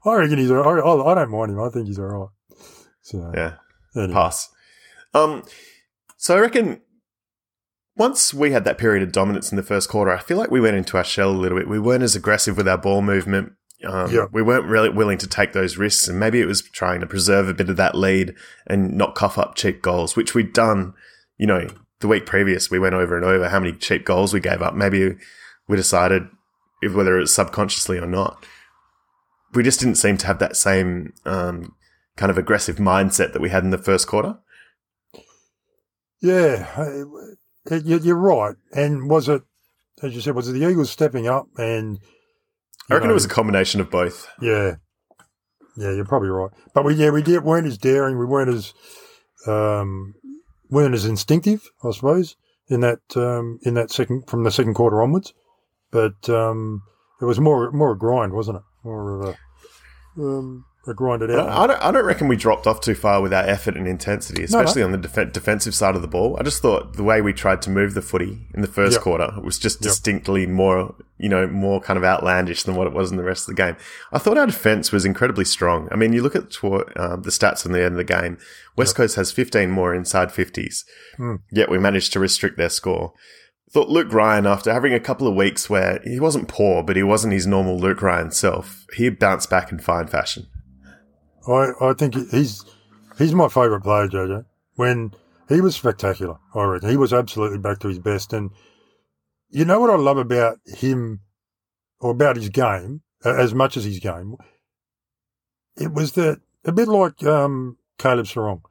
I 0.03 0.15
reckon 0.15 0.37
he's. 0.37 0.51
all 0.51 0.57
right. 0.75 0.83
I, 0.83 1.11
I 1.11 1.15
don't 1.15 1.31
mind 1.31 1.51
him. 1.51 1.61
I 1.61 1.69
think 1.69 1.87
he's 1.87 1.99
all 1.99 2.05
right. 2.05 2.29
So 3.01 3.31
Yeah, 3.35 3.53
anyway. 3.95 4.13
pass. 4.13 4.49
Um, 5.13 5.43
so 6.17 6.37
I 6.37 6.39
reckon 6.39 6.81
once 7.95 8.33
we 8.33 8.51
had 8.51 8.63
that 8.65 8.77
period 8.77 9.03
of 9.03 9.11
dominance 9.11 9.51
in 9.51 9.57
the 9.57 9.63
first 9.63 9.89
quarter, 9.89 10.11
I 10.11 10.19
feel 10.19 10.37
like 10.37 10.51
we 10.51 10.61
went 10.61 10.77
into 10.77 10.97
our 10.97 11.03
shell 11.03 11.29
a 11.29 11.33
little 11.37 11.57
bit. 11.57 11.67
We 11.67 11.79
weren't 11.79 12.03
as 12.03 12.15
aggressive 12.15 12.57
with 12.57 12.67
our 12.67 12.77
ball 12.77 13.01
movement. 13.01 13.53
Um, 13.85 14.11
Yeah. 14.11 14.25
We 14.31 14.41
weren't 14.41 14.65
really 14.65 14.89
willing 14.89 15.17
to 15.19 15.27
take 15.27 15.53
those 15.53 15.77
risks, 15.77 16.07
and 16.07 16.19
maybe 16.19 16.39
it 16.39 16.45
was 16.45 16.61
trying 16.61 17.01
to 17.01 17.07
preserve 17.07 17.47
a 17.49 17.53
bit 17.53 17.69
of 17.69 17.77
that 17.77 17.95
lead 17.95 18.35
and 18.67 18.93
not 18.93 19.15
cough 19.15 19.37
up 19.37 19.55
cheap 19.55 19.81
goals, 19.81 20.15
which 20.15 20.33
we'd 20.35 20.53
done. 20.53 20.93
You 21.37 21.47
know, 21.47 21.67
the 22.01 22.07
week 22.07 22.25
previous, 22.25 22.69
we 22.69 22.79
went 22.79 22.95
over 22.95 23.15
and 23.15 23.25
over 23.25 23.49
how 23.49 23.59
many 23.59 23.73
cheap 23.77 24.05
goals 24.05 24.33
we 24.33 24.39
gave 24.39 24.61
up. 24.61 24.73
Maybe 24.75 25.15
we 25.67 25.75
decided 25.77 26.23
if 26.81 26.93
whether 26.93 27.15
it 27.17 27.21
was 27.21 27.33
subconsciously 27.33 27.97
or 27.97 28.07
not. 28.07 28.45
We 29.53 29.63
just 29.63 29.79
didn't 29.79 29.95
seem 29.95 30.17
to 30.17 30.27
have 30.27 30.39
that 30.39 30.55
same 30.55 31.13
um, 31.25 31.75
kind 32.17 32.29
of 32.29 32.37
aggressive 32.37 32.77
mindset 32.77 33.33
that 33.33 33.41
we 33.41 33.49
had 33.49 33.63
in 33.63 33.69
the 33.69 33.77
first 33.77 34.07
quarter. 34.07 34.37
Yeah, 36.21 37.03
you- 37.69 37.99
you're 37.99 38.15
right. 38.15 38.55
And 38.73 39.09
was 39.09 39.27
it, 39.29 39.41
as 40.03 40.13
you 40.15 40.21
said, 40.21 40.35
was 40.35 40.47
it 40.47 40.53
the 40.53 40.67
Eagles 40.69 40.89
stepping 40.91 41.27
up? 41.27 41.47
And 41.57 41.99
I 42.89 42.95
reckon 42.95 43.07
know, 43.07 43.11
it 43.11 43.15
was 43.15 43.25
a 43.25 43.29
combination 43.29 43.81
of 43.81 43.89
both. 43.89 44.27
yeah, 44.41 44.75
yeah, 45.77 45.91
you're 45.91 46.05
probably 46.05 46.29
right. 46.29 46.51
But 46.73 46.85
we, 46.85 46.95
yeah, 46.95 47.09
we 47.11 47.21
did 47.21 47.43
weren't 47.43 47.67
as 47.67 47.77
daring. 47.77 48.17
We 48.17 48.25
weren't 48.25 48.49
as 48.49 48.73
um, 49.47 50.13
weren't 50.71 50.95
as 50.95 51.05
instinctive, 51.05 51.69
I 51.83 51.91
suppose, 51.91 52.35
in 52.67 52.79
that 52.79 53.01
um, 53.15 53.59
in 53.63 53.75
that 53.75 53.91
second 53.91 54.27
from 54.27 54.43
the 54.43 54.51
second 54.51 54.73
quarter 54.73 55.03
onwards. 55.03 55.33
But 55.91 56.29
um, 56.29 56.81
it 57.21 57.25
was 57.25 57.39
more 57.39 57.71
more 57.71 57.91
a 57.91 57.97
grind, 57.97 58.33
wasn't 58.33 58.57
it? 58.57 58.63
More 58.83 59.21
of 59.21 59.29
a 59.29 60.21
um, 60.21 60.65
They 60.87 60.93
grind 60.93 61.21
it 61.21 61.29
out. 61.29 61.47
I 61.47 61.67
don't, 61.67 61.83
I 61.83 61.91
don't 61.91 62.05
reckon 62.05 62.27
we 62.27 62.35
dropped 62.35 62.65
off 62.65 62.81
too 62.81 62.95
far 62.95 63.21
with 63.21 63.31
our 63.31 63.43
effort 63.43 63.77
and 63.77 63.87
intensity, 63.87 64.43
especially 64.43 64.81
on 64.81 64.91
the 64.91 64.97
def- 64.97 65.31
defensive 65.31 65.75
side 65.75 65.95
of 65.95 66.01
the 66.01 66.07
ball. 66.07 66.35
I 66.39 66.43
just 66.43 66.59
thought 66.61 66.93
the 66.95 67.03
way 67.03 67.21
we 67.21 67.33
tried 67.33 67.61
to 67.63 67.69
move 67.69 67.93
the 67.93 68.01
footy 68.01 68.39
in 68.55 68.61
the 68.61 68.67
first 68.67 68.93
Yep. 68.93 69.01
quarter 69.03 69.31
was 69.43 69.59
just 69.59 69.77
Yep. 69.79 69.83
distinctly 69.89 70.47
more, 70.47 70.95
you 71.19 71.29
know, 71.29 71.45
more 71.45 71.81
kind 71.81 71.97
of 71.97 72.03
outlandish 72.03 72.63
than 72.63 72.73
what 72.73 72.87
it 72.87 72.93
was 72.93 73.11
in 73.11 73.17
the 73.17 73.23
rest 73.23 73.47
of 73.47 73.55
the 73.55 73.61
game. 73.61 73.75
I 74.11 74.17
thought 74.17 74.39
our 74.39 74.47
defense 74.47 74.91
was 74.91 75.05
incredibly 75.05 75.45
strong. 75.45 75.87
I 75.91 75.95
mean, 75.97 76.13
you 76.13 76.23
look 76.23 76.35
at 76.35 76.49
tw- 76.49 76.89
um, 76.97 77.21
the 77.21 77.29
stats 77.29 77.63
on 77.63 77.73
the 77.73 77.83
end 77.83 77.93
of 77.93 77.97
the 77.97 78.03
game. 78.03 78.39
West 78.75 78.95
Coast 78.95 79.15
has 79.17 79.31
15 79.31 79.69
more 79.69 79.93
inside 79.93 80.31
50s, 80.31 80.83
Hmm. 81.17 81.35
yet 81.51 81.69
we 81.69 81.77
managed 81.77 82.11
to 82.13 82.19
restrict 82.19 82.57
their 82.57 82.69
score. 82.69 83.13
Thought 83.71 83.87
Luke 83.89 84.11
Ryan, 84.11 84.47
after 84.47 84.73
having 84.73 84.93
a 84.93 84.99
couple 84.99 85.27
of 85.27 85.35
weeks 85.35 85.69
where 85.69 86.01
he 86.03 86.19
wasn't 86.19 86.47
poor, 86.49 86.83
but 86.83 86.95
he 86.97 87.03
wasn't 87.03 87.33
his 87.33 87.47
normal 87.47 87.79
Luke 87.79 88.01
Ryan 88.01 88.31
self, 88.31 88.85
he 88.95 89.07
bounced 89.09 89.49
back 89.49 89.71
in 89.71 89.77
fine 89.79 90.07
fashion. 90.07 90.47
I, 91.47 91.71
I 91.81 91.93
think 91.93 92.15
he's 92.31 92.63
he's 93.17 93.33
my 93.33 93.47
favourite 93.47 93.83
player, 93.83 94.07
Jojo. 94.07 94.45
When 94.75 95.11
he 95.49 95.61
was 95.61 95.75
spectacular, 95.75 96.37
I 96.55 96.63
reckon 96.63 96.89
he 96.89 96.97
was 96.97 97.13
absolutely 97.13 97.57
back 97.57 97.79
to 97.79 97.87
his 97.87 97.99
best. 97.99 98.33
And 98.33 98.51
you 99.49 99.65
know 99.65 99.79
what 99.79 99.89
I 99.89 99.95
love 99.95 100.17
about 100.17 100.59
him, 100.65 101.21
or 101.99 102.11
about 102.11 102.37
his 102.37 102.49
game, 102.49 103.01
as 103.25 103.53
much 103.53 103.77
as 103.77 103.83
his 103.83 103.99
game, 103.99 104.35
it 105.75 105.93
was 105.93 106.13
that 106.13 106.41
a 106.65 106.71
bit 106.71 106.87
like 106.87 107.23
um, 107.23 107.77
Caleb 107.97 108.25
Serong. 108.25 108.61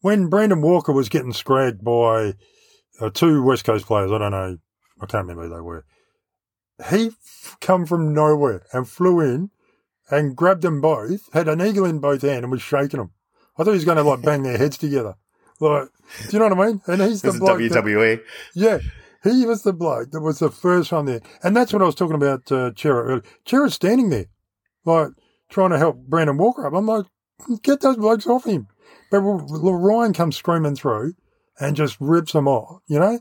When 0.00 0.28
Brandon 0.28 0.60
Walker 0.60 0.92
was 0.92 1.08
getting 1.08 1.32
scragged 1.32 1.82
by 1.82 2.34
uh, 3.00 3.10
two 3.10 3.42
West 3.42 3.64
Coast 3.64 3.86
players, 3.86 4.12
I 4.12 4.18
don't 4.18 4.32
know, 4.32 4.58
I 5.00 5.06
can't 5.06 5.26
remember 5.26 5.44
who 5.44 5.54
they 5.54 5.60
were. 5.60 5.84
He 6.90 7.06
f- 7.06 7.56
come 7.60 7.86
from 7.86 8.12
nowhere 8.12 8.66
and 8.72 8.88
flew 8.88 9.20
in 9.20 9.50
and 10.10 10.36
grabbed 10.36 10.62
them 10.62 10.80
both, 10.80 11.32
had 11.32 11.48
an 11.48 11.60
eagle 11.62 11.84
in 11.84 11.98
both 11.98 12.22
hands, 12.22 12.42
and 12.42 12.50
was 12.52 12.62
shaking 12.62 12.98
them. 12.98 13.10
I 13.58 13.62
thought 13.64 13.70
he 13.72 13.76
was 13.76 13.84
going 13.84 13.96
to 13.96 14.02
like 14.02 14.22
bang 14.22 14.42
their 14.42 14.58
heads 14.58 14.78
together. 14.78 15.14
Like, 15.60 15.88
do 16.28 16.30
you 16.32 16.38
know 16.38 16.48
what 16.48 16.58
I 16.58 16.66
mean? 16.66 16.80
And 16.86 17.02
he's 17.02 17.22
the 17.22 17.32
bloke. 17.32 17.58
that- 17.58 17.84
WWE. 17.84 18.20
yeah, 18.54 18.78
he 19.22 19.46
was 19.46 19.62
the 19.62 19.72
bloke 19.72 20.10
that 20.10 20.20
was 20.20 20.38
the 20.40 20.50
first 20.50 20.92
one 20.92 21.06
there, 21.06 21.20
and 21.42 21.56
that's 21.56 21.72
what 21.72 21.82
I 21.82 21.86
was 21.86 21.94
talking 21.94 22.16
about. 22.16 22.50
Uh, 22.50 22.72
Cerra 22.76 23.04
earlier. 23.04 23.22
Cerra's 23.46 23.74
standing 23.74 24.10
there, 24.10 24.26
like 24.84 25.08
trying 25.48 25.70
to 25.70 25.78
help 25.78 25.96
Brandon 26.08 26.36
Walker 26.36 26.66
up. 26.66 26.74
I'm 26.74 26.86
like, 26.86 27.06
get 27.62 27.80
those 27.80 27.96
blokes 27.96 28.26
off 28.26 28.44
him. 28.44 28.66
But 29.10 29.20
Ryan 29.20 30.12
comes 30.12 30.36
screaming 30.36 30.74
through 30.76 31.14
and 31.60 31.76
just 31.76 31.96
rips 32.00 32.32
them 32.32 32.48
off, 32.48 32.80
you 32.88 32.98
know. 32.98 33.20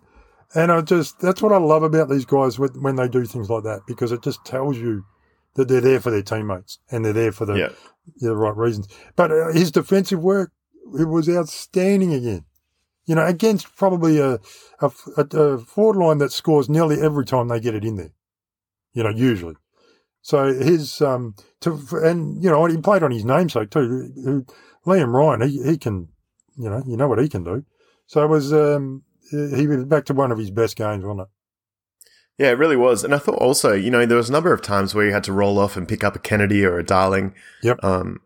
And 0.55 0.71
I 0.71 0.81
just 0.81 1.19
that's 1.19 1.41
what 1.41 1.51
I 1.51 1.57
love 1.57 1.83
about 1.83 2.09
these 2.09 2.25
guys 2.25 2.57
when 2.59 2.95
they 2.95 3.07
do 3.07 3.25
things 3.25 3.49
like 3.49 3.63
that 3.63 3.81
because 3.87 4.11
it 4.11 4.21
just 4.23 4.43
tells 4.45 4.77
you 4.77 5.03
that 5.55 5.67
they're 5.67 5.81
there 5.81 5.99
for 5.99 6.11
their 6.11 6.21
teammates 6.23 6.79
and 6.91 7.03
they're 7.05 7.13
there 7.13 7.31
for 7.31 7.45
the 7.45 7.55
Yeah. 7.55 7.69
the 8.17 8.35
right 8.35 8.55
reasons. 8.55 8.87
But 9.15 9.31
uh, 9.31 9.51
his 9.53 9.71
defensive 9.71 10.19
work, 10.21 10.51
it 10.99 11.07
was 11.07 11.29
outstanding 11.29 12.13
again. 12.13 12.45
You 13.05 13.15
know, 13.15 13.25
against 13.25 13.75
probably 13.75 14.19
a, 14.19 14.39
a, 14.79 14.91
a, 15.17 15.37
a 15.37 15.57
forward 15.59 15.97
line 15.97 16.17
that 16.19 16.31
scores 16.31 16.69
nearly 16.69 17.01
every 17.01 17.25
time 17.25 17.49
they 17.49 17.59
get 17.59 17.75
it 17.75 17.83
in 17.83 17.97
there. 17.97 18.13
You 18.93 19.03
know, 19.03 19.09
usually. 19.09 19.55
So 20.21 20.53
his 20.53 21.01
um 21.01 21.35
to 21.61 21.77
and 22.01 22.41
you 22.41 22.49
know 22.49 22.65
he 22.65 22.77
played 22.77 23.03
on 23.03 23.11
his 23.11 23.25
namesake 23.25 23.71
too. 23.71 24.45
Liam 24.85 25.13
Ryan, 25.13 25.49
he 25.49 25.61
he 25.63 25.77
can, 25.77 26.07
you 26.57 26.69
know, 26.69 26.81
you 26.87 26.95
know 26.95 27.07
what 27.09 27.19
he 27.19 27.27
can 27.27 27.43
do. 27.43 27.65
So 28.05 28.23
it 28.23 28.29
was 28.29 28.53
um 28.53 29.03
he 29.31 29.67
was 29.67 29.83
back 29.85 30.05
to 30.05 30.13
one 30.13 30.31
of 30.31 30.37
his 30.37 30.51
best 30.51 30.77
games, 30.77 31.03
wasn't 31.03 31.21
it? 31.21 31.27
Yeah, 32.37 32.49
it 32.49 32.57
really 32.57 32.75
was. 32.75 33.03
And 33.03 33.13
I 33.13 33.19
thought 33.19 33.35
also, 33.35 33.73
you 33.73 33.91
know, 33.91 34.05
there 34.05 34.17
was 34.17 34.29
a 34.29 34.33
number 34.33 34.51
of 34.53 34.61
times 34.61 34.95
where 34.95 35.05
he 35.05 35.11
had 35.11 35.23
to 35.25 35.33
roll 35.33 35.59
off 35.59 35.77
and 35.77 35.87
pick 35.87 36.03
up 36.03 36.15
a 36.15 36.19
Kennedy 36.19 36.65
or 36.65 36.79
a 36.79 36.83
Darling. 36.83 37.33
Yep. 37.61 37.83
Um, 37.83 38.21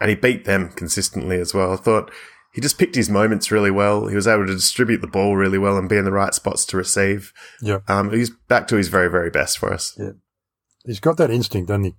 and 0.00 0.08
he 0.08 0.16
beat 0.16 0.44
them 0.44 0.70
consistently 0.70 1.38
as 1.40 1.52
well. 1.52 1.72
I 1.72 1.76
thought 1.76 2.10
he 2.52 2.60
just 2.60 2.78
picked 2.78 2.94
his 2.94 3.10
moments 3.10 3.50
really 3.50 3.70
well. 3.70 4.06
He 4.06 4.14
was 4.16 4.26
able 4.28 4.46
to 4.46 4.54
distribute 4.54 5.00
the 5.00 5.06
ball 5.08 5.36
really 5.36 5.58
well 5.58 5.76
and 5.76 5.88
be 5.88 5.96
in 5.96 6.04
the 6.04 6.12
right 6.12 6.32
spots 6.32 6.64
to 6.66 6.76
receive. 6.76 7.32
Yep. 7.60 7.88
Um, 7.90 8.10
he's 8.12 8.30
back 8.30 8.66
to 8.68 8.76
his 8.76 8.88
very, 8.88 9.10
very 9.10 9.30
best 9.30 9.58
for 9.58 9.72
us. 9.72 9.94
Yeah. 9.98 10.12
He's 10.84 11.00
got 11.00 11.16
that 11.18 11.30
instinct, 11.30 11.68
doesn't 11.68 11.84
he? 11.84 11.94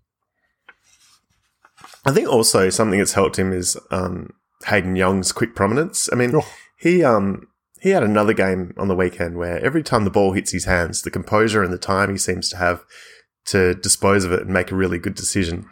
I 2.06 2.12
think 2.12 2.28
also 2.28 2.70
something 2.70 2.98
that's 2.98 3.14
helped 3.14 3.38
him 3.38 3.54
is 3.54 3.78
um, 3.92 4.32
Hayden 4.66 4.96
Young's 4.96 5.32
quick 5.32 5.56
prominence. 5.56 6.10
I 6.12 6.16
mean, 6.16 6.36
Oh. 6.36 6.48
he 6.80 7.04
um, 7.04 7.48
he 7.82 7.90
had 7.90 8.04
another 8.04 8.34
game 8.34 8.74
on 8.78 8.88
the 8.88 8.96
weekend 8.96 9.38
where 9.38 9.60
every 9.66 9.84
time 9.84 10.04
the 10.06 10.10
ball 10.12 10.34
hits 10.34 10.52
his 10.52 10.66
hands, 10.66 11.02
the 11.02 11.12
composure 11.12 11.64
and 11.64 11.74
the 11.74 11.78
time 11.78 12.12
he 12.12 12.18
seems 12.18 12.48
to 12.50 12.58
have 12.58 12.84
to 13.46 13.74
dispose 13.76 14.24
of 14.24 14.32
it 14.32 14.42
and 14.42 14.50
make 14.52 14.72
a 14.72 14.76
really 14.76 15.00
good 15.00 15.16
decision. 15.16 15.66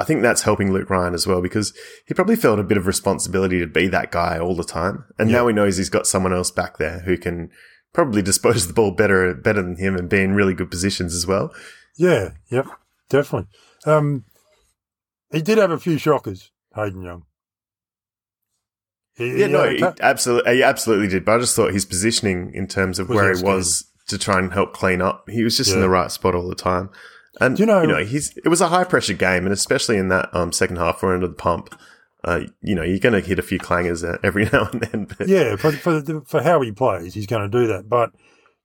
I 0.00 0.04
think 0.04 0.20
that's 0.22 0.42
helping 0.42 0.72
Luke 0.72 0.90
Ryan 0.90 1.14
as 1.14 1.26
well 1.28 1.40
because 1.40 1.72
he 2.06 2.14
probably 2.14 2.34
felt 2.34 2.58
a 2.58 2.64
bit 2.64 2.76
of 2.76 2.88
responsibility 2.88 3.60
to 3.60 3.66
be 3.68 3.86
that 3.88 4.10
guy 4.10 4.38
all 4.38 4.56
the 4.56 4.64
time, 4.64 5.04
and 5.18 5.30
Yeah. 5.30 5.36
now 5.38 5.46
he 5.46 5.54
knows 5.54 5.76
he's 5.76 5.88
got 5.88 6.06
someone 6.08 6.32
else 6.32 6.50
back 6.50 6.78
there 6.78 6.98
who 7.00 7.16
can 7.16 7.50
probably 7.92 8.20
dispose 8.30 8.62
of 8.62 8.68
the 8.68 8.74
ball 8.74 8.90
better 8.90 9.32
better 9.32 9.62
than 9.62 9.76
him 9.76 9.94
and 9.94 10.08
be 10.08 10.20
in 10.22 10.34
really 10.34 10.54
good 10.54 10.70
positions 10.70 11.14
as 11.14 11.24
well. 11.26 11.54
Yeah, 11.96 12.30
yep, 12.50 12.66
definitely. 13.08 13.48
Um, 13.86 14.24
he 15.30 15.40
did 15.40 15.58
have 15.58 15.70
a 15.70 15.78
few 15.78 15.96
shockers, 15.98 16.50
Hayden 16.74 17.02
Young. 17.02 17.24
He, 19.16 19.40
Yeah, 19.40 19.46
no, 19.46 19.68
he 19.70 19.82
absolutely, 20.00 20.56
he 20.56 20.62
absolutely 20.62 21.08
did. 21.08 21.24
But 21.24 21.36
I 21.36 21.38
just 21.38 21.54
thought 21.56 21.72
his 21.72 21.84
positioning 21.84 22.52
in 22.54 22.66
terms 22.66 22.98
of 22.98 23.08
Was 23.08 23.16
where 23.16 23.36
he 23.36 23.42
was 23.42 23.84
to 24.08 24.18
try 24.18 24.38
and 24.38 24.52
help 24.52 24.72
clean 24.74 25.00
up, 25.00 25.28
he 25.30 25.44
was 25.44 25.56
just 25.56 25.72
in 25.72 25.80
the 25.80 25.88
right 25.88 26.10
spot 26.10 26.34
all 26.34 26.48
the 26.48 26.54
time. 26.54 26.90
And 27.40 27.58
you 27.58 27.64
you 27.64 27.72
know- 27.72 27.84
know, 27.84 28.04
he's 28.04 28.36
it 28.38 28.48
was 28.48 28.60
a 28.60 28.68
high 28.68 28.84
pressure 28.84 29.14
game, 29.14 29.44
and 29.44 29.52
especially 29.52 29.96
in 29.98 30.08
that 30.08 30.34
um, 30.34 30.52
second 30.52 30.76
half, 30.76 31.02
we're 31.02 31.14
under 31.14 31.26
the 31.28 31.34
pump. 31.34 31.74
Uh, 32.22 32.40
you 32.62 32.74
know, 32.74 32.82
you're 32.82 32.98
going 32.98 33.12
to 33.12 33.20
hit 33.20 33.38
a 33.38 33.42
few 33.42 33.58
clangers 33.58 34.02
uh, 34.08 34.16
every 34.22 34.44
now 34.52 34.68
and 34.72 34.80
then. 34.82 35.04
But 35.18 35.28
yeah, 35.28 35.56
for, 35.56 35.72
for 35.72 36.00
the- 36.00 36.22
for 36.26 36.42
how 36.42 36.60
he 36.62 36.72
plays, 36.72 37.14
he's 37.14 37.26
going 37.26 37.42
to 37.50 37.58
do 37.60 37.66
that. 37.68 37.88
But 37.88 38.12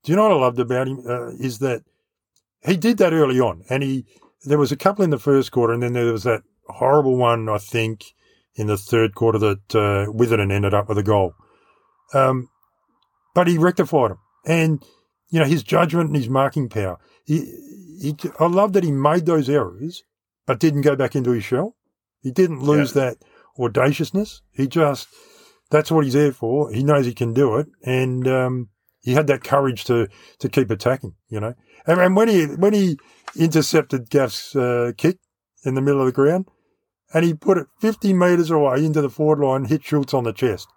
do 0.04 0.12
you 0.12 0.16
know 0.16 0.24
what 0.24 0.32
I 0.32 0.36
loved 0.36 0.60
about 0.60 0.88
him 0.88 1.04
uh, 1.08 1.30
is 1.32 1.60
that 1.60 1.84
he 2.66 2.78
did 2.78 2.98
that 3.00 3.14
early 3.14 3.40
on, 3.40 3.64
and 3.70 3.84
he 3.84 4.06
there 4.46 4.58
was 4.58 4.72
a 4.72 4.78
couple 4.78 5.04
in 5.04 5.10
the 5.10 5.20
first 5.20 5.52
quarter, 5.52 5.74
and 5.74 5.84
then 5.84 5.94
there 5.94 6.12
was 6.12 6.24
that 6.24 6.44
horrible 6.68 7.18
one 7.18 7.50
I 7.50 7.58
think 7.58 8.14
in 8.60 8.68
the 8.68 8.78
third 8.78 9.16
quarter 9.16 9.40
that 9.40 9.76
uh, 9.76 10.12
Witherden 10.12 10.52
ended 10.52 10.74
up 10.74 10.90
with 10.90 10.98
a 10.98 11.04
goal. 11.04 11.34
Um, 12.14 12.50
but 13.34 13.48
he 13.48 13.58
rectified 13.58 14.12
them, 14.12 14.20
and 14.46 14.84
you 15.30 15.40
know 15.40 15.46
his 15.46 15.64
judgment 15.64 16.08
and 16.08 16.16
his 16.18 16.28
marking 16.28 16.68
power. 16.68 17.00
He, 17.26 17.38
he, 18.02 18.16
I 18.38 18.48
love 18.48 18.74
that 18.74 18.84
he 18.84 18.92
made 18.92 19.26
those 19.26 19.50
errors, 19.50 20.04
but 20.46 20.60
didn't 20.60 20.82
go 20.82 20.98
back 20.98 21.16
into 21.16 21.32
his 21.32 21.46
shell. 21.46 21.78
He 22.22 22.32
didn't 22.32 22.62
lose 22.62 22.94
that 22.94 23.18
audaciousness. 23.58 24.42
He 24.52 24.68
just 24.68 25.08
that's 25.72 25.90
what 25.90 26.04
he's 26.04 26.14
there 26.14 26.34
for. 26.34 26.70
He 26.72 26.84
knows 26.84 27.06
he 27.06 27.14
can 27.14 27.34
do 27.34 27.56
it, 27.58 27.68
and 27.84 28.28
um, 28.28 28.70
he 29.02 29.14
had 29.14 29.28
that 29.28 29.44
courage 29.44 29.86
to 29.86 30.10
to 30.40 30.50
keep 30.50 30.70
attacking. 30.70 31.16
You 31.30 31.40
know, 31.40 31.54
and, 31.88 32.02
and 32.02 32.16
when 32.16 32.28
he 32.28 32.46
when 32.46 32.74
he 32.74 32.98
intercepted 33.38 34.10
Gaff's 34.10 34.54
uh, 34.54 34.92
kick 34.98 35.18
in 35.64 35.76
the 35.76 35.82
middle 35.82 36.02
of 36.02 36.08
the 36.08 36.12
ground, 36.12 36.50
and 37.14 37.26
he 37.26 37.34
put 37.34 37.58
it 37.58 37.68
fifty 37.80 38.14
meters 38.14 38.52
away 38.52 38.86
into 38.86 39.02
the 39.02 39.10
forward 39.10 39.40
line, 39.40 39.66
hit 39.66 39.84
Schultz 39.84 40.14
on 40.14 40.24
the 40.24 40.34
chest. 40.34 40.68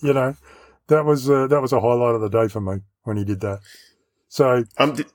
You 0.00 0.12
know, 0.12 0.34
that 0.88 1.04
was 1.04 1.28
uh, 1.28 1.46
that 1.48 1.60
was 1.62 1.72
a 1.72 1.80
highlight 1.80 2.14
of 2.14 2.20
the 2.20 2.28
day 2.28 2.48
for 2.48 2.60
me 2.60 2.80
when 3.04 3.16
he 3.16 3.24
did 3.24 3.40
that. 3.40 3.60
So 4.28 4.64
um, 4.78 4.94
the, 4.94 5.06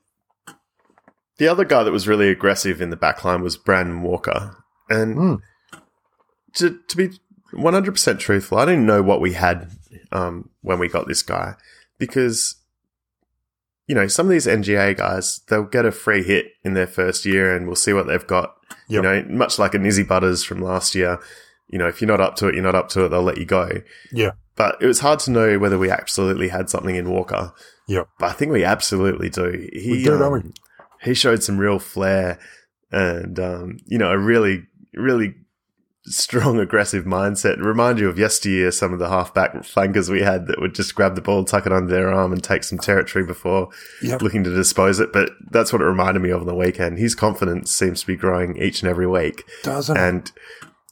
the 1.38 1.48
other 1.48 1.66
guy 1.66 1.84
that 1.84 1.92
was 1.92 2.08
really 2.08 2.30
aggressive 2.30 2.82
in 2.82 2.90
the 2.90 2.96
back 2.96 3.24
line 3.24 3.42
was 3.42 3.58
Brandon 3.58 4.02
Walker, 4.02 4.58
and 4.90 5.16
Mm. 5.18 5.42
to 6.56 6.80
to 6.88 6.98
be 6.98 7.10
100 7.52 7.92
percent 7.92 8.20
truthful, 8.20 8.58
I 8.58 8.66
didn't 8.66 8.86
know 8.86 9.02
what 9.02 9.22
we 9.22 9.34
had 9.34 9.70
um, 10.12 10.50
when 10.62 10.80
we 10.80 10.88
got 10.90 11.08
this 11.08 11.22
guy 11.22 11.56
because 11.98 12.56
you 13.88 13.96
know 13.96 14.08
some 14.08 14.26
of 14.28 14.32
these 14.32 14.48
NGA 14.48 14.98
guys 14.98 15.42
they'll 15.50 15.64
get 15.64 15.86
a 15.86 15.92
free 15.92 16.24
hit 16.24 16.48
in 16.64 16.74
their 16.74 16.88
first 16.88 17.26
year 17.26 17.56
and 17.56 17.68
we'll 17.68 17.76
see 17.76 17.94
what 17.94 18.08
they've 18.08 18.26
got. 18.28 18.56
You 18.88 19.02
know, 19.02 19.24
much 19.30 19.60
like 19.60 19.74
a 19.74 19.78
Nizzy 19.80 20.08
Butters 20.08 20.44
from 20.44 20.62
last 20.62 20.96
year. 20.96 21.20
You 21.70 21.80
know, 21.80 21.88
if 21.88 22.02
you're 22.02 22.08
not 22.08 22.22
up 22.22 22.36
to 22.38 22.48
it, 22.48 22.56
you're 22.56 22.64
not 22.64 22.76
up 22.76 22.90
to 22.90 23.06
it. 23.06 23.10
They'll 23.10 23.24
let 23.24 23.38
you 23.38 23.46
go. 23.46 23.70
yeah, 24.12 24.32
But 24.56 24.78
it 24.82 24.86
was 24.86 25.00
hard 25.00 25.20
to 25.22 25.32
know 25.32 25.58
whether 25.58 25.80
we 25.80 25.90
absolutely 25.90 26.50
had 26.50 26.70
something 26.70 26.96
in 26.96 27.10
Walker. 27.10 27.52
Yeah. 27.88 28.04
But 28.20 28.30
I 28.30 28.34
think 28.34 28.52
we 28.52 28.64
absolutely 28.64 29.30
do. 29.30 29.68
He, 29.74 29.92
We 29.92 30.04
do, 30.04 30.18
don't 30.20 30.32
we? 30.32 30.40
um, 30.40 30.54
he 31.02 31.14
showed 31.14 31.42
some 31.42 31.58
real 31.58 31.80
flair 31.80 32.40
and, 32.92 33.40
um, 33.40 33.78
you 33.86 33.98
know, 33.98 34.12
a 34.12 34.18
really, 34.18 34.68
really 34.94 35.34
strong 36.06 36.60
aggressive 36.60 37.06
mindset. 37.06 37.58
Remind 37.64 38.00
you 38.00 38.10
of 38.10 38.20
yesteryear, 38.20 38.72
some 38.72 38.92
of 38.94 39.00
the 39.00 39.10
halfback 39.10 39.64
flankers 39.64 40.10
we 40.10 40.22
had 40.22 40.48
that 40.48 40.60
would 40.60 40.76
just 40.76 40.96
grab 40.96 41.16
the 41.16 41.22
ball, 41.22 41.46
tuck 41.46 41.66
it 41.66 41.72
under 41.72 41.92
their 41.94 42.12
arm 42.14 42.34
and 42.34 42.44
take 42.44 42.64
some 42.64 42.78
territory 42.78 43.26
before 43.26 43.70
Yep. 44.02 44.22
looking 44.22 44.44
to 44.44 44.54
dispose 44.54 45.00
it. 45.00 45.14
But 45.14 45.32
that's 45.52 45.72
what 45.72 45.82
it 45.82 45.86
reminded 45.86 46.22
me 46.22 46.30
of 46.32 46.42
on 46.42 46.48
the 46.48 46.56
weekend. 46.56 46.98
His 47.00 47.16
confidence 47.16 47.72
seems 47.72 48.02
to 48.02 48.08
be 48.08 48.16
growing 48.18 48.58
each 48.62 48.82
and 48.82 48.90
every 48.90 49.08
week. 49.08 49.44
doesn't? 49.64 49.96
And 49.98 50.32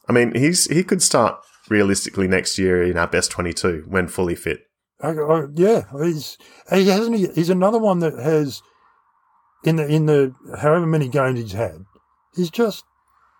I 0.08 0.12
mean, 0.12 0.34
he's, 0.34 0.64
he 0.70 0.82
could 0.82 1.02
start 1.02 1.36
realistically 1.68 2.26
next 2.28 2.58
year 2.58 2.82
in 2.82 2.96
our 2.98 3.06
best 3.06 3.30
22 3.30 3.84
when 3.88 4.08
fully 4.08 4.34
fit. 4.34 4.60
I, 5.00 5.10
I, 5.10 5.44
yeah, 5.54 5.82
he's 6.02 6.38
he 6.72 6.86
hasn't. 6.88 7.16
he- 7.16 7.32
He's 7.34 7.50
another 7.50 7.78
one 7.78 7.98
that 8.00 8.14
has 8.14 8.62
in 9.64 9.76
the 9.76 9.86
in 9.86 10.06
the 10.06 10.32
however 10.60 10.86
many 10.86 11.08
games 11.08 11.40
he's 11.40 11.52
had, 11.52 11.84
he's 12.36 12.50
just 12.50 12.84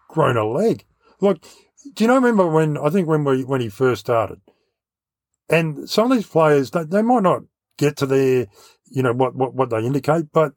grown 0.09 0.37
a 0.37 0.45
leg. 0.45 0.85
Like 1.23 1.45
do 1.95 2.05
you 2.05 2.09
know? 2.09 2.14
Remember 2.14 2.47
when 2.47 2.79
I 2.79 2.91
think 2.91 3.09
when 3.09 3.25
we 3.25 3.45
when 3.45 3.61
he 3.61 3.68
first 3.68 4.01
started, 4.01 4.41
and 5.49 5.89
some 5.89 6.11
of 6.11 6.16
these 6.16 6.27
players 6.27 6.70
they, 6.70 6.85
they 6.85 7.03
might 7.03 7.23
not 7.23 7.43
get 7.77 7.97
to 7.99 8.07
their 8.07 8.47
you 8.91 9.03
know 9.03 9.12
what, 9.12 9.35
what 9.35 9.55
what 9.55 9.70
they 9.70 9.79
indicate, 9.79 10.27
but 10.33 10.53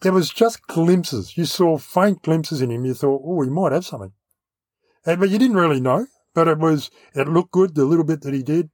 there 0.00 0.12
was 0.12 0.30
just 0.30 0.66
glimpses. 0.66 1.36
You 1.36 1.44
saw 1.44 1.78
faint 1.78 2.22
glimpses 2.22 2.62
in 2.62 2.70
him. 2.70 2.84
You 2.84 2.94
thought, 2.94 3.22
oh, 3.24 3.42
he 3.42 3.50
might 3.50 3.72
have 3.72 3.84
something, 3.84 4.12
and, 5.04 5.20
but 5.20 5.30
you 5.30 5.38
didn't 5.38 5.56
really 5.56 5.80
know. 5.80 6.06
But 6.34 6.48
it 6.48 6.58
was 6.58 6.90
it 7.14 7.28
looked 7.28 7.52
good 7.52 7.74
the 7.74 7.84
little 7.84 8.04
bit 8.04 8.22
that 8.22 8.34
he 8.34 8.42
did, 8.42 8.70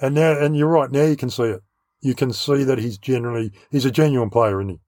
and 0.00 0.14
now 0.14 0.38
and 0.38 0.56
you're 0.56 0.68
right. 0.68 0.90
Now 0.90 1.04
you 1.04 1.16
can 1.16 1.30
see 1.30 1.44
it. 1.44 1.62
You 2.00 2.14
can 2.14 2.32
see 2.32 2.64
that 2.64 2.78
he's 2.78 2.98
generally 2.98 3.52
he's 3.70 3.84
a 3.84 3.90
genuine 3.90 4.30
player, 4.30 4.60
isn't 4.60 4.70
he? 4.70 4.80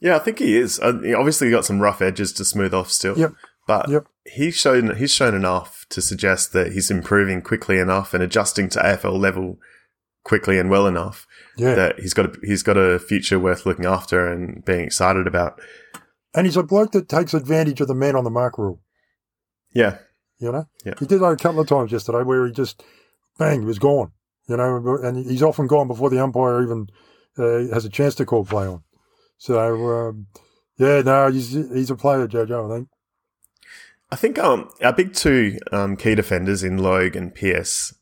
Yeah, 0.00 0.16
I 0.16 0.18
think 0.18 0.38
he 0.38 0.58
is. 0.58 0.78
Uh, 0.78 0.98
he 1.02 1.14
obviously 1.14 1.50
got 1.50 1.64
some 1.64 1.80
rough 1.80 2.02
edges 2.02 2.34
to 2.34 2.44
smooth 2.44 2.74
off 2.74 2.90
still. 2.90 3.18
Yep. 3.18 3.32
But 3.66 3.88
Yep. 3.88 4.06
He's 4.34 4.56
shown 4.56 4.96
he's 4.96 5.12
shown 5.12 5.34
enough 5.34 5.86
to 5.90 6.00
suggest 6.02 6.52
that 6.52 6.72
he's 6.72 6.90
improving 6.90 7.42
quickly 7.42 7.78
enough 7.78 8.12
and 8.14 8.22
adjusting 8.22 8.68
to 8.70 8.78
AFL 8.80 9.18
level 9.18 9.58
quickly 10.24 10.58
and 10.58 10.68
well 10.70 10.86
enough 10.86 11.26
Yeah. 11.56 11.74
that 11.74 12.00
he's 12.00 12.12
got 12.14 12.26
a, 12.26 12.38
he's 12.42 12.62
got 12.62 12.76
a 12.76 12.98
future 12.98 13.38
worth 13.38 13.64
looking 13.66 13.86
after 13.86 14.26
and 14.30 14.64
being 14.64 14.80
excited 14.80 15.26
about. 15.26 15.60
and 16.34 16.46
he's 16.46 16.56
a 16.56 16.62
bloke 16.62 16.92
that 16.92 17.08
takes 17.08 17.32
advantage 17.34 17.80
of 17.80 17.88
the 17.88 17.94
man 17.94 18.16
on 18.16 18.24
the 18.24 18.30
mark 18.30 18.58
rule. 18.58 18.80
Yeah, 19.72 19.98
You 20.38 20.52
know, 20.52 20.66
Yeah. 20.84 20.94
he 20.98 21.06
did 21.06 21.20
that 21.20 21.26
a 21.32 21.36
couple 21.36 21.60
of 21.60 21.68
times 21.68 21.92
yesterday 21.92 22.22
where 22.24 22.44
he 22.46 22.52
just 22.52 22.82
bang, 23.38 23.60
he 23.60 23.66
was 23.66 23.78
gone. 23.78 24.12
You 24.48 24.56
know, 24.56 24.98
and 25.02 25.24
he's 25.24 25.42
often 25.42 25.66
gone 25.66 25.88
before 25.88 26.08
the 26.10 26.22
umpire 26.22 26.62
even 26.62 26.86
uh, 27.38 27.72
has 27.74 27.84
a 27.84 27.88
chance 27.88 28.14
to 28.16 28.24
call 28.26 28.44
play 28.44 28.66
on. 28.66 28.82
So 29.38 29.58
um, 29.58 30.26
yeah, 30.78 31.02
no, 31.02 31.30
he's 31.30 31.50
he's 31.52 31.90
a 31.90 31.96
player, 31.96 32.26
Jojo. 32.28 32.70
I 32.70 32.76
think. 32.76 32.88
I 34.16 34.18
think 34.18 34.38
um 34.38 34.70
our 34.82 34.94
big 34.94 35.12
two 35.12 35.58
um, 35.72 35.94
key 35.94 36.14
defenders 36.14 36.62
in 36.62 36.78
Logue 36.78 37.16
and 37.16 37.34
Pearce, 37.34 37.94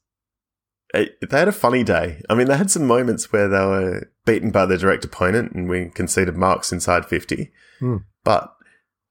eh, 0.94 1.06
they 1.28 1.38
had 1.40 1.48
a 1.48 1.52
funny 1.52 1.82
day. 1.82 2.22
I 2.30 2.36
mean, 2.36 2.46
they 2.46 2.56
had 2.56 2.70
some 2.70 2.86
moments 2.86 3.32
where 3.32 3.48
they 3.48 3.58
were 3.58 4.12
beaten 4.24 4.52
by 4.52 4.64
their 4.64 4.78
direct 4.78 5.04
opponent 5.04 5.54
and 5.54 5.68
we 5.68 5.90
conceded 5.92 6.36
marks 6.36 6.70
inside 6.70 7.06
fifty. 7.06 7.50
Hmm. 7.80 7.96
But 8.22 8.54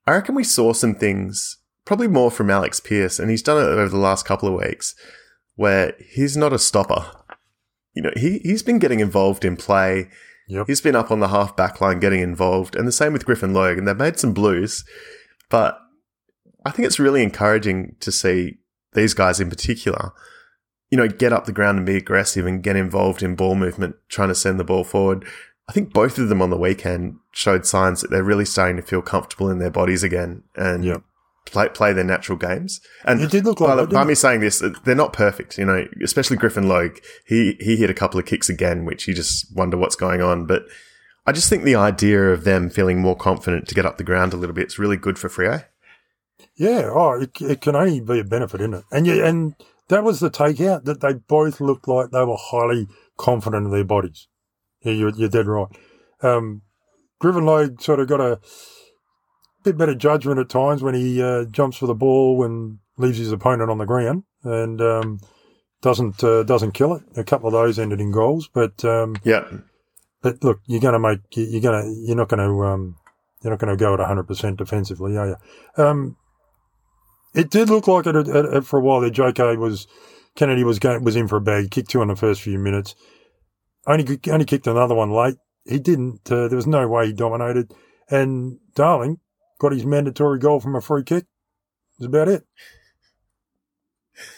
I 0.08 0.14
reckon 0.14 0.34
we 0.34 0.46
saw 0.46 0.72
some 0.72 0.96
things, 0.96 1.58
probably 1.84 2.08
more 2.08 2.32
from 2.32 2.50
Alex 2.50 2.80
Pearce, 2.80 3.20
and 3.20 3.30
he's 3.30 3.44
done 3.44 3.58
it 3.58 3.68
over 3.68 3.90
the 3.90 3.98
last 3.98 4.26
couple 4.26 4.48
of 4.48 4.62
weeks, 4.66 4.96
where 5.56 5.96
he's 6.00 6.38
not 6.38 6.54
a 6.54 6.58
stopper. 6.58 7.12
You 7.94 8.04
know, 8.04 8.14
he 8.16 8.40
he's 8.46 8.64
been 8.64 8.80
getting 8.80 9.02
involved 9.02 9.44
in 9.44 9.58
play. 9.58 10.08
Yep. 10.48 10.68
He's 10.68 10.80
been 10.80 10.96
up 10.96 11.12
on 11.12 11.20
the 11.20 11.28
half 11.28 11.58
back 11.58 11.82
line 11.82 12.00
getting 12.00 12.22
involved, 12.22 12.78
and 12.78 12.88
the 12.88 12.94
same 12.94 13.12
with 13.12 13.26
Griffin 13.26 13.54
Logue, 13.54 13.78
and 13.78 13.86
they've 13.86 13.98
made 13.98 14.20
some 14.20 14.34
blues, 14.34 14.86
but 15.50 15.78
I 16.66 16.72
think 16.72 16.86
it's 16.86 17.00
really 17.00 17.24
encouraging 17.24 17.96
to 18.00 18.12
see 18.12 18.58
these 18.94 19.14
guys 19.14 19.40
in 19.40 19.50
particular, 19.50 20.12
you 20.90 20.98
know, 20.98 21.08
get 21.08 21.34
up 21.34 21.46
the 21.46 21.52
ground 21.52 21.78
and 21.78 21.86
be 21.86 21.98
aggressive 21.98 22.46
and 22.46 22.64
get 22.64 22.76
involved 22.76 23.24
in 23.24 23.36
ball 23.36 23.56
movement, 23.56 23.96
trying 24.10 24.30
to 24.30 24.36
send 24.36 24.60
the 24.60 24.64
ball 24.64 24.84
forward. 24.84 25.26
I 25.68 25.74
think 25.74 25.94
both 25.94 26.18
of 26.18 26.30
them 26.30 26.42
on 26.42 26.50
the 26.50 26.58
weekend 26.58 27.18
showed 27.32 27.66
signs 27.66 28.02
that 28.02 28.12
they're 28.12 28.24
really 28.24 28.46
starting 28.46 28.76
to 28.78 28.82
feel 28.82 29.02
comfortable 29.02 29.50
in 29.50 29.60
their 29.60 29.72
bodies 29.72 30.04
again 30.04 30.44
and 30.56 30.84
play 31.46 31.70
play 31.70 31.94
their 31.94 32.04
natural 32.04 32.38
games. 32.38 32.82
And 33.06 33.22
It 33.22 33.32
did 33.32 33.46
look 33.46 33.60
like 33.60 33.78
by, 33.78 33.86
by 33.86 34.04
me 34.04 34.16
saying 34.16 34.42
this, 34.42 34.62
they're 34.84 34.96
not 34.96 35.14
perfect, 35.14 35.58
you 35.58 35.66
know, 35.66 35.88
especially 36.04 36.38
Griffin 36.38 36.68
Logue. 36.68 36.98
He 37.26 37.56
he 37.60 37.78
hit 37.78 37.90
a 37.90 37.94
couple 37.94 38.20
of 38.20 38.26
kicks 38.26 38.50
again, 38.50 38.86
which 38.86 39.08
you 39.08 39.14
just 39.14 39.56
wonder 39.56 39.78
what's 39.78 39.96
going 39.96 40.22
on. 40.22 40.46
But 40.46 40.64
I 41.26 41.32
just 41.32 41.50
think 41.50 41.64
the 41.64 41.76
idea 41.76 42.32
of 42.32 42.44
them 42.44 42.70
feeling 42.70 43.00
more 43.00 43.16
confident 43.16 43.68
to 43.70 43.76
get 43.76 43.86
up 43.86 43.98
the 43.98 44.04
ground 44.04 44.34
a 44.34 44.38
little 44.38 44.56
bit 44.56 44.68
is 44.68 44.80
really 44.80 44.98
good 44.98 45.18
for 45.18 45.30
Freo. 45.30 45.66
Yeah, 46.56 46.90
oh, 46.92 47.20
it, 47.22 47.42
it 47.42 47.62
can 47.62 47.76
only 47.76 48.00
be 48.00 48.20
a 48.20 48.24
benefit, 48.24 48.62
isn't 48.62 48.74
it? 48.76 48.84
And 48.92 49.08
yeah, 49.08 49.26
and 49.26 49.56
that 49.88 50.04
was 50.04 50.20
the 50.20 50.30
takeout 50.30 50.86
that 50.86 51.02
they 51.02 51.14
both 51.14 51.60
looked 51.60 51.88
like 51.88 52.12
they 52.12 52.24
were 52.24 52.38
highly 52.38 52.88
confident 53.18 53.66
in 53.66 53.72
their 53.72 53.84
bodies. 53.84 54.28
Yeah, 54.82 54.94
you're, 54.94 55.10
you're 55.16 55.30
dead 55.30 55.48
right. 55.48 55.68
Um, 56.22 56.62
sort 57.22 58.00
of 58.00 58.08
got 58.08 58.22
a 58.22 58.40
bit 59.64 59.78
better 59.78 59.96
judgment 59.96 60.40
at 60.40 60.50
times 60.50 60.84
when 60.84 60.94
he 60.94 61.22
uh, 61.22 61.46
jumps 61.46 61.78
for 61.78 61.88
the 61.88 61.96
ball 61.96 62.44
and 62.44 62.80
leaves 62.98 63.18
his 63.18 63.32
opponent 63.32 63.72
on 63.72 63.78
the 63.78 63.86
ground 63.86 64.24
and 64.44 64.82
um, 64.82 65.20
doesn't 65.82 66.24
uh, 66.24 66.44
doesn't 66.44 66.74
kill 66.74 66.94
it. 66.96 67.04
A 67.16 67.24
couple 67.24 67.48
of 67.48 67.54
those 67.54 67.80
ended 67.80 68.02
in 68.02 68.12
goals, 68.12 68.50
but 68.54 68.84
um, 68.86 69.16
Yeah. 69.24 69.46
but 70.22 70.44
look, 70.44 70.60
you're 70.68 70.82
going 70.82 70.94
to 70.94 71.00
make 71.00 71.20
you're 71.32 71.62
going 71.62 71.84
to 71.84 72.02
you're 72.06 72.18
not 72.18 72.30
going 72.30 72.46
to 72.46 72.66
um, 72.66 72.96
you're 73.42 73.52
not 73.52 73.60
going 73.60 73.76
to 73.76 73.80
go 73.82 73.94
at 73.94 74.00
100 74.00 74.24
percent 74.28 74.58
defensively, 74.58 75.18
are 75.18 75.28
you? 75.30 75.84
Um, 75.84 76.18
it 77.34 77.50
did 77.50 77.70
look 77.70 77.88
like 77.88 78.06
it, 78.08 78.16
at- 78.16 78.28
at- 78.28 78.66
for 78.66 78.80
a 78.80 78.82
while. 78.82 79.02
That 79.02 79.14
JK 79.14 79.58
was 79.58 79.88
Kennedy 80.36 80.64
was 80.64 80.80
going 80.80 81.04
was 81.04 81.16
in 81.16 81.28
for 81.28 81.38
a 81.38 81.42
bag. 81.42 81.72
Kicked 81.72 81.90
two 81.92 82.02
in 82.02 82.08
the 82.08 82.16
first 82.16 82.42
few 82.42 82.58
minutes. 82.60 82.96
Only 83.88 84.20
only 84.30 84.46
kicked 84.46 84.68
another 84.68 84.96
one 84.96 85.12
late. 85.12 85.36
He 85.66 85.80
didn't. 85.80 86.30
Uh, 86.32 86.48
there 86.48 86.56
was 86.58 86.68
no 86.68 86.88
way 86.88 87.08
he 87.08 87.14
dominated. 87.14 87.74
And 88.10 88.60
Darling 88.76 89.20
got 89.60 89.72
his 89.72 89.86
mandatory 89.86 90.40
goal 90.40 90.60
from 90.60 90.76
a 90.76 90.82
free 90.82 91.04
kick. 91.04 91.26
That's 92.00 92.08
about 92.08 92.28
it. 92.28 92.46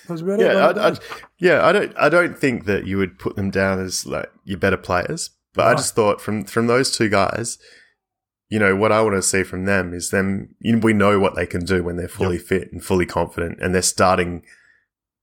That's 0.08 0.22
about 0.22 0.40
it. 0.40 0.46
Yeah, 0.46 0.68
Like 0.68 0.78
I, 0.78 0.90
I, 0.90 0.96
yeah. 1.40 1.66
I 1.66 1.72
don't. 1.72 1.94
I 1.98 2.10
don't 2.10 2.38
think 2.38 2.66
that 2.66 2.86
you 2.88 2.98
would 2.98 3.20
put 3.20 3.36
them 3.36 3.50
down 3.52 3.80
as 3.80 4.06
like 4.06 4.32
your 4.44 4.58
better 4.58 4.78
players. 4.78 5.32
But 5.54 5.68
I 5.68 5.74
just 5.76 5.96
thought 5.96 6.22
from 6.22 6.44
from 6.46 6.68
those 6.68 6.92
two 6.96 7.10
guys, 7.10 7.58
you 8.56 8.60
know, 8.60 8.74
what 8.74 8.94
I 8.94 9.02
want 9.02 9.16
to 9.16 9.22
see 9.22 9.44
from 9.44 9.66
them 9.66 9.94
is 9.94 10.12
them. 10.12 10.56
You 10.60 10.74
know, 10.78 10.80
we 10.82 10.94
know 10.94 11.20
what 11.20 11.36
they 11.36 11.46
can 11.46 11.66
do 11.66 11.84
when 11.84 11.98
they're 11.98 12.08
fully 12.08 12.38
fit 12.38 12.72
and 12.72 12.82
fully 12.82 13.06
confident, 13.06 13.60
and 13.62 13.76
they're 13.76 13.82
starting 13.82 14.44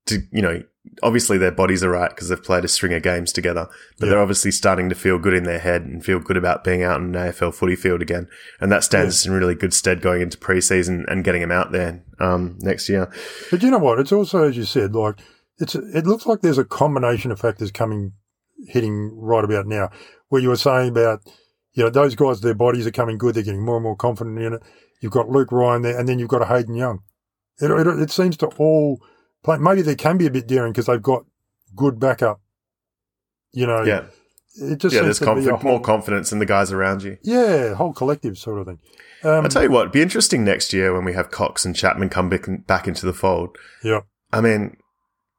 to. 0.09 0.19
You 0.31 0.43
know, 0.43 0.63
obviously 1.03 1.39
their 1.39 1.51
bodies 1.51 1.83
are 1.83 1.89
right 1.91 2.11
because 2.11 2.29
they've 2.29 2.43
played 2.51 2.65
a 2.65 2.69
string 2.69 2.93
of 2.93 3.03
games 3.03 3.33
together, 3.33 3.69
but 3.99 4.05
Yeah. 4.07 4.11
they're 4.11 4.21
obviously 4.23 4.51
starting 4.51 4.91
to 4.91 4.95
feel 4.95 5.19
good 5.19 5.33
in 5.33 5.45
their 5.45 5.61
head 5.61 5.83
and 5.83 6.05
feel 6.05 6.19
good 6.19 6.37
about 6.37 6.63
being 6.63 6.83
out 6.83 7.01
in 7.01 7.15
an 7.15 7.29
AFL 7.29 7.53
footy 7.55 7.77
field 7.77 8.03
again, 8.03 8.29
and 8.61 8.71
that 8.71 8.85
stands 8.85 9.25
in 9.25 9.33
really 9.33 9.55
good 9.55 9.73
stead 9.73 10.03
going 10.03 10.21
into 10.21 10.37
preseason 10.37 11.05
and 11.11 11.25
getting 11.25 11.41
them 11.41 11.53
out 11.53 11.73
there 11.73 12.03
um, 12.21 12.59
next 12.61 12.89
year. 12.91 13.11
But 13.51 13.63
you 13.63 13.71
know 13.71 13.79
what? 13.79 13.99
It's 13.99 14.13
also, 14.13 14.43
as 14.49 14.59
you 14.59 14.65
said, 14.65 14.95
like 14.95 15.15
it's. 15.59 15.75
It 15.75 16.07
looks 16.07 16.27
like 16.27 16.41
there's 16.43 16.59
a 16.59 16.65
combination 16.67 17.31
of 17.31 17.41
factors 17.41 17.71
coming, 17.71 18.13
hitting 18.69 19.11
right 19.17 19.45
about 19.45 19.67
now. 19.67 19.89
Where 20.29 20.43
you 20.43 20.49
were 20.51 20.57
saying 20.57 20.89
about, 20.91 21.21
you 21.75 21.83
know, 21.83 21.91
those 21.91 22.15
guys, 22.15 22.41
their 22.41 22.55
bodies 22.55 22.87
are 22.87 22.93
coming 22.93 23.19
good. 23.19 23.35
They're 23.35 23.43
getting 23.43 23.65
more 23.65 23.77
and 23.77 23.85
more 23.85 23.97
confident 23.97 24.39
in 24.39 24.55
it. 24.55 24.63
You've 25.01 25.13
got 25.13 25.29
Luke 25.29 25.51
Ryan 25.51 25.83
there, 25.83 25.99
and 25.99 26.09
then 26.09 26.19
you've 26.19 26.29
got 26.29 26.43
a 26.43 26.47
Hayden 26.47 26.75
Young. 26.75 27.01
It, 27.61 27.71
it, 27.71 27.87
it 27.87 28.11
seems 28.11 28.37
to 28.39 28.47
all 28.59 29.01
play. 29.43 29.59
Maybe 29.59 29.83
they 29.83 29.95
can 29.95 30.19
be 30.19 30.27
a 30.27 30.31
bit 30.31 30.47
daring 30.47 30.73
because 30.73 30.87
they've 30.87 31.03
got 31.03 31.25
good 31.75 31.99
backup. 31.99 32.41
You 33.53 33.67
know, 33.67 33.83
Yeah, 33.83 34.05
it 34.55 34.79
just 34.79 34.95
yeah. 34.95 35.03
There's 35.03 35.19
be 35.19 35.27
whole, 35.27 35.59
more 35.63 35.81
confidence 35.81 36.33
in 36.33 36.39
the 36.39 36.47
guys 36.47 36.73
around 36.73 37.03
you. 37.03 37.19
yeah, 37.23 37.75
whole 37.75 37.93
collective 37.93 38.39
sort 38.39 38.61
of 38.61 38.67
thing. 38.67 38.79
Um, 39.25 39.45
I'll 39.45 39.49
tell 39.49 39.63
you 39.63 39.71
what, 39.71 39.83
it'd 39.83 39.93
be 39.93 40.03
interesting 40.03 40.45
next 40.45 40.73
year 40.73 40.93
when 40.93 41.05
we 41.05 41.13
have 41.13 41.31
Cox 41.31 41.65
and 41.65 41.77
Chapman 41.77 42.09
come 42.09 42.29
back, 42.29 42.47
back 42.67 42.89
into 42.89 43.07
the 43.07 43.13
fold. 43.13 43.57
yeah, 43.85 44.01
I 44.33 44.41
mean, 44.41 44.77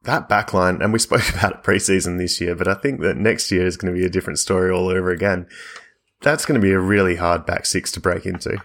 that 0.04 0.28
backline, 0.28 0.82
and 0.82 0.92
we 0.92 0.98
spoke 0.98 1.28
about 1.34 1.52
it 1.52 1.62
preseason 1.62 2.18
this 2.18 2.40
year, 2.40 2.54
but 2.54 2.68
I 2.68 2.74
think 2.74 3.00
that 3.00 3.16
next 3.16 3.50
year 3.50 3.66
is 3.66 3.76
going 3.76 3.92
to 3.92 3.98
be 3.98 4.06
a 4.06 4.10
different 4.10 4.38
story 4.38 4.70
all 4.70 4.88
over 4.88 5.10
again. 5.10 5.46
That's 6.24 6.44
going 6.44 6.60
to 6.60 6.64
be 6.64 6.72
a 6.72 6.80
really 6.80 7.14
hard 7.16 7.46
back 7.46 7.66
six 7.66 7.92
to 7.92 8.00
break 8.00 8.26
into. 8.26 8.58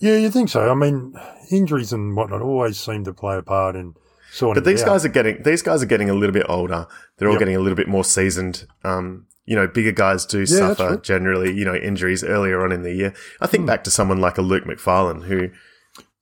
yeah, 0.00 0.16
you 0.16 0.30
think 0.30 0.48
so? 0.48 0.68
I 0.70 0.74
mean, 0.74 1.14
injuries 1.50 1.92
and 1.92 2.16
whatnot 2.16 2.42
always 2.42 2.78
seem 2.80 3.04
to 3.04 3.12
play 3.12 3.36
a 3.36 3.42
part 3.42 3.76
in. 3.76 3.94
But 4.40 4.64
these 4.64 4.82
guys 4.84 5.04
are 5.06 5.08
getting 5.08 5.42
these 5.42 5.62
guys 5.62 5.82
are 5.82 5.86
getting 5.86 6.10
a 6.10 6.14
little 6.14 6.34
bit 6.34 6.44
older. 6.48 6.86
They're 7.16 7.28
all 7.28 7.34
Yep. 7.34 7.38
getting 7.40 7.56
a 7.56 7.60
little 7.60 7.76
bit 7.76 7.88
more 7.88 8.04
seasoned. 8.04 8.66
Um, 8.84 9.26
you 9.46 9.56
know, 9.56 9.66
bigger 9.66 9.92
guys 9.92 10.26
do 10.26 10.40
Yeah, 10.40 10.44
suffer 10.44 10.88
true. 10.88 11.00
generally. 11.00 11.52
You 11.56 11.64
know, 11.64 11.74
injuries 11.74 12.22
earlier 12.22 12.62
on 12.62 12.70
in 12.72 12.82
the 12.82 12.92
year. 12.92 13.14
I 13.40 13.46
Hmm. 13.46 13.50
think 13.52 13.66
back 13.66 13.84
to 13.84 13.90
someone 13.90 14.18
like 14.20 14.36
a 14.36 14.42
Luke 14.42 14.64
McFarlane 14.64 15.24
who 15.24 15.48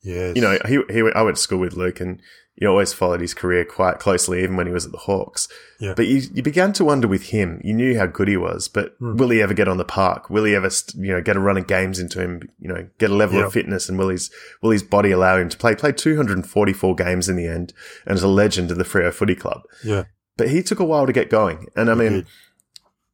Yes. 0.02 0.36
you 0.36 0.42
know, 0.42 0.56
he, 0.66 0.80
he, 0.88 1.02
I 1.16 1.22
went 1.22 1.36
to 1.36 1.42
school 1.42 1.58
with 1.58 1.74
Luke 1.74 2.00
and 2.00 2.20
you 2.56 2.66
always 2.68 2.92
followed 2.94 3.20
his 3.20 3.34
career 3.34 3.64
quite 3.64 3.98
closely, 3.98 4.42
even 4.42 4.56
when 4.56 4.66
he 4.66 4.72
was 4.72 4.86
at 4.86 4.92
the 4.92 4.98
Hawks. 4.98 5.46
Yeah. 5.78 5.92
But 5.94 6.06
you, 6.06 6.22
you 6.32 6.42
began 6.42 6.72
to 6.74 6.84
wonder 6.86 7.06
with 7.06 7.24
him, 7.24 7.60
you 7.62 7.74
knew 7.74 7.98
how 7.98 8.06
good 8.06 8.28
he 8.28 8.36
was, 8.38 8.66
but 8.66 8.94
Hmm. 8.98 9.16
will 9.16 9.28
he 9.28 9.42
ever 9.42 9.52
get 9.54 9.68
on 9.68 9.76
the 9.76 9.84
park? 9.84 10.30
Will 10.30 10.44
he 10.44 10.54
ever, 10.54 10.70
you 10.94 11.12
know, 11.12 11.20
get 11.20 11.36
a 11.36 11.40
run 11.40 11.58
of 11.58 11.66
games 11.66 11.98
into 11.98 12.18
him, 12.20 12.48
you 12.58 12.68
know, 12.68 12.88
get 12.98 13.10
a 13.10 13.14
level 13.14 13.38
Yeah. 13.40 13.46
of 13.46 13.52
fitness 13.52 13.88
and 13.90 13.98
will 13.98 14.08
his, 14.08 14.30
will 14.62 14.70
his 14.70 14.82
body 14.82 15.10
allow 15.10 15.36
him 15.36 15.48
to 15.50 15.56
play? 15.58 15.74
Played 15.74 15.98
244 15.98 16.94
games 16.94 17.28
in 17.28 17.36
the 17.36 17.46
end 17.46 17.74
and 18.06 18.16
is 18.16 18.22
a 18.22 18.28
legend 18.28 18.70
of 18.70 18.78
the 18.78 18.84
Freo 18.84 19.12
Footy 19.12 19.34
Club. 19.34 19.62
yeah. 19.84 20.04
But 20.38 20.48
he 20.50 20.62
took 20.62 20.80
a 20.80 20.84
while 20.84 21.06
to 21.06 21.12
get 21.14 21.30
going. 21.30 21.66
And 21.76 21.90
I 21.90 21.94
mean, 21.94 22.26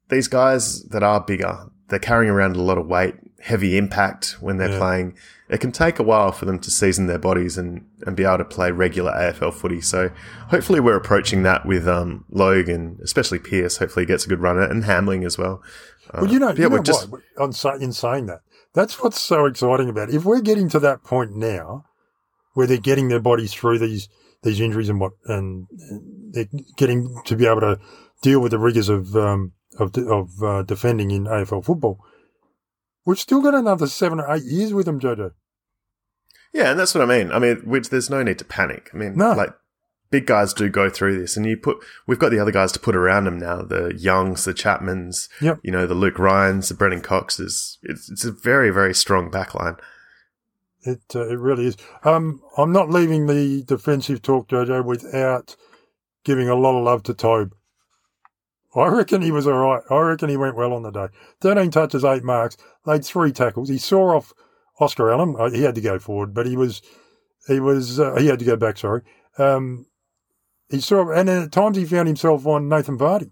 these 0.08 0.26
guys 0.28 0.82
that 0.90 1.02
are 1.02 1.20
bigger, 1.20 1.66
they're 1.88 1.98
carrying 1.98 2.30
around 2.30 2.56
a 2.56 2.62
lot 2.62 2.78
of 2.78 2.86
weight, 2.86 3.14
heavy 3.42 3.76
impact 3.76 4.36
when 4.40 4.56
they're 4.56 4.70
Yeah. 4.70 4.78
playing. 4.78 5.14
It 5.48 5.60
can 5.60 5.72
take 5.72 5.98
a 5.98 6.02
while 6.02 6.32
for 6.32 6.44
them 6.46 6.58
to 6.60 6.70
season 6.70 7.06
their 7.08 7.18
bodies 7.18 7.58
and, 7.58 7.84
and 8.06 8.16
be 8.16 8.24
able 8.24 8.38
to 8.38 8.44
play 8.44 8.70
regular 8.70 9.10
AFL 9.12 9.52
footy. 9.52 9.80
So 9.80 10.10
hopefully 10.48 10.80
we're 10.80 10.96
approaching 10.96 11.42
that 11.42 11.66
with 11.66 11.86
um, 11.88 12.24
Logan, 12.30 12.98
especially 13.02 13.38
Pearce. 13.40 13.76
Hopefully 13.78 14.04
he 14.04 14.06
gets 14.06 14.24
a 14.24 14.28
good 14.28 14.40
run 14.40 14.58
at 14.58 14.64
it 14.64 14.70
and 14.70 14.84
Hamling 14.84 15.26
as 15.26 15.36
well. 15.36 15.60
Uh, 16.12 16.20
Well, 16.22 16.32
you 16.32 16.38
know, 16.38 16.48
yeah, 16.50 16.54
you 16.54 16.62
know 16.62 16.68
we're 16.76 16.82
just- 16.82 17.10
what? 17.10 17.20
On, 17.38 17.52
sa- 17.52 17.74
in 17.74 17.92
saying 17.92 18.26
that, 18.26 18.40
that's 18.74 19.02
what's 19.02 19.20
so 19.20 19.44
exciting 19.46 19.88
about 19.88 20.08
it. 20.08 20.14
If 20.14 20.24
we're 20.24 20.40
getting 20.40 20.68
to 20.70 20.78
that 20.78 21.02
point 21.04 21.34
now, 21.36 21.84
where 22.54 22.66
they're 22.66 22.78
getting 22.78 23.08
their 23.08 23.20
bodies 23.20 23.52
through 23.52 23.78
these 23.78 24.08
these 24.44 24.60
injuries 24.60 24.88
and 24.88 24.98
what, 25.00 25.12
and 25.26 25.66
they're 26.32 26.48
getting 26.76 27.14
to 27.26 27.36
be 27.36 27.46
able 27.46 27.60
to 27.60 27.78
deal 28.22 28.40
with 28.40 28.50
the 28.50 28.58
rigors 28.58 28.88
of 28.88 29.14
um, 29.16 29.52
of 29.78 29.94
of 29.96 30.30
uh, 30.42 30.62
defending 30.62 31.10
in 31.10 31.24
AFL 31.24 31.64
football. 31.64 31.98
We've 33.04 33.18
still 33.18 33.40
got 33.42 33.54
another 33.54 33.86
seven 33.86 34.20
or 34.20 34.32
eight 34.32 34.44
years 34.44 34.72
with 34.72 34.86
them, 34.86 35.00
Jojo. 35.00 35.32
Yeah, 36.52 36.70
and 36.70 36.78
that's 36.78 36.94
what 36.94 37.02
I 37.02 37.06
mean. 37.06 37.32
I 37.32 37.38
mean, 37.38 37.56
which 37.64 37.88
there's 37.90 38.10
no 38.10 38.22
need 38.22 38.38
to 38.38 38.44
panic. 38.44 38.90
I 38.92 38.96
mean, 38.96 39.16
No. 39.16 39.32
like 39.32 39.50
big 40.10 40.26
guys 40.26 40.52
do 40.52 40.68
go 40.68 40.90
through 40.90 41.18
this, 41.18 41.36
and 41.36 41.46
you 41.46 41.56
put 41.56 41.78
we've 42.06 42.18
got 42.18 42.30
the 42.30 42.38
other 42.38 42.50
guys 42.52 42.70
to 42.72 42.78
put 42.78 42.94
around 42.94 43.24
them 43.24 43.38
now. 43.38 43.62
The 43.62 43.94
Youngs, 43.96 44.44
the 44.44 44.52
Chapmans, 44.52 45.28
Yep. 45.40 45.60
you 45.62 45.72
know, 45.72 45.86
the 45.86 45.94
Luke 45.94 46.18
Ryans, 46.18 46.68
the 46.68 46.74
Brennan 46.74 47.00
Coxes. 47.00 47.78
It's 47.82 48.10
it's 48.10 48.24
a 48.24 48.32
very 48.32 48.70
very 48.70 48.94
strong 48.94 49.30
backline. 49.30 49.78
It 50.82 51.00
uh, 51.14 51.28
it 51.28 51.38
really 51.38 51.66
is. 51.66 51.76
Um, 52.04 52.40
I'm 52.58 52.72
not 52.72 52.90
leaving 52.90 53.26
the 53.26 53.62
defensive 53.64 54.20
talk, 54.20 54.48
Jojo, 54.48 54.84
without 54.84 55.56
giving 56.24 56.48
a 56.48 56.54
lot 56.54 56.76
of 56.78 56.84
love 56.84 57.02
to 57.04 57.14
Tobe. 57.14 57.54
I 58.74 58.86
reckon 58.88 59.20
he 59.22 59.30
was 59.32 59.46
all 59.46 59.52
right. 59.58 59.82
I 59.90 59.98
reckon 60.00 60.28
he 60.30 60.36
went 60.36 60.56
well 60.56 60.72
on 60.72 60.82
the 60.82 60.90
day. 60.90 61.08
13 61.42 61.70
touches, 61.70 62.04
eight 62.04 62.24
marks, 62.24 62.56
laid 62.86 63.04
three 63.04 63.30
tackles. 63.32 63.68
He 63.68 63.78
saw 63.78 64.16
off 64.16 64.32
Oscar 64.80 65.10
Allen. 65.12 65.36
Uh, 65.38 65.50
He 65.50 65.62
had 65.62 65.74
to 65.74 65.80
go 65.80 65.98
forward, 65.98 66.32
but 66.34 66.46
he 66.46 66.56
was 66.56 66.80
he 67.48 67.60
was 67.60 68.00
uh, 68.00 68.14
he 68.16 68.26
had 68.28 68.38
to 68.38 68.44
go 68.44 68.56
back. 68.56 68.78
Sorry. 68.78 69.02
Um, 69.38 69.86
he 70.70 70.80
saw, 70.80 71.10
and 71.12 71.28
then 71.28 71.42
at 71.42 71.52
times 71.52 71.76
he 71.76 71.84
found 71.84 72.08
himself 72.08 72.46
on 72.46 72.68
Nathan 72.68 72.96
Vardy. 72.98 73.30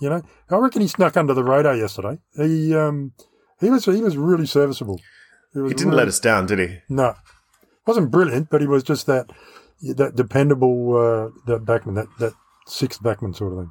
You 0.00 0.08
know, 0.10 0.22
I 0.50 0.56
reckon 0.56 0.80
he 0.80 0.88
snuck 0.88 1.16
under 1.16 1.34
the 1.34 1.44
radar 1.44 1.76
yesterday. 1.76 2.18
He 2.36 2.74
um, 2.74 3.12
he 3.60 3.68
was 3.70 3.84
he 3.84 4.00
was 4.00 4.16
really 4.16 4.46
serviceable. 4.46 5.00
was 5.54 5.70
He 5.70 5.74
didn't 5.76 5.90
really- 5.90 5.98
let 5.98 6.08
us 6.08 6.18
down, 6.18 6.46
did 6.46 6.58
he? 6.58 6.78
no, 6.88 7.14
wasn't 7.86 8.10
brilliant, 8.10 8.48
but 8.50 8.60
he 8.62 8.66
was 8.66 8.82
just 8.82 9.06
that 9.06 9.26
that 9.96 10.16
dependable 10.16 10.96
uh, 10.96 11.30
that 11.46 11.64
backman, 11.66 11.94
that 11.96 12.06
that 12.18 12.32
sixth 12.66 13.02
backman 13.02 13.36
sort 13.36 13.52
of 13.52 13.58
thing. 13.58 13.70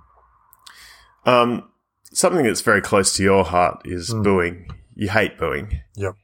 Um, 1.25 1.69
something 2.13 2.43
that's 2.43 2.61
very 2.61 2.81
close 2.81 3.15
to 3.15 3.23
your 3.23 3.43
heart 3.45 3.81
is 3.85 4.13
Mm. 4.13 4.23
booing. 4.23 4.67
You 4.95 5.09
hate 5.09 5.37
booing. 5.37 5.81
Yep. 5.95 6.15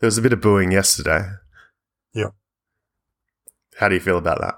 There 0.00 0.06
was 0.06 0.18
a 0.18 0.22
bit 0.22 0.32
of 0.32 0.40
booing 0.40 0.72
yesterday. 0.72 1.22
Yep. 2.12 2.34
How 3.78 3.88
do 3.88 3.94
you 3.94 4.00
feel 4.00 4.18
about 4.18 4.40
that? 4.40 4.54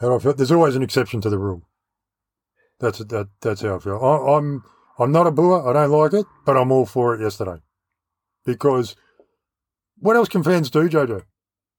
How 0.00 0.08
do 0.08 0.14
I 0.16 0.18
feel? 0.18 0.34
There's 0.34 0.52
always 0.52 0.76
an 0.76 0.82
exception 0.82 1.20
to 1.22 1.30
the 1.30 1.38
rule. 1.38 1.62
That's 2.80 2.98
that. 2.98 3.28
That's 3.40 3.62
how 3.62 3.76
I 3.76 3.78
feel. 3.78 3.98
I, 4.02 4.36
I'm 4.36 4.62
I'm 4.98 5.12
not 5.12 5.26
a 5.26 5.30
booer. 5.30 5.66
I 5.68 5.72
don't 5.72 5.90
like 5.90 6.12
it, 6.12 6.26
but 6.44 6.56
I'm 6.56 6.70
all 6.72 6.84
for 6.86 7.14
it 7.14 7.20
yesterday 7.22 7.62
because 8.44 8.96
what 9.98 10.16
else 10.16 10.28
can 10.28 10.42
fans 10.42 10.68
do, 10.70 10.88
Jojo? 10.88 11.22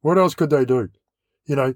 What 0.01 0.17
else 0.17 0.33
could 0.33 0.49
they 0.49 0.65
do? 0.65 0.89
You 1.45 1.55
know, 1.55 1.73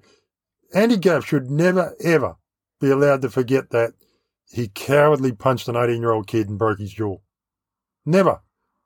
Andy 0.74 0.98
Gaff 0.98 1.26
should 1.26 1.52
never 1.52 1.96
ever 2.04 2.38
be 2.80 2.90
allowed 2.90 3.22
to 3.22 3.30
forget 3.30 3.70
that 3.70 3.94
he 4.52 4.68
cowardly 4.68 5.32
punched 5.32 5.68
an 5.68 5.76
18 5.76 6.02
year 6.02 6.12
old 6.12 6.28
kid 6.28 6.50
and 6.50 6.60
broke 6.60 6.80
his 6.80 6.94
jaw. 6.94 7.18
Never. 8.06 8.42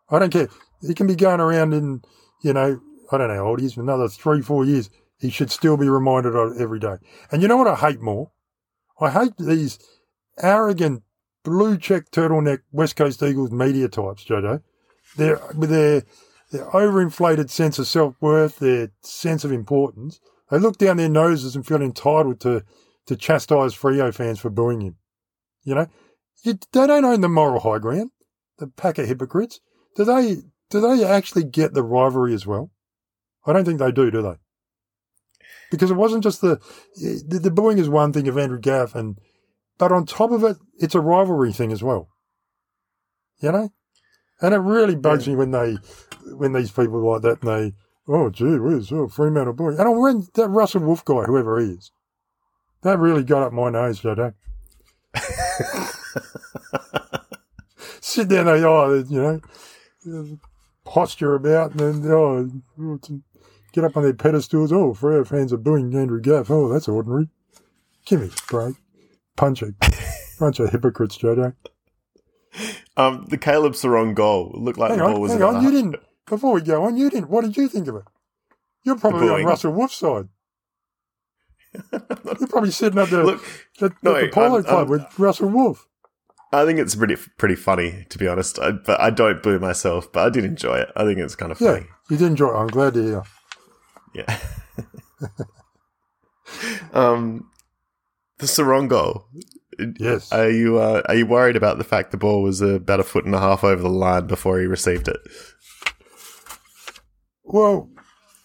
I 0.10 0.20
don't 0.20 0.32
care. 0.32 0.50
He 0.86 0.94
can 0.94 1.08
be 1.08 1.16
going 1.16 1.40
around 1.40 1.74
in, 1.74 2.02
you 2.44 2.54
know, 2.54 2.80
I 3.12 3.18
don't 3.18 3.30
know 3.30 3.36
how 3.36 3.48
old 3.48 3.60
he 3.60 3.66
is, 3.66 3.78
another 3.78 4.08
three, 4.08 4.42
four 4.42 4.66
years. 4.66 4.90
He 5.20 5.30
should 5.30 5.50
still 5.50 5.78
be 5.78 5.90
reminded 5.90 6.36
of 6.36 6.54
it 6.54 6.62
every 6.62 6.80
day. 6.80 6.98
And 7.32 7.42
you 7.42 7.48
know 7.48 7.58
what 7.58 7.68
I 7.68 7.76
hate 7.76 8.02
more? 8.02 8.32
I 9.00 9.10
hate 9.10 9.34
these 9.38 9.80
arrogant 10.42 11.04
blue 11.44 11.78
check 11.78 12.12
turtleneck 12.12 12.60
West 12.72 12.96
Coast 12.96 13.24
Eagles 13.24 13.52
media 13.52 13.88
types, 13.88 14.26
Jojo. 14.26 14.62
They're 15.18 15.40
with 15.56 15.70
their 15.70 16.04
their 16.52 16.66
overinflated 16.66 17.50
sense 17.50 17.80
of 17.80 17.88
self 17.88 18.16
worth, 18.22 18.60
their 18.60 18.92
sense 19.02 19.44
of 19.44 19.52
importance. 19.52 20.20
They 20.52 20.60
look 20.60 20.78
down 20.78 20.98
their 20.98 21.10
noses 21.10 21.56
and 21.56 21.66
feel 21.66 21.82
entitled 21.82 22.40
to 22.42 22.64
to 23.08 23.16
chastise 23.16 23.76
Freo 23.76 24.14
fans 24.14 24.40
for 24.40 24.50
booing 24.50 24.82
him. 24.82 24.96
You 25.66 25.76
know, 25.76 25.88
you, 26.44 26.58
they 26.72 26.88
don't 26.88 27.04
own 27.04 27.20
the 27.20 27.28
moral 27.28 27.60
high 27.60 27.80
ground. 27.80 28.12
The 28.58 28.68
pack 28.68 28.98
of 28.98 29.08
hypocrites. 29.08 29.60
Do 29.98 30.06
they? 30.06 30.38
Do 30.70 30.80
they 30.80 31.04
actually 31.04 31.44
get 31.44 31.74
the 31.74 31.84
rivalry 31.84 32.34
as 32.34 32.48
well? 32.48 32.72
I 33.46 33.52
don't 33.52 33.66
think 33.66 33.80
they 33.80 33.92
do. 33.92 34.10
Do 34.10 34.22
they? 34.22 34.36
Because 35.70 35.92
it 35.92 35.96
wasn't 35.96 36.24
just 36.24 36.40
the 36.40 36.62
the, 36.96 37.40
the 37.40 37.52
booing 37.52 37.80
is 37.80 37.90
one 37.90 38.14
thing 38.14 38.28
of 38.30 38.38
Andrew 38.38 38.60
Gaff, 38.60 38.96
and 38.96 39.20
but 39.78 39.92
on 39.92 40.06
top 40.06 40.32
of 40.32 40.44
it, 40.46 40.56
it's 40.80 40.96
a 40.96 41.02
rivalry 41.02 41.52
thing 41.52 41.74
as 41.74 41.84
well. 41.84 42.10
You 43.42 43.52
know, 43.52 43.70
and 44.42 44.54
it 44.54 44.60
really 44.60 44.96
bugs 44.96 45.28
me 45.28 45.36
when 45.36 45.52
they 45.52 45.78
when 46.34 46.54
these 46.54 46.72
people 46.72 47.10
like 47.10 47.22
that 47.22 47.44
and 47.44 47.50
they 47.50 47.76
oh 48.08 48.30
gee 48.30 48.60
whiz 48.60 48.92
oh 48.92 49.08
Fremantle 49.08 49.54
boy 49.54 49.70
and 49.70 49.82
I 49.82 49.90
when 49.90 50.28
that 50.34 50.50
Russell 50.50 50.82
Woolf 50.82 51.06
guy 51.06 51.24
whoever 51.24 51.60
he 51.60 51.68
is 51.68 51.92
that 52.82 53.00
really 53.00 53.24
got 53.24 53.44
up 53.44 53.54
my 53.54 53.70
nose 53.70 54.02
Jojo. 54.02 54.34
Sit 58.02 58.30
down 58.30 58.46
there 58.46 58.66
oh 58.66 59.04
you 59.08 59.42
know 60.06 60.40
posture 60.84 61.36
about 61.36 61.72
and 61.72 61.80
then 61.80 62.12
oh 62.12 62.50
get 63.74 63.84
up 63.84 63.98
on 63.98 64.04
their 64.04 64.14
pedestals 64.14 64.72
oh 64.72 64.94
Freo 64.94 65.28
fans 65.28 65.52
are 65.52 65.58
booing 65.58 65.94
Andrew 65.96 66.22
Gaff 66.22 66.50
oh 66.52 66.70
that's 66.70 66.88
ordinary 66.88 67.30
give 68.06 68.22
me 68.22 68.28
a 68.28 68.52
break 68.52 68.76
punch 69.36 69.62
a 69.62 69.74
bunch 70.40 70.60
of 70.60 70.70
hypocrites 70.70 71.18
Jojo. 71.18 71.56
Um, 72.98 73.26
the 73.30 73.38
Caleb 73.38 73.74
Serong 73.74 74.16
goal 74.16 74.52
it 74.54 74.60
looked 74.60 74.78
like 74.80 74.92
Hang 74.92 75.00
the 75.00 75.06
ball 75.06 75.16
on, 75.16 75.22
was 75.22 75.32
hang 75.34 75.44
on. 75.44 75.64
You 75.64 75.72
didn't. 75.72 75.96
Before 76.26 76.54
we 76.54 76.62
go 76.62 76.84
on, 76.84 76.96
you 76.98 77.10
didn't. 77.10 77.30
What 77.30 77.44
did 77.44 77.58
you 77.58 77.68
think 77.68 77.88
of 77.88 77.96
it? 77.98 78.04
You're 78.84 78.98
probably 78.98 79.28
on 79.28 79.36
booing. 79.36 79.46
Russell 79.46 79.74
Woolf's 79.74 79.96
side. 79.96 80.30
You're 81.92 82.48
probably 82.50 82.72
sitting 82.72 83.00
up 83.00 83.10
there 83.10 83.24
Look, 83.26 83.44
at, 83.82 83.92
at 83.92 84.04
no, 84.04 84.20
the 84.20 84.28
Polo 84.30 84.56
I'm- 84.56 84.64
Club 84.64 84.78
I'm- 84.80 84.90
with 84.90 85.20
Russell 85.20 85.50
Woolf. 85.50 85.88
I 86.54 86.64
think 86.66 86.80
it's 86.80 86.96
pretty 86.96 87.18
pretty 87.38 87.56
funny 87.56 88.06
to 88.10 88.18
be 88.18 88.28
honest. 88.28 88.60
I, 88.60 88.72
but 88.72 89.00
I 89.02 89.10
don't 89.10 89.44
boo 89.44 89.60
myself, 89.60 90.10
but 90.14 90.26
I 90.26 90.30
did 90.30 90.46
enjoy 90.46 90.78
it. 90.78 90.90
I 90.96 91.04
think 91.04 91.20
it's 91.20 91.36
kind 91.36 91.52
of 91.52 91.60
Yeah, 91.60 91.74
funny. 91.74 91.88
you 92.10 92.18
did 92.18 92.28
enjoy 92.28 92.50
it. 92.50 92.58
I'm 92.58 92.68
glad 92.68 92.94
to 92.94 93.04
hear. 93.04 93.24
Yeah. 94.14 94.40
um, 96.94 97.50
the 98.38 98.46
Serong 98.46 98.88
goal. 98.88 99.26
Yes. 100.00 100.32
Are 100.32 100.50
you 100.50 100.78
uh, 100.78 101.02
are 101.10 101.16
you 101.16 101.26
worried 101.26 101.58
about 101.58 101.78
the 101.78 101.84
fact 101.84 102.12
the 102.12 102.18
ball 102.18 102.42
was 102.42 102.62
about 102.62 103.02
a 103.02 103.04
foot 103.04 103.26
and 103.26 103.36
a 103.36 103.40
half 103.40 103.64
over 103.64 103.82
the 103.82 103.90
line 103.90 104.28
before 104.28 104.60
he 104.60 104.66
received 104.68 105.10
it? 105.10 105.18
Well, 107.44 107.90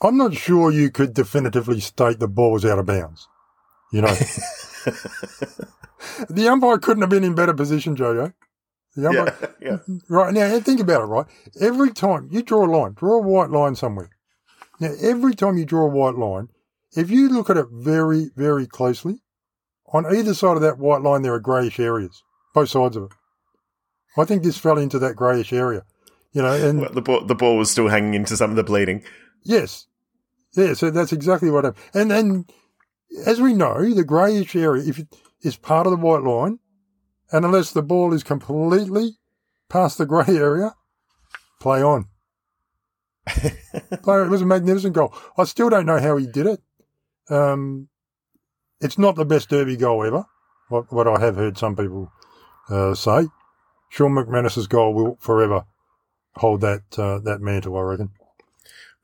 I'm 0.03 0.16
not 0.16 0.34
sure 0.34 0.70
you 0.70 0.90
could 0.90 1.14
definitively 1.14 1.80
state 1.80 2.18
the 2.20 2.28
ball 2.28 2.53
was 2.53 2.64
out 2.64 2.78
of 2.78 2.86
bounds. 2.86 3.28
You 3.92 4.03
know, 4.03 4.14
the 6.28 6.48
umpire 6.48 6.78
couldn't 6.78 7.03
have 7.03 7.11
been 7.11 7.24
in 7.24 7.34
better 7.34 7.55
position, 7.55 7.96
Jojo. 7.96 8.32
The 8.96 9.09
umpire, 9.09 9.57
Yeah, 9.61 9.78
yeah. 9.86 9.96
Right 10.09 10.32
now, 10.34 10.59
think 10.61 10.80
about 10.80 11.03
it. 11.03 11.07
Right, 11.07 11.26
every 11.61 11.92
time 11.92 12.28
you 12.30 12.42
draw 12.42 12.64
a 12.64 12.70
line, 12.70 12.94
draw 12.94 13.16
a 13.16 13.22
white 13.22 13.51
line 13.51 13.74
somewhere. 13.74 14.11
Now, 14.80 14.92
every 15.03 15.34
time 15.34 15.59
you 15.59 15.64
draw 15.66 15.82
a 15.84 15.88
white 15.90 16.14
line, 16.14 16.48
if 16.96 17.11
you 17.11 17.28
look 17.28 17.51
at 17.51 17.57
it 17.57 17.66
very, 17.70 18.30
very 18.34 18.66
closely, 18.66 19.20
on 19.92 20.07
either 20.07 20.34
side 20.34 20.57
of 20.57 20.62
that 20.62 20.78
white 20.78 21.03
line 21.03 21.22
there 21.22 21.34
are 21.34 21.40
greyish 21.40 21.78
areas, 21.78 22.22
both 22.55 22.68
sides 22.70 22.96
of 22.96 23.05
it. 23.05 23.11
I 24.16 24.24
think 24.24 24.42
this 24.42 24.57
fell 24.59 24.78
into 24.78 24.98
that 25.01 25.14
greyish 25.16 25.53
area, 25.53 25.84
you 26.32 26.42
know. 26.42 26.53
And 26.53 26.80
Well, 26.80 26.92
the 26.92 27.03
ball 27.03 27.24
the 27.24 27.34
ball 27.34 27.59
was 27.59 27.70
still 27.70 27.88
hanging 27.88 28.14
into 28.14 28.36
some 28.36 28.51
of 28.51 28.57
the 28.57 28.64
bleeding. 28.64 29.03
yes, 29.44 29.86
yeah. 30.55 30.74
So 30.74 30.90
that's 30.90 31.12
exactly 31.12 31.51
what 31.51 31.64
happened. 31.64 31.84
And 31.94 32.11
then, 32.11 32.46
as 33.26 33.40
we 33.40 33.55
know, 33.55 33.92
the 33.92 34.05
greyish 34.05 34.55
area, 34.57 34.84
if 34.86 34.98
it 34.98 35.09
is 35.42 35.57
part 35.57 35.86
of 35.86 35.92
the 35.92 35.96
white 35.96 36.22
line, 36.22 36.59
and 37.32 37.44
unless 37.44 37.72
the 37.72 37.82
ball 37.82 38.12
is 38.12 38.22
completely 38.22 39.18
past 39.68 39.98
the 39.98 40.07
grey 40.07 40.24
area, 40.28 40.74
play 41.61 41.82
on. 41.82 42.07
Play 43.26 44.14
on. 44.14 44.26
It 44.26 44.30
was 44.30 44.42
a 44.42 44.46
magnificent 44.46 44.94
goal. 44.94 45.14
I 45.36 45.44
still 45.44 45.70
don't 45.70 45.86
know 45.86 46.01
how 46.01 46.16
he 46.16 46.26
did 46.26 46.46
it. 46.46 46.61
Um, 47.28 47.88
it's 48.80 48.98
not 48.98 49.14
the 49.14 49.24
best 49.24 49.51
derby 49.51 49.76
goal 49.76 50.05
ever. 50.05 50.24
What, 50.68 50.92
what 50.92 51.07
I 51.07 51.20
have 51.20 51.36
heard 51.36 51.59
some 51.59 51.76
people 51.76 52.11
uh, 52.68 52.94
say. 52.94 53.28
Sean 53.88 54.12
McManus's 54.12 54.66
goal 54.66 54.94
will 54.94 55.16
forever 55.20 55.64
hold 56.36 56.61
that 56.61 56.82
uh, 56.96 57.18
that 57.20 57.40
mantle. 57.40 57.76
I 57.76 57.80
reckon. 57.82 58.11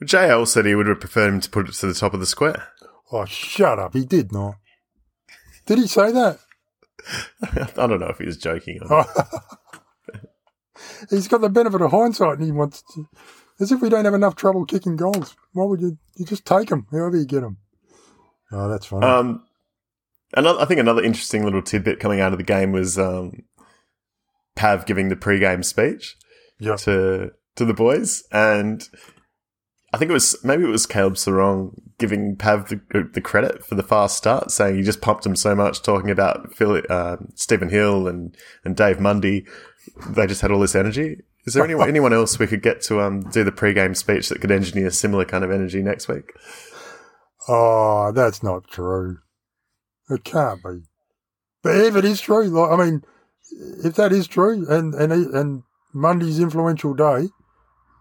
JL 0.03 0.47
said 0.47 0.67
he 0.67 0.75
would 0.75 0.87
have 0.87 1.01
preferred 1.01 1.29
him 1.29 1.41
to 1.41 1.51
put 1.51 1.69
it 1.69 1.75
to 1.75 1.87
the 1.87 1.95
top 1.95 2.15
of 2.15 2.21
the 2.21 2.27
square. 2.27 2.69
Oh, 3.11 3.25
shut 3.25 3.79
up! 3.79 3.95
He 3.95 4.05
did 4.05 4.33
not. 4.33 4.57
Did 5.65 5.79
he 5.79 5.87
say 5.87 6.13
that? 6.13 6.39
I 7.43 7.87
don't 7.87 8.01
know 8.01 8.09
if 8.09 8.19
he 8.19 8.27
was 8.27 8.37
joking 8.37 8.81
or 8.83 8.89
not. 8.89 9.09
He's 11.11 11.29
got 11.29 11.41
the 11.41 11.49
benefit 11.49 11.81
of 11.81 11.91
hindsight, 11.91 12.39
and 12.39 12.47
he 12.47 12.53
wants 12.53 12.83
to. 12.95 13.09
As 13.59 13.73
if 13.73 13.81
we 13.81 13.89
don't 13.89 14.05
have 14.05 14.15
enough 14.15 14.37
trouble 14.37 14.67
kicking 14.67 14.97
goals. 14.97 15.35
Why 15.53 15.65
would 15.65 15.81
you? 15.81 15.99
You 16.17 16.27
just 16.27 16.45
take 16.45 16.69
them, 16.69 16.87
however 16.91 17.17
you 17.17 17.25
get 17.25 17.41
them. 17.41 17.59
Oh, 18.53 18.69
that's 18.69 18.87
funny. 18.87 19.07
Um, 19.07 19.47
another, 20.35 20.61
I 20.61 20.67
think 20.67 20.81
another 20.81 21.03
interesting 21.03 21.45
little 21.45 21.63
tidbit 21.63 22.01
coming 22.01 22.21
out 22.21 22.33
of 22.33 22.39
the 22.39 22.45
game 22.45 22.73
was 22.73 22.99
um, 22.99 23.45
Pav 24.55 24.87
giving 24.87 25.09
the 25.09 25.17
pre-game 25.17 25.63
speech 25.63 26.17
yeah. 26.59 26.77
to 26.77 27.33
to 27.57 27.65
the 27.65 27.75
boys, 27.75 28.25
and 28.31 28.89
I 29.97 29.99
think 29.99 30.11
it 30.11 30.13
was 30.15 30.37
maybe 30.45 30.65
it 30.65 30.69
was 30.69 30.85
Caleb 30.85 31.15
Serong 31.15 31.73
giving 31.97 32.37
Pav 32.37 32.69
the, 32.69 33.09
the 33.15 33.21
credit 33.23 33.65
for 33.65 33.77
the 33.77 33.83
fast 33.83 34.19
start, 34.19 34.51
saying 34.51 34.77
he 34.77 34.83
just 34.83 35.01
pumped 35.01 35.25
him 35.25 35.35
so 35.35 35.55
much, 35.55 35.81
talking 35.81 36.11
about 36.11 36.55
Phil, 36.55 36.83
uh, 36.91 37.17
Stephen 37.35 37.71
Hill 37.71 38.07
and 38.07 38.37
and 38.63 38.77
Dave 38.77 39.01
Mundy. 39.01 39.47
They 40.07 40.27
just 40.27 40.43
had 40.43 40.51
all 40.51 40.61
this 40.61 40.75
energy. 40.75 41.23
Is 41.47 41.55
there 41.55 41.65
anyone 41.65 41.89
anyone 41.89 42.13
else 42.13 42.39
we 42.39 42.47
could 42.47 42.61
get 42.61 42.83
to 42.83 43.01
um, 43.01 43.23
do 43.31 43.43
the 43.43 43.53
pre-game 43.53 43.95
speech 43.95 44.29
that 44.29 44.43
could 44.43 44.51
engineer 44.51 44.91
similar 44.91 45.25
kind 45.25 45.43
of 45.43 45.51
energy 45.51 45.83
next 45.83 46.09
week? 46.09 46.31
Oh, 47.49 48.13
that's 48.13 48.43
not 48.43 48.69
true. 48.69 49.21
It 50.11 50.25
can't 50.25 50.63
be. 50.63 50.83
But 51.63 51.77
if 51.77 51.97
it 51.97 52.05
is 52.05 52.21
true, 52.21 52.49
like 52.49 52.71
I 52.71 52.85
mean, 52.85 53.03
if 53.83 53.95
that 53.95 54.13
is 54.13 54.27
true, 54.27 54.67
and 54.69 54.93
and 54.93 55.11
and 55.11 55.63
Mundy's 55.95 56.39
influential 56.39 56.93
day 56.93 57.31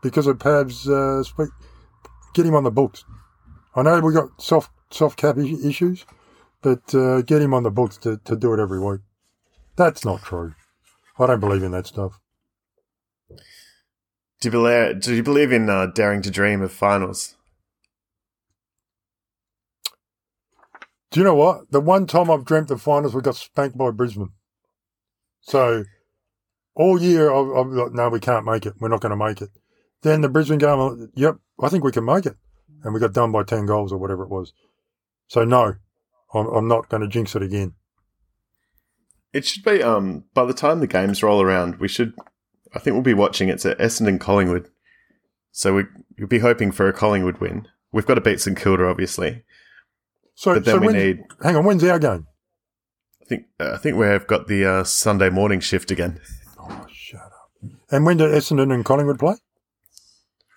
because 0.03 0.27
of 0.27 0.39
Pav's 0.39 0.89
uh, 0.89 1.23
speak, 1.23 1.47
get 2.35 2.45
him 2.45 2.53
on 2.53 2.63
the 2.63 2.71
books. 2.71 3.03
I 3.75 3.81
know 3.81 3.99
we 4.01 4.13
got 4.13 4.39
soft 4.39 4.69
soft 4.91 5.17
cap 5.17 5.37
issues, 5.37 6.05
but 6.61 6.93
uh, 6.93 7.21
get 7.21 7.41
him 7.41 7.53
on 7.53 7.63
the 7.63 7.71
books 7.71 7.97
to, 7.97 8.17
to 8.25 8.35
do 8.35 8.53
it 8.53 8.59
every 8.59 8.79
week. 8.79 9.01
That's 9.75 10.05
not 10.05 10.21
true. 10.21 10.53
I 11.17 11.27
don't 11.27 11.39
believe 11.39 11.63
in 11.63 11.71
that 11.71 11.87
stuff. 11.87 12.19
Do 13.29 14.47
you 14.47 14.51
believe? 14.51 15.01
Do 15.01 15.15
you 15.15 15.23
believe 15.23 15.51
in 15.51 15.69
uh, 15.69 15.87
daring 15.87 16.21
to 16.21 16.29
dream 16.29 16.61
of 16.61 16.71
finals? 16.71 17.35
Do 21.11 21.21
you 21.21 21.23
know 21.23 21.35
what? 21.35 21.71
The 21.71 21.79
one 21.79 22.05
time 22.05 22.29
I've 22.29 22.43
dreamt 22.43 22.71
of 22.71 22.81
finals, 22.81 23.15
we 23.15 23.21
got 23.21 23.37
spanked 23.37 23.77
by 23.77 23.91
Brisbane. 23.91 24.31
So 25.41 25.85
all 26.75 27.01
year 27.01 27.33
I've, 27.33 27.55
I've 27.55 27.93
no, 27.93 28.09
we 28.09 28.19
can't 28.19 28.45
make 28.45 28.65
it. 28.65 28.73
We're 28.79 28.89
not 28.89 28.99
going 28.99 29.17
to 29.17 29.25
make 29.25 29.41
it. 29.41 29.49
Then 30.01 30.21
the 30.21 30.29
Brisbane 30.29 30.59
game, 30.59 31.09
yep, 31.15 31.37
I 31.61 31.69
think 31.69 31.83
we 31.83 31.91
can 31.91 32.05
make 32.05 32.25
it, 32.25 32.35
and 32.83 32.93
we 32.93 32.99
got 32.99 33.13
done 33.13 33.31
by 33.31 33.43
ten 33.43 33.65
goals 33.65 33.91
or 33.91 33.97
whatever 33.97 34.23
it 34.23 34.29
was. 34.29 34.53
So 35.27 35.43
no, 35.43 35.73
I'm, 36.33 36.47
I'm 36.47 36.67
not 36.67 36.89
going 36.89 37.01
to 37.01 37.07
jinx 37.07 37.35
it 37.35 37.41
again. 37.41 37.73
It 39.33 39.45
should 39.45 39.63
be. 39.63 39.81
Um, 39.83 40.25
by 40.33 40.45
the 40.45 40.53
time 40.53 40.79
the 40.79 40.87
games 40.87 41.23
roll 41.23 41.41
around, 41.41 41.77
we 41.79 41.87
should. 41.87 42.13
I 42.73 42.79
think 42.79 42.93
we'll 42.93 43.03
be 43.03 43.13
watching. 43.13 43.49
It's 43.49 43.65
at 43.65 43.79
Essendon 43.79 44.19
Collingwood, 44.19 44.69
so 45.51 45.73
we 45.75 45.83
you'll 46.17 46.27
be 46.27 46.39
hoping 46.39 46.71
for 46.71 46.87
a 46.87 46.93
Collingwood 46.93 47.39
win. 47.39 47.67
We've 47.91 48.05
got 48.05 48.15
to 48.15 48.21
beat 48.21 48.39
St 48.41 48.57
Kilda, 48.57 48.85
obviously, 48.85 49.43
So, 50.35 50.53
but 50.53 50.65
then 50.65 50.75
so 50.81 50.85
we 50.85 50.93
need. 50.93 51.23
hang 51.41 51.55
on, 51.55 51.65
when's 51.65 51.83
our 51.83 51.99
game? 51.99 52.27
I 53.21 53.25
think. 53.25 53.45
Uh, 53.59 53.71
I 53.73 53.77
think 53.77 53.97
we've 53.97 54.27
got 54.27 54.47
the 54.47 54.65
uh, 54.65 54.83
Sunday 54.83 55.29
morning 55.29 55.59
shift 55.61 55.91
again. 55.91 56.19
Oh, 56.59 56.85
shut 56.91 57.21
up. 57.21 57.51
And 57.91 58.05
when 58.05 58.17
do 58.17 58.25
Essendon 58.25 58.73
and 58.73 58.85
Collingwood 58.85 59.19
play? 59.19 59.35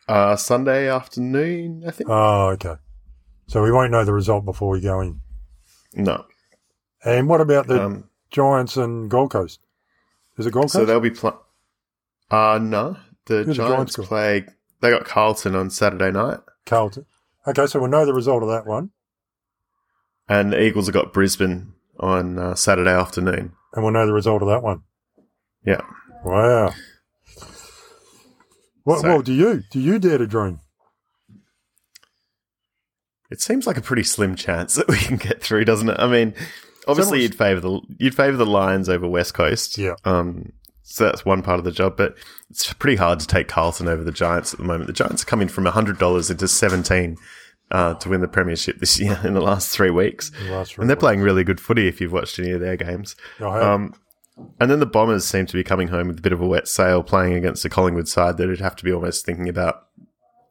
Uh, 0.08 0.36
Sunday 0.36 0.88
afternoon, 0.90 1.84
I 1.86 1.90
think. 1.90 2.08
Oh, 2.10 2.48
okay. 2.50 2.76
So 3.46 3.62
we 3.62 3.70
won't 3.72 3.90
know 3.92 4.04
the 4.04 4.12
result 4.12 4.44
before 4.44 4.70
we 4.70 4.80
go 4.80 5.00
in. 5.00 5.20
no. 5.94 6.24
And 7.04 7.28
what 7.28 7.40
about 7.40 7.68
the 7.68 7.84
Um, 7.84 8.10
Giants 8.30 8.76
and 8.76 9.08
Gold 9.10 9.30
Coast? 9.30 9.60
Is 10.36 10.46
it 10.46 10.50
Gold 10.52 10.64
Coast? 10.64 10.72
so 10.74 10.84
they'll 10.84 10.98
be 11.00 11.10
playing. 11.10 11.36
Uh 12.30 12.58
no. 12.60 12.96
The 13.26 13.44
the 13.44 13.54
Giants 13.54 13.94
Giants 13.94 14.08
play. 14.08 14.46
They 14.80 14.90
got 14.90 15.04
Carlton 15.04 15.54
on 15.54 15.70
Saturday 15.70 16.10
night, 16.10 16.40
Carlton. 16.66 17.06
Okay, 17.46 17.66
so 17.66 17.78
we'll 17.80 17.88
know 17.90 18.04
the 18.06 18.12
result 18.14 18.42
of 18.42 18.48
that 18.48 18.66
one, 18.66 18.90
and 20.28 20.52
the 20.52 20.60
Eagles 20.62 20.86
have 20.86 20.94
got 20.94 21.12
Brisbane 21.12 21.72
on 22.00 22.38
uh, 22.38 22.54
Saturday 22.54 22.90
afternoon. 22.92 23.52
and 23.74 23.82
we'll 23.84 23.92
know 23.92 24.06
the 24.06 24.12
result 24.12 24.42
of 24.42 24.48
that 24.48 24.62
one. 24.62 24.82
Yeah. 25.64 25.80
Wow. 26.24 26.72
What, 28.88 29.00
So- 29.02 29.08
well, 29.08 29.20
do 29.22 29.34
you? 29.34 29.62
Do 29.70 29.80
you 29.80 29.98
dare 29.98 30.16
to 30.16 30.26
dream? 30.26 30.60
It 33.30 33.42
seems 33.42 33.66
like 33.66 33.76
a 33.76 33.82
pretty 33.82 34.02
slim 34.04 34.34
chance 34.34 34.74
that 34.76 34.88
we 34.88 34.96
can 34.96 35.16
get 35.18 35.42
through, 35.42 35.66
doesn't 35.66 35.90
it? 35.90 35.96
I 35.98 36.06
mean, 36.06 36.32
obviously 36.86 37.18
much- 37.18 37.22
you'd 37.24 37.34
favour 37.34 37.60
the 37.60 37.80
you'd 37.98 38.14
favour 38.14 38.36
the 38.38 38.46
Lions 38.46 38.88
over 38.88 39.06
West 39.06 39.34
Coast. 39.34 39.76
Yeah. 39.76 39.94
Um, 40.06 40.52
so 40.84 41.04
that's 41.04 41.22
one 41.26 41.42
part 41.42 41.58
of 41.58 41.66
the 41.66 41.70
job, 41.70 41.98
but 41.98 42.16
it's 42.48 42.72
pretty 42.72 42.96
hard 42.96 43.20
to 43.20 43.26
take 43.26 43.46
Carlton 43.46 43.88
over 43.88 44.02
the 44.02 44.12
Giants 44.12 44.54
at 44.54 44.58
the 44.60 44.64
moment. 44.64 44.86
The 44.86 44.94
Giants 44.94 45.22
are 45.22 45.26
coming 45.26 45.48
from 45.48 45.66
hundred 45.66 45.98
dollars 45.98 46.30
into 46.30 46.48
seventeen 46.48 47.18
uh, 47.70 47.92
to 47.94 48.08
win 48.08 48.22
the 48.22 48.28
premiership 48.28 48.78
this 48.78 48.98
year 48.98 49.20
in 49.24 49.34
the 49.34 49.42
last 49.42 49.68
three 49.68 49.90
weeks, 49.90 50.30
The 50.30 50.50
last 50.50 50.72
three 50.72 50.82
and 50.82 50.88
they're 50.88 50.96
weeks? 50.96 51.00
playing 51.02 51.20
really 51.20 51.44
good 51.44 51.60
footy. 51.60 51.86
If 51.88 52.00
you've 52.00 52.12
watched 52.12 52.38
any 52.38 52.52
of 52.52 52.60
their 52.62 52.78
games, 52.78 53.14
um, 53.38 53.92
and 54.60 54.70
then 54.70 54.80
the 54.80 54.86
Bombers 54.86 55.24
seem 55.24 55.46
to 55.46 55.52
be 55.54 55.64
coming 55.64 55.88
home 55.88 56.08
with 56.08 56.18
a 56.18 56.22
bit 56.22 56.32
of 56.32 56.40
a 56.40 56.46
wet 56.46 56.68
sail, 56.68 57.02
playing 57.02 57.34
against 57.34 57.62
the 57.62 57.68
Collingwood 57.68 58.08
side 58.08 58.36
that 58.36 58.44
it'd 58.44 58.60
have 58.60 58.76
to 58.76 58.84
be 58.84 58.92
almost 58.92 59.24
thinking 59.26 59.48
about 59.48 59.86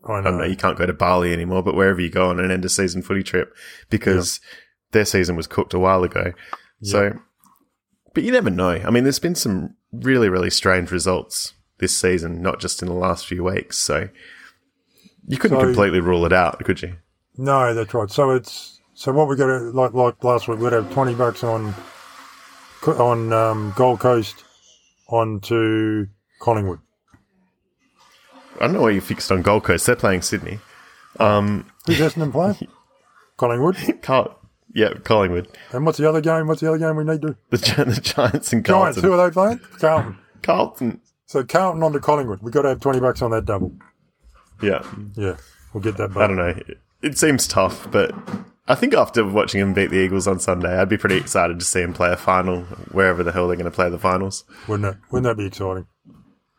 I 0.06 0.14
I 0.14 0.22
don't 0.22 0.38
know, 0.38 0.46
you 0.46 0.56
can't 0.56 0.78
go 0.78 0.86
to 0.86 0.94
Bali 0.94 1.34
anymore, 1.34 1.64
but 1.64 1.76
wherever 1.76 2.00
you 2.00 2.10
go 2.10 2.30
on 2.30 2.40
an 2.40 2.52
end 2.52 2.64
of 2.66 2.72
season 2.72 3.02
footy 3.02 3.24
trip 3.24 3.54
because 3.90 4.40
their 4.92 5.06
season 5.06 5.36
was 5.36 5.48
cooked 5.48 5.74
a 5.74 5.80
while 5.80 6.04
ago. 6.04 6.32
So, 6.82 7.14
but 8.14 8.24
you 8.24 8.32
never 8.32 8.50
know. 8.50 8.70
I 8.86 8.90
mean, 8.90 9.04
there's 9.04 9.20
been 9.20 9.36
some 9.36 9.76
really, 9.92 10.30
really 10.30 10.50
strange 10.50 10.92
results 10.92 11.54
this 11.80 11.96
season, 12.00 12.42
not 12.42 12.60
just 12.60 12.82
in 12.82 12.88
the 12.88 12.94
last 12.94 13.26
few 13.28 13.44
weeks. 13.44 13.78
So 13.78 14.08
you 15.28 15.38
couldn't 15.38 15.60
So- 15.60 15.66
completely 15.66 16.00
rule 16.00 16.26
it 16.26 16.32
out, 16.34 16.64
could 16.64 16.82
you? 16.82 16.96
No, 17.38 17.74
that's 17.74 17.94
right. 17.94 18.10
So 18.10 18.32
it's 18.32 18.80
so 18.94 19.12
what 19.12 19.28
we 19.28 19.36
got 19.36 19.48
to 19.48 19.60
like 19.72 19.94
like 19.94 20.24
last 20.24 20.48
week. 20.48 20.60
We'd 20.60 20.74
have 20.74 20.92
twenty 20.94 21.14
bucks 21.14 21.44
on 21.44 21.76
on 22.86 23.32
um, 23.34 23.74
Gold 23.76 24.00
Coast 24.00 24.44
onto 25.10 26.08
Collingwood. 26.40 26.80
I 28.60 28.62
don't 28.66 28.74
know 28.74 28.82
why 28.82 28.90
you 28.92 29.02
fixed 29.02 29.32
on 29.32 29.42
Gold 29.42 29.64
Coast. 29.64 29.86
They're 29.86 29.96
playing 29.96 30.22
Sydney. 30.24 30.60
Um, 31.20 31.70
Who's 31.86 32.00
Essendon 32.00 32.32
playing? 32.32 32.68
Collingwood. 33.38 33.78
Carl- 34.02 34.40
yeah, 34.74 34.94
Collingwood. 35.04 35.48
And 35.72 35.86
what's 35.86 35.98
the 35.98 36.08
other 36.10 36.22
game? 36.22 36.48
What's 36.48 36.62
the 36.62 36.68
other 36.68 36.78
game 36.78 36.96
we 36.96 37.04
need 37.04 37.22
to? 37.22 37.36
The, 37.52 37.58
the 37.58 38.02
Giants 38.02 38.54
and 38.54 38.66
Carlton. 38.66 38.94
Giants. 38.94 39.02
Who 39.02 39.14
are 39.14 39.30
they 39.30 39.34
playing? 39.34 39.60
Carlton. 39.80 40.18
Carlton. 40.44 41.02
So 41.26 41.44
Carlton 41.44 41.84
onto 41.84 42.00
Collingwood. 42.00 42.42
We've 42.42 42.54
got 42.54 42.64
to 42.64 42.70
have 42.70 42.80
twenty 42.80 43.00
bucks 43.00 43.22
on 43.22 43.32
that 43.32 43.46
double. 43.46 43.74
Yeah. 44.62 44.84
Yeah, 45.16 45.38
we'll 45.74 45.84
get 45.84 45.98
that. 45.98 46.16
I 46.18 46.28
don't 46.28 46.36
know. 46.38 46.60
It 47.02 47.18
seems 47.18 47.48
tough, 47.48 47.90
but 47.92 48.12
I 48.68 48.76
think 48.76 48.93
after 48.93 49.24
watching 49.26 49.61
him 49.61 49.74
beat 49.74 49.91
the 49.91 49.97
Eagles 49.97 50.28
on 50.28 50.39
Sunday, 50.39 50.78
I'd 50.78 50.89
be 50.89 50.97
pretty 50.97 51.15
excited 51.18 51.59
to 51.59 51.65
see 51.65 51.82
him 51.82 51.93
play 51.93 52.11
a 52.11 52.18
final 52.18 52.63
wherever 52.91 53.24
the 53.24 53.32
hell 53.32 53.47
they're 53.47 53.55
going 53.55 53.65
to 53.65 53.72
play 53.72 53.89
the 53.89 53.97
finals. 53.97 54.43
Wouldn't 54.68 54.95
it? 54.95 55.01
Wouldn't 55.11 55.24
that 55.24 55.38
be 55.41 55.45
exciting? 55.47 55.88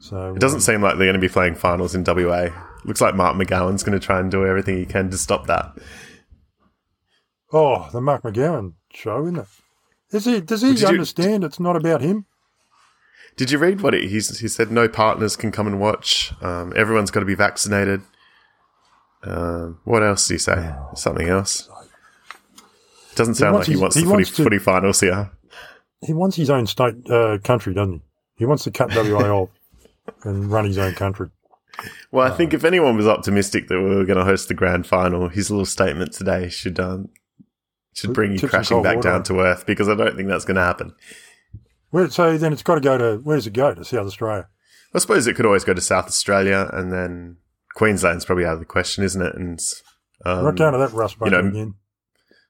So 0.00 0.32
It 0.34 0.40
doesn't 0.40 0.61
seem 0.61 0.80
like 0.80 0.96
they're 0.96 1.06
going 1.06 1.20
to 1.20 1.26
be 1.26 1.28
playing 1.28 1.56
finals 1.56 1.94
in 1.94 2.04
WA. 2.04 2.48
Looks 2.84 3.00
like 3.00 3.14
Mark 3.14 3.36
McGowan's 3.36 3.82
going 3.82 3.98
to 3.98 4.04
try 4.04 4.20
and 4.20 4.30
do 4.30 4.46
everything 4.46 4.78
he 4.78 4.86
can 4.86 5.11
to 5.11 5.18
stop 5.18 5.46
that. 5.48 5.76
Oh, 7.52 7.88
the 7.92 8.00
Mark 8.00 8.22
McGowan 8.22 8.74
show, 8.92 9.22
isn't 9.24 9.38
it? 9.38 9.46
Is 10.12 10.24
he? 10.24 10.40
Does 10.40 10.62
he 10.62 10.68
Did 10.70 10.80
you- 10.80 10.88
understand 10.88 11.44
it's 11.44 11.61
not 11.61 11.76
about 11.76 12.00
him? 12.00 12.26
Did 13.36 13.50
you 13.52 13.59
read 13.59 13.82
what 13.82 13.94
he, 13.94 14.09
he's, 14.09 14.38
he 14.40 14.48
said? 14.48 14.72
No 14.72 14.88
partners 14.88 15.36
can 15.36 15.52
come 15.52 15.66
and 15.68 15.78
watch. 15.78 16.32
Um, 16.42 16.72
everyone's 16.74 17.11
got 17.12 17.20
to 17.20 17.26
be 17.26 17.36
vaccinated. 17.36 18.00
Um, 19.22 19.78
what 19.84 20.02
else 20.02 20.26
did 20.26 20.34
he 20.34 20.38
say? 20.38 20.74
Something 20.94 21.28
else. 21.28 21.68
Doesn't 23.19 23.35
sound 23.35 23.57
like 23.57 23.66
he 23.66 23.73
his- 23.73 23.81
wants 23.81 23.97
he 23.97 24.03
the 24.03 24.07
footy, 24.07 24.14
wants 24.16 24.31
to- 24.37 24.43
footy 24.45 24.59
finals 24.59 25.01
here. 25.01 25.31
He 26.01 26.12
wants 26.14 26.37
his 26.37 26.49
own 26.49 26.66
state 26.66 26.95
uh, 27.11 27.39
country, 27.43 27.75
doesn't 27.75 27.95
he? 27.95 28.03
He 28.37 28.47
wants 28.47 28.64
to 28.64 28.71
cut 28.71 28.95
WA 28.95 29.29
off 29.43 29.51
and 30.25 30.51
run 30.51 30.64
his 30.64 30.79
own 30.79 30.95
country. 30.95 31.31
Well, 32.11 32.31
I 32.31 32.37
think 32.37 32.55
if 32.55 32.64
anyone 32.64 32.97
was 32.97 33.07
optimistic 33.07 33.69
that 33.69 33.81
we 33.81 33.95
were 33.95 34.05
going 34.05 34.19
to 34.19 34.25
host 34.25 34.49
the 34.49 34.55
grand 34.55 34.87
final, 34.87 35.29
his 35.29 35.51
little 35.51 35.66
statement 35.66 36.12
today 36.12 36.49
should 36.49 36.79
um, 36.81 37.09
should 37.95 38.14
bring 38.14 38.33
you 38.33 38.49
crashing 38.49 38.83
back 38.83 39.01
down 39.01 39.16
on. 39.16 39.23
to 39.25 39.41
earth 39.41 39.66
because 39.66 39.89
I 39.89 39.95
don't 39.95 40.16
think 40.16 40.29
that's 40.29 40.45
going 40.45 40.57
to 40.57 40.62
happen. 40.62 40.95
Where, 41.91 42.09
so 42.11 42.37
then 42.39 42.53
it's 42.53 42.62
got 42.62 42.77
to 42.77 42.81
go 42.81 42.99
to 42.99 43.16
where 43.23 43.37
does 43.37 43.47
it 43.47 43.53
go 43.53 43.75
to 43.75 43.85
South 43.85 44.07
Australia? 44.07 44.49
I 44.95 44.99
suppose 44.99 45.27
it 45.27 45.35
could 45.35 45.47
always 45.47 45.64
go 45.64 45.75
to 45.75 45.81
South 45.81 46.07
Australia 46.07 46.71
and 46.73 46.93
then 46.93 47.37
Queensland's 47.75 48.25
probably 48.25 48.45
out 48.45 48.55
of 48.55 48.61
the 48.61 48.66
question, 48.66 49.05
isn't 49.05 49.21
it? 49.21 49.35
And 49.35 49.59
um, 50.25 50.45
right 50.45 50.55
down 50.55 50.73
to 50.73 50.79
that 50.79 50.93
rust 50.93 51.19
bucket 51.19 51.33
you 51.35 51.43
know, 51.43 51.49
again. 51.49 51.75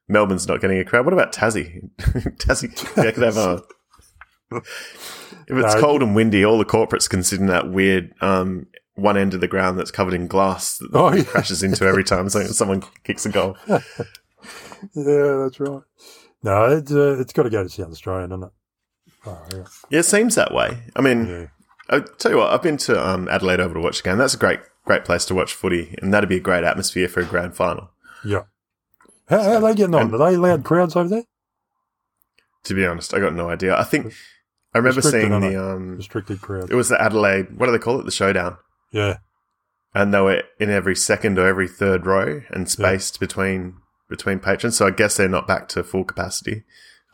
Melbourne's 0.09 0.49
not 0.49 0.61
getting 0.61 0.79
a 0.79 0.85
crowd. 0.85 1.05
What 1.05 1.13
about 1.15 1.33
Tassie? 1.33 1.89
Tassie, 2.39 2.73
yeah, 2.97 3.11
could 3.13 3.23
have 3.23 3.37
a. 3.37 3.63
If 4.51 5.57
it's 5.57 5.75
No. 5.75 5.81
cold 5.81 6.03
and 6.03 6.15
windy, 6.17 6.45
all 6.45 6.59
the 6.59 6.65
corporates 6.65 7.09
can 7.09 7.23
sit 7.23 7.41
in 7.41 7.47
that 7.47 7.71
weird 7.71 8.13
um, 8.21 8.67
one 8.95 9.17
end 9.17 9.35
of 9.35 9.41
the 9.41 9.49
ground 9.49 9.79
that's 9.79 9.91
covered 9.91 10.15
in 10.15 10.27
glass 10.27 10.79
that 10.79 10.91
Oh, 10.95 11.13
yeah. 11.13 11.23
crashes 11.25 11.63
into 11.63 11.85
every 11.85 12.05
time 12.05 12.29
so- 12.29 12.43
someone 12.47 12.83
kicks 13.05 13.27
a 13.27 13.31
goal. 13.31 13.57
Yeah, 13.69 13.79
that's 14.95 15.61
right. 15.61 15.83
No, 16.43 16.65
it's 16.77 16.93
uh, 16.93 17.19
it's 17.19 17.33
got 17.33 17.43
to 17.45 17.51
go 17.51 17.63
to 17.63 17.69
South 17.69 17.91
Australia, 17.91 18.29
doesn't 18.29 18.45
it? 18.45 18.51
Oh, 19.27 19.43
yeah. 19.53 19.65
Yeah, 19.91 19.99
it 20.01 20.05
seems 20.05 20.35
that 20.37 20.55
way. 20.55 20.79
I 20.95 21.01
mean, 21.01 21.27
yeah. 21.27 21.47
I 21.91 22.01
tell 22.19 22.31
you 22.31 22.39
what, 22.39 22.53
I've 22.53 22.63
been 22.63 22.77
to 22.79 23.07
um, 23.09 23.29
Adelaide 23.29 23.61
over 23.61 23.75
to 23.75 23.81
watch 23.81 24.01
a 24.01 24.03
game. 24.03 24.19
That's 24.19 24.35
a 24.35 24.39
great, 24.39 24.61
great 24.85 25.05
place 25.05 25.25
to 25.27 25.35
watch 25.35 25.53
footy, 25.53 25.97
and 26.01 26.15
that'd 26.15 26.29
be 26.29 26.37
a 26.37 26.41
great 26.41 26.63
atmosphere 26.65 27.09
for 27.09 27.21
a 27.21 27.25
grand 27.25 27.57
final. 27.57 27.91
Yeah. 28.25 28.43
How, 29.29 29.43
how 29.43 29.53
are 29.57 29.61
they 29.61 29.75
getting 29.75 29.95
on? 29.95 30.03
And- 30.03 30.15
Are 30.15 30.19
they 30.31 30.37
allowed 30.37 30.65
crowds 30.65 30.97
over 30.97 31.09
there? 31.09 31.25
To 32.65 32.75
be 32.75 32.85
honest, 32.87 33.15
I 33.15 33.21
got 33.21 33.35
no 33.35 33.49
idea. 33.49 33.77
I 33.79 33.85
think 33.85 34.13
I 34.75 34.79
remember 34.79 34.97
Restricted, 35.01 35.31
seeing 35.31 35.41
the 35.41 35.63
um, 35.63 35.97
Restricted 35.97 36.41
crowds. 36.41 36.71
it 36.71 36.75
was 36.75 36.89
the 36.89 37.01
Adelaide. 37.01 37.57
What 37.59 37.67
do 37.67 37.73
they 37.73 37.79
call 37.79 37.99
it? 38.01 38.05
The 38.05 38.11
showdown. 38.11 38.57
Yeah. 38.93 39.19
and 39.95 40.13
they 40.15 40.21
were 40.21 40.43
in 40.59 40.71
every 40.71 40.97
second 40.97 41.39
or 41.39 41.47
every 41.47 41.69
third 41.69 42.07
row 42.07 42.43
and 42.51 42.69
spaced 42.69 43.21
between 43.21 43.77
between 44.09 44.39
patrons. 44.39 44.77
So 44.77 44.87
I 44.87 44.91
guess 44.91 45.17
they're 45.17 45.29
not 45.29 45.47
back 45.47 45.69
to 45.69 45.83
full 45.85 46.05
capacity. 46.05 46.65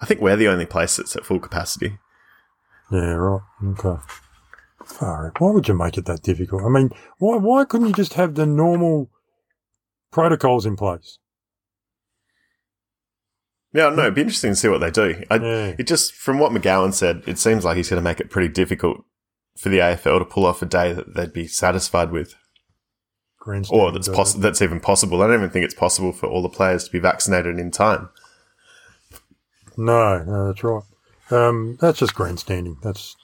I 0.00 0.06
think 0.06 0.20
we're 0.20 0.36
the 0.36 0.48
only 0.48 0.66
place 0.66 0.96
that's 0.96 1.14
at 1.16 1.24
full 1.24 1.40
capacity. 1.40 1.98
Yeah, 2.90 3.14
right. 3.14 3.40
Okay. 3.64 4.02
Far. 4.84 5.32
Why 5.38 5.50
would 5.50 5.66
you 5.68 5.74
make 5.74 5.96
it 5.98 6.04
that 6.06 6.22
difficult? 6.22 6.62
I 6.64 6.68
mean, 6.68 6.90
why 7.18 7.36
why 7.36 7.64
couldn't 7.64 7.88
you 7.88 7.92
just 7.94 8.14
have 8.14 8.34
the 8.34 8.46
normal 8.46 9.10
protocols 10.10 10.66
in 10.66 10.76
place? 10.76 11.18
Yeah, 13.74 13.88
no, 13.90 14.02
it'd 14.02 14.14
be 14.14 14.20
interesting 14.20 14.52
to 14.52 14.56
see 14.56 14.68
what 14.68 14.80
they 14.80 14.90
do. 14.92 15.24
I, 15.30 15.36
Yeah. 15.36 15.74
It 15.76 15.86
just, 15.88 16.14
from 16.14 16.38
what 16.38 16.52
McGowan 16.52 16.94
said, 16.94 17.24
it 17.26 17.38
seems 17.38 17.64
like 17.64 17.76
he's 17.76 17.90
going 17.90 18.00
to 18.00 18.04
make 18.04 18.20
it 18.20 18.30
pretty 18.30 18.48
difficult 18.48 19.04
for 19.58 19.68
the 19.68 19.78
AFL 19.78 20.20
to 20.20 20.24
pull 20.24 20.46
off 20.46 20.62
a 20.62 20.66
day 20.66 20.92
that 20.92 21.14
they'd 21.14 21.32
be 21.32 21.48
satisfied 21.48 22.10
with, 22.12 22.36
Grandstand 23.40 23.80
or 23.80 23.90
that's 23.92 24.06
does 24.06 24.16
poss- 24.16 24.34
it. 24.36 24.40
that's 24.40 24.62
even 24.62 24.78
possible. 24.80 25.20
I 25.22 25.26
don't 25.26 25.36
even 25.40 25.50
think 25.50 25.64
it's 25.64 25.74
possible 25.74 26.12
for 26.12 26.28
all 26.28 26.40
the 26.40 26.48
players 26.48 26.84
to 26.84 26.90
be 26.92 26.98
vaccinated 27.00 27.58
in 27.58 27.70
time. 27.72 28.10
No, 29.76 30.22
no, 30.22 30.46
that's 30.46 30.62
right. 30.62 30.82
Um, 31.30 31.76
that's 31.80 31.98
just 31.98 32.14
grandstanding. 32.14 32.76
That's 32.82 33.16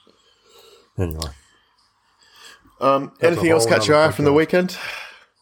anyway. 0.97 1.31
Um, 2.81 3.13
That's 3.19 3.33
anything 3.33 3.51
else 3.51 3.65
catch 3.65 3.87
your 3.87 3.97
eye 3.97 4.11
from 4.11 4.25
the 4.25 4.33
weekend? 4.33 4.75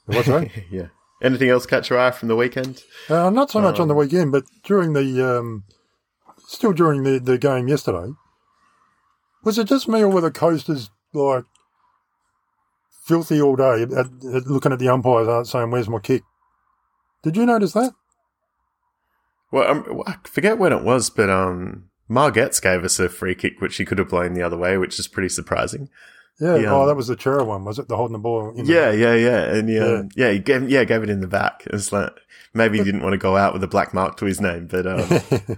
What's 0.06 0.28
that? 0.28 0.50
yeah. 0.70 0.88
Anything 1.22 1.50
else 1.50 1.66
catch 1.66 1.90
your 1.90 2.00
eye 2.00 2.12
from 2.12 2.30
the 2.30 2.36
weekend? 2.36 2.84
Uh, 3.10 3.30
not 3.30 3.52
so 3.52 3.60
much 3.60 3.76
on 3.76 3.84
Um, 3.84 3.88
the 3.90 3.96
weekend, 3.96 4.32
but 4.32 4.46
during 4.64 4.94
the 4.94 5.38
um, 5.38 5.64
still 6.48 6.72
during 6.74 7.04
the, 7.04 7.20
the 7.20 7.38
game 7.38 7.68
yesterday. 7.68 8.14
Was 9.44 9.58
it 9.58 9.68
just 9.68 9.88
me 9.88 10.02
or 10.02 10.10
were 10.10 10.22
the 10.22 10.32
coasters 10.32 10.90
like 11.14 11.44
filthy 13.06 13.42
all 13.42 13.56
day 13.56 13.84
at, 13.84 13.92
at 13.92 14.48
looking 14.48 14.72
at 14.72 14.80
the 14.80 14.88
umpires 14.90 15.28
aren't 15.28 15.48
saying 15.48 15.72
where's 15.72 15.90
my 15.90 16.00
kick? 16.00 16.24
Did 17.24 17.36
you 17.36 17.46
notice 17.46 17.74
that? 17.74 17.94
Well, 19.52 19.70
um, 19.70 20.04
I 20.06 20.16
forget 20.26 20.58
when 20.58 20.72
it 20.72 20.84
was, 20.84 21.10
but 21.10 21.30
um, 21.30 21.90
Margetts 22.10 22.62
gave 22.62 22.84
us 22.84 23.00
a 23.00 23.10
free 23.10 23.36
kick, 23.36 23.60
which 23.60 23.78
he 23.78 23.86
could 23.86 23.98
have 23.98 24.10
blown 24.10 24.34
the 24.34 24.44
other 24.44 24.58
way, 24.58 24.78
which 24.78 25.00
is 25.00 25.08
pretty 25.08 25.30
surprising. 25.30 25.90
Yeah. 26.40 26.56
Yeah. 26.56 26.74
Oh, 26.74 26.86
that 26.88 26.96
was 26.96 27.08
the 27.08 27.18
Cerra 27.20 27.44
one, 27.44 27.66
was 27.66 27.80
it? 27.80 27.88
The 27.88 27.98
holding 27.98 28.14
the 28.14 28.20
ball. 28.20 28.52
In 28.56 28.66
the- 28.66 28.72
Yeah, 28.74 28.92
yeah, 28.92 29.14
yeah, 29.16 29.44
and 29.56 29.70
yeah, 29.70 29.86
Yeah. 29.86 30.02
yeah, 30.16 30.32
he 30.32 30.40
gave, 30.40 30.70
yeah, 30.70 30.84
gave 30.86 31.04
it 31.04 31.10
in 31.10 31.20
the 31.22 31.28
back. 31.28 31.64
It's 31.68 31.92
like 31.92 32.12
maybe 32.54 32.78
he 32.78 32.84
didn't 32.84 33.02
want 33.02 33.14
to 33.14 33.18
go 33.18 33.36
out 33.38 33.54
with 33.54 33.64
a 33.64 33.68
black 33.68 33.94
mark 33.94 34.16
to 34.18 34.26
his 34.26 34.40
name, 34.40 34.68
but 34.68 34.88
um, 34.88 35.08
to 35.10 35.58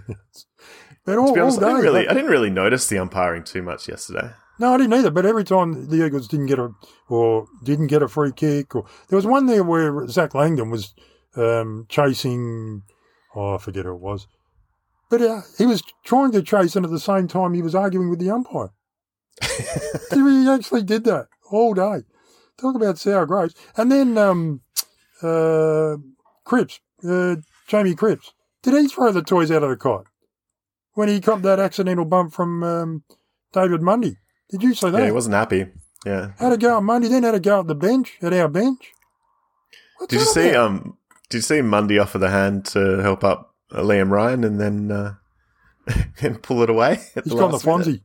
but 1.04 1.18
all, 1.18 1.34
be 1.34 1.40
honest, 1.40 1.58
all 1.58 1.64
I 1.64 1.68
didn't 1.68 1.80
day, 1.82 1.82
really, 1.82 2.08
I 2.08 2.14
didn't 2.14 2.30
really 2.30 2.50
notice 2.50 2.88
the 2.88 2.98
umpiring 2.98 3.44
too 3.44 3.62
much 3.62 3.88
yesterday. 3.88 4.30
No, 4.58 4.74
I 4.74 4.76
didn't 4.76 4.92
either. 4.92 5.10
But 5.10 5.26
every 5.26 5.44
time 5.44 5.88
the 5.88 6.04
Eagles 6.04 6.28
didn't 6.28 6.46
get 6.46 6.58
a 6.58 6.70
or 7.08 7.46
didn't 7.64 7.86
get 7.88 8.02
a 8.02 8.08
free 8.08 8.32
kick, 8.32 8.74
or 8.76 8.84
there 9.08 9.16
was 9.16 9.26
one 9.26 9.46
there 9.46 9.64
where 9.64 10.06
Zac 10.08 10.34
Langdon 10.34 10.70
was 10.70 10.94
um, 11.36 11.86
chasing. 11.88 12.82
Oh, 13.34 13.54
I 13.54 13.58
forget 13.58 13.84
who 13.86 13.92
it 13.94 14.00
was, 14.00 14.26
but 15.10 15.22
uh, 15.22 15.40
he 15.58 15.64
was 15.66 15.82
trying 16.04 16.32
to 16.32 16.42
chase, 16.42 16.76
and 16.76 16.84
at 16.84 16.90
the 16.92 17.00
same 17.00 17.28
time 17.28 17.54
he 17.54 17.62
was 17.62 17.74
arguing 17.74 18.10
with 18.10 18.18
the 18.18 18.30
umpire. 18.30 18.70
he 20.12 20.48
actually 20.48 20.82
did 20.82 21.04
that 21.04 21.28
all 21.50 21.74
day. 21.74 22.02
Talk 22.58 22.74
about 22.74 22.98
sour 22.98 23.26
grapes. 23.26 23.54
And 23.76 23.90
then 23.90 24.18
um, 24.18 24.60
uh, 25.22 25.96
Cripps, 26.44 26.80
uh, 27.08 27.36
Jamie 27.66 27.94
Cripps, 27.94 28.32
did 28.62 28.74
he 28.74 28.88
throw 28.88 29.10
the 29.12 29.22
toys 29.22 29.50
out 29.50 29.62
of 29.62 29.70
the 29.70 29.76
cot 29.76 30.06
when 30.94 31.08
he 31.08 31.20
got 31.20 31.42
that 31.42 31.58
accidental 31.58 32.04
bump 32.04 32.32
from 32.32 32.62
um, 32.62 33.04
David 33.52 33.82
Mundy? 33.82 34.16
Did 34.50 34.62
you 34.62 34.74
see 34.74 34.90
that? 34.90 34.98
Yeah, 34.98 35.06
he 35.06 35.12
wasn't 35.12 35.34
happy. 35.34 35.66
Yeah. 36.04 36.32
Had 36.38 36.52
a 36.52 36.56
go 36.58 36.76
at 36.76 36.82
Mundy, 36.82 37.08
then 37.08 37.22
had 37.22 37.34
a 37.34 37.40
go 37.40 37.60
at 37.60 37.66
the 37.66 37.74
bench, 37.74 38.18
at 38.22 38.32
our 38.32 38.48
bench. 38.48 38.92
What's 39.98 40.10
Did 40.10 40.20
you 40.20 40.26
see 40.26 40.48
about? 40.50 40.66
um? 40.66 40.98
Did 41.30 41.38
you 41.38 41.42
see 41.42 41.62
Mundy 41.62 41.98
offer 41.98 42.18
the 42.18 42.28
hand 42.28 42.66
to 42.66 42.98
help 42.98 43.24
up 43.24 43.54
Liam 43.70 44.10
Ryan 44.10 44.44
and 44.44 44.60
then 44.60 44.90
uh, 44.90 45.14
and 46.20 46.42
pull 46.42 46.62
it 46.62 46.70
away? 46.70 47.00
At 47.16 47.24
He's 47.24 47.34
gone 47.34 47.50
the? 47.50 47.58
Fonzie. 47.58 48.02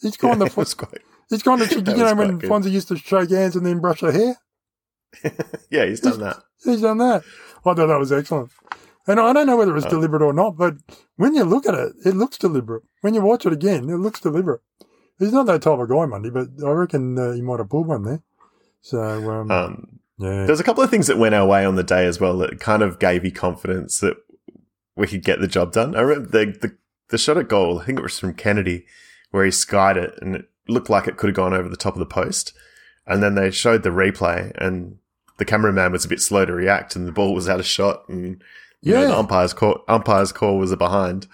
He's 0.00 0.16
gone 0.16 0.38
the 0.38 0.44
Yeah, 0.46 0.50
it 0.52 0.56
was 0.56 0.74
quite- 0.74 1.02
He's 1.30 1.42
gone 1.42 1.58
the, 1.58 1.66
you 1.96 1.96
know, 2.04 2.14
when 2.14 2.38
good. 2.38 2.48
Fonzie 2.50 2.70
used 2.70 2.88
to 2.88 2.96
shake 2.96 3.30
hands 3.30 3.54
and 3.56 3.66
then 3.66 3.80
brush 3.80 4.00
her 4.00 4.12
hair? 4.12 4.36
yeah, 5.70 5.84
he's 5.86 6.00
done 6.00 6.20
that. 6.20 6.38
He's 6.64 6.80
done 6.80 6.98
that. 6.98 7.22
I 7.58 7.60
thought 7.62 7.76
that 7.76 7.98
was 7.98 8.12
excellent. 8.12 8.50
And 9.06 9.18
I 9.20 9.32
don't 9.32 9.46
know 9.46 9.56
whether 9.56 9.76
it's 9.76 9.86
Uh. 9.86 9.90
deliberate 9.90 10.22
or 10.22 10.32
not, 10.32 10.56
but 10.56 10.74
when 11.16 11.34
you 11.34 11.44
look 11.44 11.66
at 11.66 11.74
it, 11.74 11.92
it 12.04 12.14
looks 12.14 12.38
deliberate. 12.38 12.82
When 13.00 13.14
you 13.14 13.20
watch 13.22 13.46
it 13.46 13.52
again, 13.52 13.88
it 13.90 13.96
looks 13.96 14.20
deliberate. 14.20 14.60
He's 15.18 15.32
not 15.32 15.46
that 15.46 15.62
type 15.62 15.78
of 15.78 15.88
guy, 15.88 16.06
Mundy, 16.06 16.30
but 16.30 16.48
I 16.64 16.70
reckon 16.70 17.18
uh, 17.18 17.32
he 17.32 17.42
might 17.42 17.58
have 17.58 17.68
pulled 17.70 17.88
one 17.88 18.04
there. 18.04 18.22
So, 18.80 19.02
um, 19.02 19.50
Um, 19.50 19.98
yeah. 20.18 20.46
There's 20.46 20.60
a 20.60 20.64
couple 20.64 20.82
of 20.84 20.90
things 20.90 21.08
that 21.08 21.18
went 21.18 21.34
our 21.34 21.46
way 21.46 21.64
on 21.64 21.74
the 21.74 21.82
day 21.82 22.06
as 22.06 22.20
well 22.20 22.38
that 22.38 22.60
kind 22.60 22.82
of 22.82 22.98
gave 22.98 23.24
you 23.24 23.32
confidence 23.32 23.98
that 24.00 24.16
we 24.96 25.06
could 25.06 25.24
get 25.24 25.40
the 25.40 25.48
job 25.48 25.72
done. 25.72 25.96
I 25.96 26.00
remember 26.00 26.28
the, 26.30 26.58
the, 26.68 26.76
the 27.10 27.18
shot 27.18 27.36
at 27.36 27.48
goal, 27.48 27.80
I 27.80 27.84
think 27.86 27.98
it 27.98 28.02
was 28.02 28.18
from 28.18 28.34
Kennedy, 28.34 28.86
where 29.30 29.44
he 29.44 29.50
skied 29.50 29.96
it 29.96 30.14
and 30.22 30.36
it 30.36 30.44
looked 30.68 30.90
like 30.90 31.06
it 31.06 31.16
could 31.16 31.28
have 31.28 31.36
gone 31.36 31.54
over 31.54 31.68
the 31.68 31.76
top 31.76 31.94
of 31.94 31.98
the 32.00 32.06
post. 32.06 32.52
And 33.06 33.22
then 33.22 33.34
they 33.34 33.50
showed 33.50 33.82
the 33.82 33.90
replay 33.90 34.52
and 34.56 34.96
the 35.38 35.44
cameraman 35.44 35.92
was 35.92 36.04
a 36.04 36.08
bit 36.08 36.20
slow 36.20 36.44
to 36.44 36.52
react 36.52 36.96
and 36.96 37.06
the 37.06 37.12
ball 37.12 37.34
was 37.34 37.48
out 37.48 37.60
of 37.60 37.66
shot 37.66 38.02
and 38.08 38.42
you 38.82 38.94
know, 38.94 39.02
Yeah. 39.02 39.06
the 39.08 39.18
umpire's 39.18 39.52
call, 39.54 39.82
umpire's 39.88 40.32
call 40.32 40.58
was 40.58 40.72
a 40.72 40.76
behind. 40.76 41.26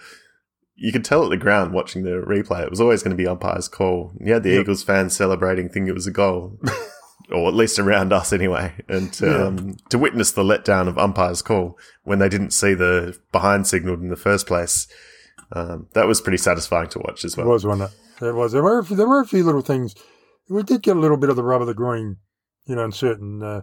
You 0.75 0.91
could 0.91 1.05
tell 1.05 1.23
at 1.23 1.29
the 1.29 1.37
ground 1.37 1.73
watching 1.73 2.03
the 2.03 2.21
replay, 2.25 2.63
it 2.63 2.69
was 2.69 2.81
always 2.81 3.01
going 3.01 3.15
to 3.15 3.21
be 3.21 3.27
umpire's 3.27 3.67
call. 3.67 4.13
You 4.19 4.33
had 4.33 4.43
the 4.43 4.51
Yep. 4.51 4.61
Eagles 4.61 4.83
fans 4.83 5.15
celebrating, 5.15 5.67
thinking 5.69 5.87
it 5.87 5.93
was 5.95 6.07
a 6.07 6.11
goal 6.11 6.59
or 7.31 7.47
at 7.47 7.53
least 7.55 7.79
around 7.79 8.13
us 8.13 8.31
anyway, 8.31 8.73
and 8.87 9.11
to, 9.13 9.25
Yeah. 9.25 9.43
um, 9.47 9.77
to 9.89 9.97
witness 9.97 10.31
the 10.31 10.43
letdown 10.43 10.87
of 10.87 10.97
umpire's 10.97 11.41
call 11.41 11.77
when 12.03 12.19
they 12.19 12.29
didn't 12.29 12.51
see 12.51 12.73
the 12.73 13.17
behind 13.31 13.67
signaled 13.67 14.01
in 14.01 14.09
the 14.09 14.15
first 14.15 14.45
place, 14.47 14.87
um, 15.55 15.87
that 15.93 16.07
was 16.07 16.21
pretty 16.21 16.37
satisfying 16.37 16.89
to 16.89 16.99
watch 16.99 17.25
as 17.25 17.35
well. 17.37 17.47
It 17.47 17.49
was 17.49 17.65
one. 17.65 17.81
It 17.81 18.35
was. 18.35 18.51
There 18.51 18.63
were 18.63 18.79
a 18.79 18.83
few, 18.85 18.95
there 18.95 19.07
were 19.07 19.21
a 19.21 19.25
few 19.27 19.43
little 19.43 19.61
things. 19.61 19.95
We 20.49 20.61
did 20.63 20.81
get 20.83 20.95
a 20.95 20.99
little 20.99 21.17
bit 21.17 21.29
of 21.29 21.35
the 21.35 21.43
rub 21.43 21.61
of 21.61 21.67
the 21.67 21.73
green, 21.73 22.17
you 22.65 22.75
know, 22.75 22.85
in 22.85 22.91
certain 22.91 23.41
uh, 23.41 23.61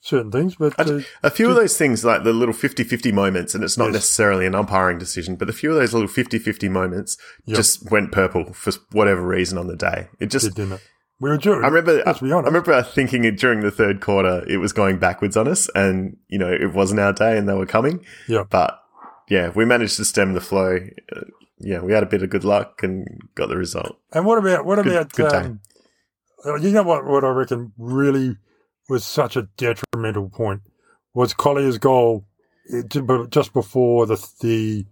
certain 0.00 0.30
things. 0.30 0.54
But 0.56 0.78
uh, 0.78 1.00
A 1.22 1.30
few 1.30 1.48
of 1.50 1.56
those 1.56 1.76
things, 1.76 2.04
like 2.04 2.22
the 2.24 2.32
little 2.32 2.54
50 2.54 2.84
50 2.84 3.12
moments, 3.12 3.54
and 3.54 3.64
it's 3.64 3.76
not 3.76 3.86
Yes. 3.86 3.94
necessarily 3.94 4.46
an 4.46 4.54
umpiring 4.54 4.98
decision, 4.98 5.36
but 5.36 5.48
a 5.50 5.52
few 5.52 5.70
of 5.70 5.76
those 5.76 5.92
little 5.92 6.08
50 6.08 6.38
50 6.38 6.68
moments 6.68 7.16
Yep. 7.46 7.56
just 7.56 7.90
went 7.90 8.12
purple 8.12 8.52
for 8.52 8.72
whatever 8.92 9.22
reason 9.26 9.58
on 9.58 9.66
the 9.66 9.76
day. 9.76 10.08
It 10.20 10.26
just, 10.30 10.46
did, 10.46 10.54
didn't 10.54 10.72
it? 10.74 10.80
We 11.20 11.28
were 11.28 11.36
due. 11.36 11.52
I 11.62 11.66
remember, 11.68 12.00
I, 12.00 12.02
Let's 12.06 12.20
be 12.20 12.32
honest. 12.32 12.46
remember 12.46 12.82
thinking 12.82 13.24
it 13.24 13.36
during 13.36 13.60
the 13.60 13.70
third 13.70 14.00
quarter, 14.00 14.42
it 14.48 14.56
was 14.56 14.72
going 14.72 14.98
backwards 14.98 15.36
on 15.36 15.48
us, 15.48 15.68
and 15.74 16.16
you 16.28 16.38
know 16.38 16.50
it 16.50 16.72
wasn't 16.72 17.00
our 17.00 17.12
day, 17.12 17.36
and 17.36 17.46
they 17.46 17.52
were 17.54 17.66
coming. 17.66 18.02
Yeah. 18.26 18.44
But 18.48 18.79
yeah, 19.30 19.50
we 19.54 19.64
managed 19.64 19.96
to 19.96 20.04
stem 20.04 20.34
the 20.34 20.40
flow. 20.40 20.78
Uh, 21.16 21.20
yeah, 21.58 21.80
we 21.80 21.92
had 21.92 22.02
a 22.02 22.06
bit 22.06 22.22
of 22.22 22.28
good 22.30 22.44
luck 22.44 22.82
and 22.82 23.06
got 23.34 23.48
the 23.48 23.56
result. 23.56 23.96
And 24.12 24.26
what 24.26 24.38
about 24.38 24.64
what 24.66 24.76
Good- 24.82 24.86
about 24.92 25.12
good 25.12 25.32
um, 25.32 25.60
uh, 26.44 26.56
you 26.56 26.70
know 26.72 26.82
what? 26.82 27.04
What 27.06 27.24
I 27.24 27.28
reckon 27.28 27.72
really 27.78 28.36
was 28.88 29.04
such 29.04 29.36
a 29.36 29.42
detrimental 29.56 30.28
point 30.30 30.62
was 31.14 31.32
Colyer's 31.34 31.78
goal 31.78 32.26
uh, 32.74 33.26
just 33.28 33.52
before 33.52 34.06
the 34.06 34.16
the 34.40 34.86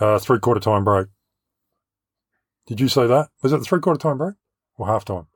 uh, 0.00 0.18
three 0.18 0.38
quarter 0.40 0.60
time 0.60 0.84
break. 0.84 1.06
Did 2.66 2.80
you 2.80 2.88
say 2.88 3.06
that? 3.06 3.28
Was 3.42 3.52
it 3.52 3.58
the 3.58 3.64
three 3.64 3.80
quarter 3.80 3.98
time 3.98 4.18
break 4.18 4.34
or 4.78 4.86
half 4.86 5.04
time? 5.04 5.26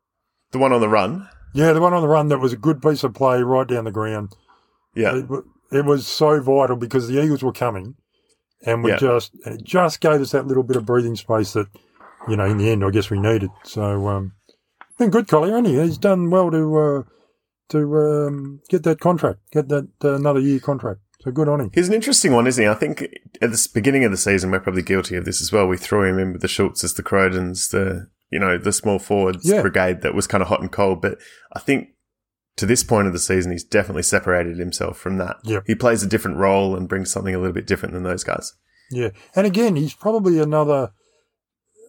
The 0.53 0.59
one 0.59 0.73
on 0.73 0.81
the 0.81 0.89
run, 0.89 1.29
Yeah, 1.53 1.73
the 1.73 1.81
one 1.81 1.93
on 1.93 2.01
the 2.03 2.09
run 2.09 2.29
that 2.29 2.39
was 2.39 2.53
a 2.55 2.57
good 2.57 2.81
piece 2.81 3.05
of 3.05 3.13
play 3.15 3.43
right 3.43 3.67
down 3.69 3.85
the 3.85 3.91
ground. 3.91 4.35
yeah, 4.95 5.17
It, 5.17 5.27
it 5.71 5.85
was 5.85 6.07
so 6.07 6.41
vital 6.41 6.77
because 6.77 7.07
the 7.09 7.23
Eagles 7.23 7.43
were 7.43 7.53
coming, 7.53 7.97
and 8.67 8.83
we 8.85 8.91
Yeah. 8.91 8.97
just 8.99 9.33
it 9.47 9.63
just 9.65 10.01
gave 10.01 10.21
us 10.21 10.33
that 10.33 10.47
little 10.47 10.63
bit 10.63 10.77
of 10.77 10.87
breathing 10.87 11.17
space 11.17 11.53
that 11.55 11.67
you 12.29 12.37
know 12.37 12.45
in 12.45 12.59
the 12.59 12.69
end 12.71 12.85
I 12.85 12.91
guess 12.91 13.11
we 13.11 13.19
needed. 13.19 13.51
So 13.65 14.09
um, 14.09 14.33
been 14.99 15.11
good, 15.11 15.29
Colyer, 15.29 15.51
hasn't 15.51 15.69
he? 15.69 15.81
He's 15.81 15.99
done 15.99 16.31
well 16.31 16.51
to 16.51 16.77
uh, 16.79 17.03
to 17.71 17.99
um, 17.99 18.61
get 18.69 18.83
that 18.85 19.01
contract, 19.01 19.41
get 19.53 19.69
that 19.69 19.89
uh, 20.05 20.15
another 20.15 20.41
year 20.41 20.59
contract. 20.61 21.01
So 21.21 21.31
good 21.33 21.49
on 21.49 21.61
him. 21.61 21.71
He's 21.75 21.89
an 21.89 21.95
interesting 21.95 22.33
one, 22.33 22.47
isn't 22.47 22.63
he? 22.63 22.69
I 22.69 22.75
think 22.75 23.03
at 23.43 23.51
the 23.51 23.69
beginning 23.75 24.05
of 24.05 24.13
the 24.13 24.17
season, 24.17 24.53
we're 24.53 24.61
probably 24.61 24.83
guilty 24.83 25.17
of 25.17 25.25
this 25.25 25.41
as 25.43 25.51
well. 25.51 25.67
We 25.67 25.77
threw 25.77 26.05
him 26.05 26.19
in 26.19 26.33
with 26.33 26.43
the 26.43 26.49
Schultzes, 26.49 26.95
the 26.95 27.03
Crodens, 27.03 27.71
the 27.71 28.09
you 28.31 28.39
know 28.39 28.57
the 28.59 28.73
small 28.73 28.99
forwards 28.99 29.49
Yeah. 29.49 29.63
brigade 29.63 30.03
that 30.03 30.15
was 30.15 30.27
kind 30.27 30.43
of 30.43 30.49
hot 30.49 30.61
and 30.61 30.71
cold. 30.71 31.03
But 31.03 31.19
I 31.53 31.59
think 31.59 31.89
to 32.59 32.67
this 32.67 32.85
point 32.85 33.07
of 33.07 33.13
the 33.13 33.19
season, 33.19 33.51
he's 33.53 33.65
definitely 33.65 34.03
separated 34.03 34.59
himself 34.59 34.99
from 34.99 35.17
that. 35.19 35.37
Yep. 35.45 35.65
He 35.67 35.75
plays 35.75 36.03
a 36.03 36.07
different 36.09 36.37
role 36.37 36.77
and 36.77 36.89
brings 36.89 37.11
something 37.11 37.35
a 37.35 37.39
little 37.39 37.55
bit 37.55 37.67
different 37.67 37.95
than 37.95 38.03
those 38.05 38.23
guys. 38.25 38.53
Yeah, 38.91 39.11
and 39.35 39.47
again, 39.47 39.77
he's 39.77 39.95
probably 39.95 40.39
another, 40.39 40.93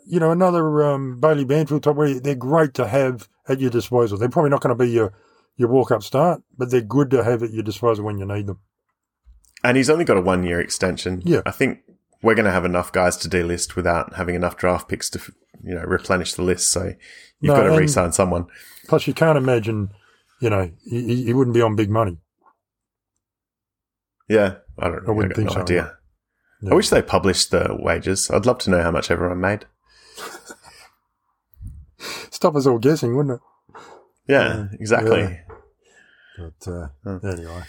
you 0.05 0.20
know, 0.20 0.32
another 0.32 0.84
um, 0.84 1.20
Bailey 1.20 1.45
Banfield 1.45 1.84
type 1.84 1.95
where 1.95 2.20
they're 2.20 2.36
great 2.36 2.74
to 2.76 2.88
have 2.88 3.28
at 3.47 3.59
your 3.59 3.70
disposal. 3.70 4.17
They're 4.17 4.30
probably 4.30 4.51
not 4.51 4.61
going 4.61 4.78
to 4.78 4.84
be 4.84 4.89
your 4.91 5.13
your 5.55 5.70
walk 5.70 5.91
up 5.91 6.03
start, 6.03 6.41
but 6.57 6.72
they're 6.72 6.82
good 6.82 7.09
to 7.11 7.24
have 7.24 7.43
at 7.43 7.51
your 7.51 7.63
disposal 7.63 8.05
when 8.05 8.17
you 8.17 8.26
need 8.26 8.47
them. 8.47 8.59
And 9.63 9.76
he's 9.76 9.89
only 9.89 10.05
got 10.05 10.17
a 10.17 10.22
one 10.22 10.43
year 10.43 10.59
extension. 10.61 11.22
Yeah. 11.26 11.41
I 11.45 11.51
think 11.51 11.80
we're 12.22 12.36
going 12.36 12.45
to 12.45 12.51
have 12.51 12.63
enough 12.65 12.91
guys 12.91 13.17
to 13.17 13.30
delist 13.30 13.76
without 13.76 14.15
having 14.15 14.36
enough 14.36 14.55
draft 14.57 14.88
picks 14.88 15.09
to, 15.11 15.20
you 15.63 15.76
know, 15.76 15.84
replenish 15.84 16.34
the 16.34 16.43
list. 16.43 16.70
So 16.70 16.93
you've 17.39 17.49
No, 17.49 17.55
got 17.55 17.63
to 17.63 17.70
and- 17.72 17.78
re-sign 17.80 18.11
someone. 18.13 18.47
Plus, 18.88 19.05
you 19.07 19.13
can't 19.13 19.38
imagine 19.38 19.91
you 20.41 20.49
know, 20.49 20.71
he, 20.85 21.23
he- 21.25 21.33
wouldn't 21.33 21.53
be 21.53 21.61
on 21.61 21.75
big 21.75 21.89
money. 21.89 22.17
Yeah, 24.27 24.55
I 24.77 24.89
don't. 24.89 25.07
I 25.07 25.11
wouldn't 25.11 25.33
got 25.33 25.37
think 25.37 25.49
no 25.49 25.55
so, 25.55 25.61
idea. 25.61 25.97
Yeah. 26.61 26.71
I 26.71 26.75
wish 26.75 26.89
they 26.89 27.01
published 27.01 27.51
the 27.51 27.75
wages. 27.79 28.29
I'd 28.29 28.45
love 28.45 28.59
to 28.59 28.69
know 28.69 28.81
how 28.83 28.91
much 28.91 29.09
everyone 29.09 29.39
made. 29.41 29.65
Stop 32.31 32.55
us 32.55 32.65
all 32.67 32.77
guessing, 32.79 33.15
wouldn't 33.15 33.35
it? 33.41 33.81
Yeah, 34.27 34.67
exactly. 34.79 35.21
yeah. 35.21 35.39
But 36.37 36.71
uh, 36.71 37.19
anyway, 37.27 37.63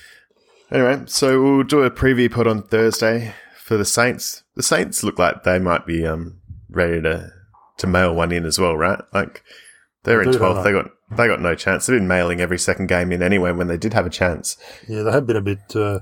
Anyway, 0.70 1.02
so 1.06 1.42
we'll 1.42 1.62
do 1.64 1.82
a 1.82 1.90
preview 1.90 2.30
pod 2.30 2.46
on 2.46 2.62
Thursday 2.62 3.34
for 3.56 3.76
the 3.76 3.84
Saints. 3.84 4.44
The 4.54 4.62
Saints 4.62 5.02
look 5.02 5.18
like 5.18 5.42
they 5.42 5.58
might 5.58 5.84
be 5.86 6.06
um, 6.06 6.40
ready 6.68 7.02
to 7.02 7.32
to 7.78 7.86
mail 7.86 8.14
one 8.14 8.30
in 8.30 8.44
as 8.44 8.58
well, 8.58 8.76
right? 8.76 9.00
Like 9.12 9.42
they're 10.04 10.22
in 10.22 10.32
twelfth. 10.32 10.64
They 10.64 10.72
got 10.72 10.90
they 11.16 11.26
got 11.26 11.40
no 11.40 11.54
chance. 11.54 11.86
They've 11.86 11.98
been 11.98 12.08
mailing 12.08 12.40
every 12.40 12.58
second 12.58 12.86
game 12.88 13.12
in 13.12 13.22
anyway 13.22 13.52
when 13.52 13.66
they 13.68 13.76
did 13.76 13.92
have 13.94 14.06
a 14.06 14.10
chance. 14.10 14.56
yeah, 14.88 15.02
they 15.02 15.10
have 15.12 15.26
been 15.26 15.36
a 15.36 15.40
bit, 15.42 15.58
uh, 15.74 16.00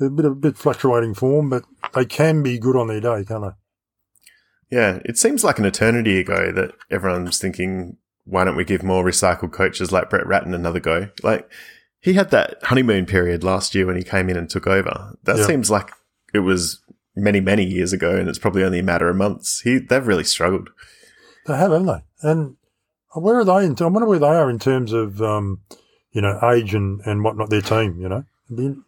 a 0.00 0.10
bit, 0.10 0.24
a 0.24 0.30
bit 0.30 0.56
fluctuating 0.58 1.14
form, 1.14 1.48
but 1.50 1.64
they 1.94 2.04
can 2.04 2.42
be 2.42 2.58
good 2.58 2.76
on 2.76 2.88
their 2.88 3.00
day, 3.00 3.24
can't 3.24 3.42
they? 3.44 4.76
Yeah, 4.76 5.00
it 5.04 5.18
seems 5.18 5.44
like 5.44 5.58
an 5.58 5.64
eternity 5.66 6.18
ago 6.18 6.50
that 6.52 6.72
everyone's 6.90 7.38
thinking, 7.38 7.98
why 8.24 8.44
don't 8.44 8.56
we 8.56 8.64
give 8.64 8.82
more 8.82 9.04
recycled 9.04 9.52
coaches 9.52 9.92
like 9.92 10.08
Brett 10.10 10.26
Ratten 10.26 10.54
another 10.54 10.80
go? 10.80 11.08
Like 11.22 11.48
he 12.00 12.14
had 12.14 12.30
that 12.30 12.56
honeymoon 12.64 13.06
period 13.06 13.44
last 13.44 13.74
year 13.74 13.86
when 13.86 13.96
he 13.96 14.02
came 14.02 14.28
in 14.30 14.36
and 14.36 14.48
took 14.48 14.66
over. 14.66 15.14
That 15.24 15.38
Yeah. 15.38 15.46
seems 15.46 15.70
like 15.70 15.90
it 16.34 16.40
was 16.40 16.80
many 17.14 17.40
many 17.40 17.64
years 17.64 17.92
ago, 17.92 18.16
and 18.16 18.28
it's 18.28 18.38
probably 18.38 18.64
only 18.64 18.78
a 18.78 18.82
matter 18.82 19.08
of 19.08 19.16
months. 19.16 19.60
He 19.60 19.78
they've 19.78 20.06
really 20.06 20.24
struggled. 20.24 20.70
They 21.46 21.54
have, 21.56 21.70
haven't 21.72 21.86
they? 21.86 22.28
And 22.28 22.56
where 23.20 23.38
are 23.38 23.44
they? 23.44 23.64
In, 23.66 23.76
I 23.80 23.84
wonder 23.86 24.08
where 24.08 24.18
they 24.18 24.26
are 24.26 24.48
in 24.50 24.58
terms 24.58 24.92
of, 24.92 25.20
um, 25.22 25.60
you 26.12 26.20
know, 26.20 26.38
age 26.52 26.74
and, 26.74 27.00
and 27.04 27.22
whatnot. 27.24 27.50
Their 27.50 27.60
team, 27.62 28.00
you 28.00 28.08
know. 28.08 28.24
It'd 28.50 28.56
be- 28.56 28.82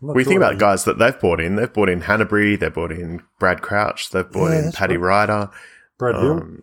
I'm 0.00 0.06
not 0.08 0.16
We 0.16 0.22
sure 0.22 0.30
think 0.30 0.38
about 0.40 0.58
guys 0.58 0.84
that 0.84 0.98
they've 0.98 1.18
brought 1.18 1.40
in. 1.40 1.56
They've 1.56 1.72
brought 1.72 1.88
in 1.88 2.02
Hannebery. 2.02 2.58
They've 2.58 2.72
brought 2.72 2.92
in 2.92 3.20
Brad 3.40 3.62
Crouch. 3.62 4.10
They've 4.10 4.30
brought 4.30 4.52
Yeah, 4.52 4.66
in 4.66 4.72
Paddy 4.72 4.96
right. 4.96 5.28
Ryder. 5.28 5.50
Brad 5.98 6.14
Hill. 6.14 6.32
Um, 6.34 6.62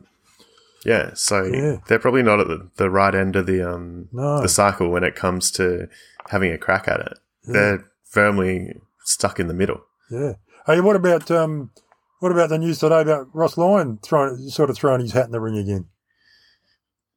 yeah, 0.85 1.11
so 1.15 1.43
Yeah. 1.43 1.77
they're 1.87 1.99
probably 1.99 2.23
not 2.23 2.39
at 2.39 2.47
the, 2.47 2.69
the 2.77 2.89
right 2.89 3.13
end 3.13 3.35
of 3.35 3.45
the 3.45 3.61
um 3.69 4.07
No. 4.13 4.41
the 4.41 4.47
cycle 4.47 4.89
when 4.89 5.03
it 5.03 5.15
comes 5.15 5.51
to 5.51 5.89
having 6.29 6.53
a 6.53 6.57
crack 6.57 6.87
at 6.87 7.01
it. 7.01 7.17
Yeah. 7.45 7.53
They're 7.53 7.85
firmly 8.05 8.75
stuck 9.03 9.37
in 9.39 9.47
the 9.47 9.53
middle. 9.53 9.81
Yeah. 10.09 10.33
Hey, 10.65 10.79
what 10.79 10.95
about 10.95 11.29
um, 11.29 11.71
what 12.19 12.31
about 12.31 12.47
the 12.49 12.57
news 12.57 12.79
today 12.79 13.01
about 13.01 13.27
Ross 13.35 13.57
Lyon 13.57 13.99
throwing 14.01 14.37
sort 14.49 14.69
of 14.69 14.77
throwing 14.77 15.01
his 15.01 15.11
hat 15.11 15.25
in 15.25 15.31
the 15.31 15.41
ring 15.41 15.57
again? 15.57 15.87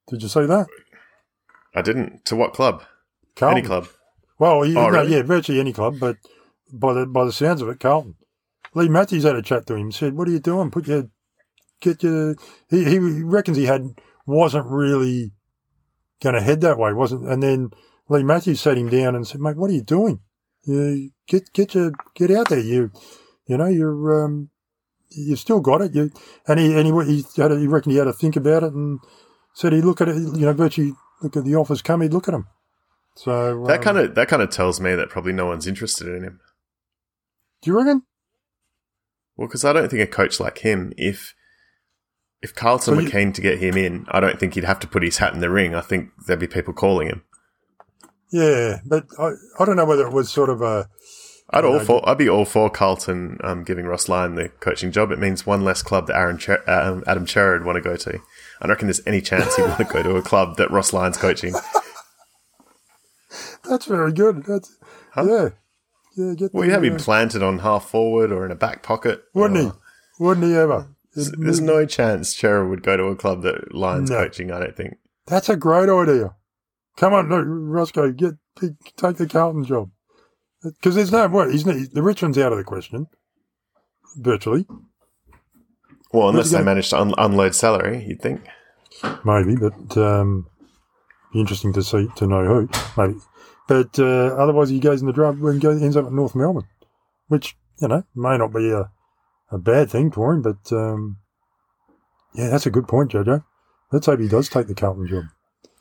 Did 0.09 0.23
you 0.23 0.29
see 0.29 0.47
that? 0.47 0.67
I 1.75 1.83
didn't. 1.83 2.25
To 2.27 2.37
what 2.37 2.53
club? 2.55 2.83
Carlton. 3.37 3.59
Any 3.59 3.67
club? 3.67 3.89
Well, 4.39 4.63
he, 4.63 4.77
Oh, 4.77 4.89
no, 4.91 5.01
really? 5.03 5.17
yeah, 5.17 5.23
virtually 5.23 5.61
any 5.61 5.73
club, 5.73 5.99
but 6.01 6.17
by 6.73 6.93
the 6.93 7.07
by 7.07 7.25
the 7.25 7.33
sounds 7.33 7.61
of 7.63 7.69
it, 7.69 7.81
Carlton. 7.81 8.15
Leigh 8.75 8.89
Matthews 8.89 9.25
had 9.25 9.37
a 9.37 9.43
chat 9.43 9.67
to 9.67 9.75
him. 9.75 9.91
Said, 9.91 10.15
"What 10.15 10.29
are 10.29 10.31
you 10.33 10.39
doing? 10.41 10.71
Put 10.71 10.87
your 10.87 11.09
get 11.81 12.03
your." 12.03 12.37
He 12.69 12.85
he 12.85 12.99
reckons 12.99 13.57
he 13.57 13.65
had 13.67 13.87
wasn't 14.27 14.67
really 14.67 15.33
going 16.23 16.35
to 16.35 16.41
head 16.43 16.61
that 16.61 16.79
way, 16.79 16.93
wasn't. 16.93 17.27
And 17.29 17.43
then 17.43 17.71
Leigh 18.09 18.23
Matthews 18.23 18.61
sat 18.61 18.79
him 18.79 18.89
down 18.89 19.15
and 19.17 19.27
said, 19.27 19.41
"Mate, 19.41 19.57
what 19.57 19.71
are 19.71 19.75
you 19.75 19.83
doing? 19.83 20.21
You 20.65 21.11
get 21.27 21.53
get 21.53 21.75
your 21.75 21.93
get 22.15 22.31
out 22.31 22.49
there. 22.49 22.61
You 22.61 22.91
you 23.47 23.57
know 23.57 23.67
you're 23.67 24.25
um 24.25 24.51
you've 25.11 25.39
still 25.39 25.61
got 25.61 25.81
it. 25.81 25.95
You 25.95 26.11
and 26.47 26.61
he 26.61 26.79
and 26.79 26.87
he 26.87 27.15
he 27.23 27.43
had 27.43 27.51
a, 27.53 27.59
he 27.59 27.67
reckoned 27.67 27.93
he 27.93 27.99
had 27.99 28.05
to 28.05 28.13
think 28.13 28.37
about 28.37 28.63
it 28.63 28.73
and 28.75 29.01
said 29.59 29.73
he'd 29.73 29.85
look 29.85 30.01
at 30.01 30.09
it. 30.09 30.15
You 30.17 30.47
know, 30.47 30.53
virtually 30.53 30.95
look 31.21 31.37
at 31.37 31.45
the 31.45 31.57
offers 31.57 31.83
come. 31.83 32.01
He'd 32.01 32.13
look 32.13 32.29
at 32.29 32.33
them. 32.33 32.47
So 33.17 33.65
That 33.67 33.79
um, 33.79 33.83
kind 33.83 33.99
of 33.99 34.15
that 34.15 34.29
kind 34.29 34.43
of 34.43 34.51
tells 34.51 34.81
me 34.81 34.95
that 34.95 35.11
probably 35.11 35.33
no 35.33 35.47
one's 35.47 35.67
interested 35.67 36.07
in 36.07 36.23
him. 36.23 36.41
Do 37.63 37.71
you 37.71 37.77
reckon? 37.77 38.03
Well, 39.37 39.49
because 39.49 39.65
I 39.65 39.73
don't 39.73 39.89
think 39.91 40.03
a 40.03 40.07
coach 40.07 40.39
like 40.39 40.59
him, 40.59 40.93
if 40.97 41.35
if 42.41 42.55
Carlton 42.55 42.85
So 42.93 42.97
were 42.97 43.03
you- 43.03 43.11
keen 43.11 43.33
to 43.33 43.41
get 43.41 43.59
him 43.59 43.77
in, 43.77 44.07
I 44.11 44.21
don't 44.21 44.39
think 44.39 44.55
he'd 44.55 44.63
have 44.65 44.79
to 44.81 44.87
put 44.87 45.03
his 45.03 45.19
hat 45.19 45.35
in 45.35 45.41
the 45.41 45.51
ring. 45.51 45.75
I 45.75 45.81
think 45.81 46.11
there'd 46.27 46.39
be 46.39 46.47
people 46.47 46.73
calling 46.73 47.09
him. 47.09 47.23
Yeah, 48.31 48.79
but 48.87 49.07
I, 49.19 49.33
I 49.59 49.65
don't 49.65 49.77
know 49.77 49.87
whether 49.87 50.07
it 50.07 50.13
was 50.13 50.31
sort 50.31 50.51
of 50.51 50.63
a 50.63 50.89
I'd 51.51 51.65
all 51.65 51.81
for 51.81 52.09
I'd 52.09 52.19
be 52.19 52.29
all 52.29 52.45
for 52.45 52.71
Carlton 52.71 53.39
um, 53.43 53.65
giving 53.65 53.87
Ross 53.87 54.09
Lyon 54.09 54.35
the 54.37 54.51
coaching 54.61 54.93
job. 54.93 55.11
It 55.11 55.19
means 55.19 55.47
one 55.47 55.65
less 55.65 55.83
club 55.83 56.07
that 56.07 56.17
Aaron 56.17 56.39
Cher- 56.39 56.69
um, 56.71 57.03
Adam 57.07 57.27
Cerra 57.27 57.59
would 57.59 57.67
want 57.67 57.77
to 57.77 57.81
go 57.81 57.97
to. 57.97 58.21
I 58.61 58.67
don't 58.67 58.71
reckon 58.71 58.89
there's 58.89 59.07
any 59.07 59.21
chance 59.21 59.55
he'd 59.57 59.63
want 59.63 59.79
to 59.79 59.85
go 59.85 60.03
to 60.03 60.17
a 60.17 60.23
club 60.23 60.57
that 60.57 60.71
Ross 60.71 60.93
Lyon's 60.93 61.17
coaching. 61.17 61.55
that's 63.69 63.87
very 63.87 64.13
good. 64.13 64.45
That's 64.45 64.77
Huh? 65.13 65.25
yeah, 65.25 65.49
yeah. 66.17 66.35
Get 66.35 66.55
Well, 66.55 66.65
you 66.65 66.73
have 66.73 66.85
him 66.85 66.95
uh, 66.95 66.99
planted 66.99 67.43
on 67.43 67.61
half 67.61 67.89
forward 67.89 68.33
or 68.33 68.45
in 68.45 68.51
a 68.51 68.55
back 68.57 68.83
pocket. 68.83 69.23
wouldn't 69.35 69.59
or- 69.59 69.63
he? 69.73 69.79
Wouldn't 70.25 70.47
he 70.47 70.55
ever? 70.57 70.89
There's, 71.15 71.31
there's 71.33 71.61
no 71.61 71.87
chance 71.87 72.37
Cerra 72.37 72.69
would 72.69 72.83
go 72.83 72.97
to 72.97 73.05
a 73.05 73.17
club 73.17 73.43
that 73.43 73.75
Lyon's 73.75 74.11
No. 74.11 74.19
coaching. 74.19 74.51
I 74.53 74.61
don't 74.61 74.77
think. 74.77 74.95
That's 75.27 75.49
a 75.49 75.57
great 75.57 75.89
idea. 75.89 76.35
Come 76.97 77.13
on, 77.15 77.29
no, 77.29 77.41
Roscoe, 77.41 78.13
get 78.13 78.35
take 78.97 79.17
the 79.17 79.29
Carlton 79.29 79.65
job 79.65 79.91
because 80.63 80.97
there's 80.97 81.13
no 81.13 81.29
what 81.29 81.53
he's 81.53 81.63
the 81.65 82.03
Richmond's 82.03 82.39
out 82.39 82.51
of 82.53 82.59
the 82.59 82.65
question 82.65 83.07
virtually. 84.17 84.67
Well, 86.13 86.31
unless 86.31 86.51
they 86.51 86.63
manage 86.63 86.91
to 86.91 87.01
un- 87.01 87.15
unload 87.19 87.55
salary, 87.55 88.05
you'd 88.05 88.23
think. 88.23 88.47
Maybe, 89.25 89.57
but 89.57 89.97
um, 89.97 90.47
be 91.33 91.41
interesting 91.41 91.73
to 91.75 91.83
see 91.83 92.09
to 92.17 92.27
know 92.27 92.45
who. 92.45 92.69
Maybe, 92.97 93.19
but 93.69 93.99
uh, 93.99 94.35
otherwise 94.37 94.71
he 94.71 94.81
goes 94.81 95.01
in 95.01 95.07
the 95.07 95.13
draft 95.13 95.39
and 95.39 95.61
goes, 95.61 95.83
ends 95.83 95.97
up 95.97 96.07
at 96.07 96.13
North 96.13 96.35
Melbourne, 96.35 96.67
which 97.29 97.57
you 97.81 97.89
know 97.89 98.05
may 98.15 98.39
not 98.39 98.53
be 98.53 98.71
a, 98.71 98.91
a 99.51 99.59
bad 99.59 99.91
thing 99.91 100.11
for 100.11 100.33
him. 100.33 100.43
But 100.43 100.73
um, 100.73 101.19
yeah, 102.35 102.49
that's 102.49 102.67
a 102.67 102.71
good 102.71 102.89
point, 102.89 103.13
Jojo. 103.13 103.45
Let's 103.93 104.07
hope 104.07 104.21
he 104.21 104.29
does 104.29 104.49
take 104.49 104.67
the 104.67 104.75
Carlton 104.75 105.07
job. 105.07 105.25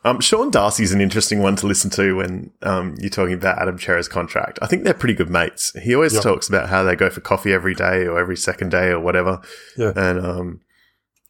Um, 0.08 0.22
Sean 0.22 0.50
Darcy's 0.50 0.94
an 0.94 1.02
interesting 1.02 1.40
one 1.40 1.58
to 1.58 1.68
listen 1.68 1.90
to 1.92 2.16
when 2.16 2.52
um, 2.62 2.96
you're 3.00 3.10
talking 3.10 3.34
about 3.34 3.60
Adam 3.60 3.78
Cerra's 3.78 4.08
contract. 4.08 4.58
I 4.62 4.68
think 4.68 4.84
they're 4.84 4.94
pretty 4.94 5.14
good 5.14 5.30
mates. 5.30 5.74
He 5.82 5.94
always 5.94 6.18
talks 6.20 6.48
about 6.48 6.70
how 6.70 6.84
they 6.84 6.96
go 6.96 7.10
for 7.10 7.20
coffee 7.20 7.52
every 7.52 7.74
day 7.76 8.08
or 8.08 8.18
every 8.18 8.38
second 8.38 8.70
day 8.70 8.88
or 8.88 9.02
whatever. 9.02 9.42
Yeah. 9.76 9.92
And, 9.96 10.26
um, 10.26 10.62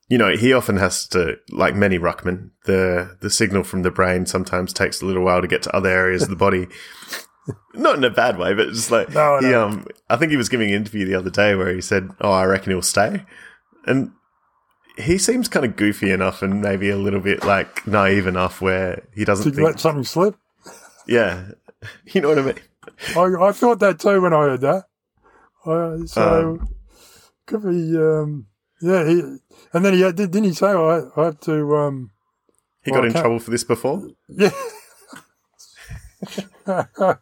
you 0.10 0.18
know, 0.20 0.36
he 0.36 0.54
often 0.54 0.78
has 0.78 1.08
to, 1.08 1.38
like 1.50 1.74
many 1.76 1.98
ruckmen, 1.98 2.52
the, 2.66 3.18
the 3.22 3.32
signal 3.32 3.64
from 3.64 3.82
the 3.82 3.90
brain 3.92 4.28
sometimes 4.28 4.74
takes 4.74 5.02
a 5.02 5.06
little 5.06 5.24
while 5.24 5.42
to 5.42 5.48
get 5.48 5.64
to 5.64 5.76
other 5.76 5.90
areas 5.90 6.22
of 6.22 6.30
the 6.30 6.36
body. 6.36 6.68
Not 7.74 7.98
in 7.98 8.04
a 8.04 8.10
bad 8.12 8.38
way, 8.38 8.54
but 8.54 8.70
just 8.70 8.92
like, 8.92 9.10
No, 9.10 9.40
he, 9.40 9.48
no. 9.48 9.68
um, 9.68 9.88
I 10.10 10.18
think 10.18 10.30
he 10.30 10.38
was 10.38 10.50
giving 10.50 10.70
an 10.70 10.76
interview 10.76 11.06
the 11.06 11.16
other 11.16 11.32
day 11.32 11.56
where 11.56 11.74
he 11.74 11.82
said, 11.82 12.10
Oh, 12.22 12.32
I 12.32 12.46
reckon 12.46 12.72
he'll 12.72 12.82
stay. 12.84 13.26
And 13.86 14.12
he 14.98 15.18
seems 15.18 15.48
kind 15.48 15.66
of 15.66 15.76
goofy 15.76 16.12
enough 16.12 16.42
and 16.42 16.62
maybe 16.62 16.90
a 16.90 16.98
little 16.98 17.20
bit 17.20 17.44
like 17.46 17.86
naive 17.88 18.28
enough 18.28 18.62
where 18.62 19.04
he 19.14 19.24
doesn't 19.26 19.50
To 19.52 19.56
think 19.56 19.66
let 19.66 19.80
something 19.80 20.04
slip. 20.04 20.36
yeah. 21.08 21.50
You 22.06 22.22
know 22.22 22.30
what 22.30 22.40
I 22.40 22.42
mean? 22.42 22.60
I, 23.16 23.50
I 23.50 23.52
thought 23.52 23.80
that 23.80 24.00
too 24.00 24.20
when 24.22 24.34
I 24.34 24.38
heard 24.42 24.62
that. 24.62 24.86
Uh, 25.66 26.06
so 26.08 26.60
Um, 26.60 26.68
could 27.46 27.62
be, 27.62 27.96
um, 27.98 28.48
yeah. 28.82 29.06
He, 29.08 29.20
and 29.74 29.86
then 29.86 29.94
he 29.94 30.02
had, 30.02 30.16
didn't 30.16 30.44
he 30.44 30.54
say 30.54 30.68
I, 30.72 31.02
I 31.16 31.24
have 31.26 31.40
to, 31.42 31.76
um, 31.76 32.12
He 32.84 32.90
Well, 32.92 33.02
got 33.02 33.08
in 33.08 33.14
trouble 33.14 33.40
for 33.40 33.52
this 33.52 33.64
before. 33.64 34.08
yeah. 34.28 34.50
uh, 36.68 37.14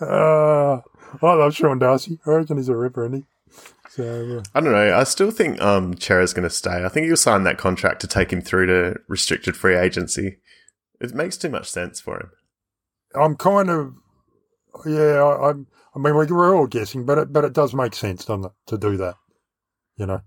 I 0.00 0.80
love 1.22 1.54
Sean 1.54 1.78
Darcy. 1.78 2.18
I 2.26 2.30
reckon 2.30 2.56
he's 2.56 2.68
a 2.68 2.76
ripper, 2.76 3.04
isn't 3.04 3.18
he? 3.18 3.24
So 3.94 4.42
I 4.54 4.60
don't 4.60 4.72
know. 4.72 4.96
I 4.96 5.04
still 5.04 5.30
think 5.30 5.60
um, 5.60 5.94
Cerra's 5.98 6.32
going 6.32 6.44
to 6.44 6.50
stay. 6.50 6.82
I 6.84 6.88
think 6.88 7.06
he'll 7.06 7.16
sign 7.16 7.42
that 7.44 7.58
contract 7.58 8.00
to 8.00 8.06
take 8.06 8.32
him 8.32 8.40
through 8.40 8.66
to 8.66 8.98
restricted 9.06 9.54
free 9.56 9.76
agency. 9.76 10.38
It 11.00 11.12
makes 11.14 11.36
too 11.36 11.50
much 11.50 11.68
sense 11.70 12.00
for 12.00 12.16
him. 12.18 12.30
I'm 13.14 13.36
kind 13.36 13.68
of, 13.68 13.92
yeah. 14.86 15.22
I. 15.22 15.52
I 15.94 15.98
mean, 15.98 16.16
we- 16.16 16.24
we're 16.24 16.56
all 16.56 16.66
guessing, 16.66 17.04
but 17.04 17.18
it, 17.18 17.32
but 17.34 17.44
it 17.44 17.52
does 17.52 17.74
make 17.74 17.94
sense, 17.94 18.24
doesn't 18.24 18.46
it, 18.46 18.52
to 18.68 18.78
do 18.78 18.96
that? 18.96 19.14
You 19.98 20.06
know, 20.06 20.22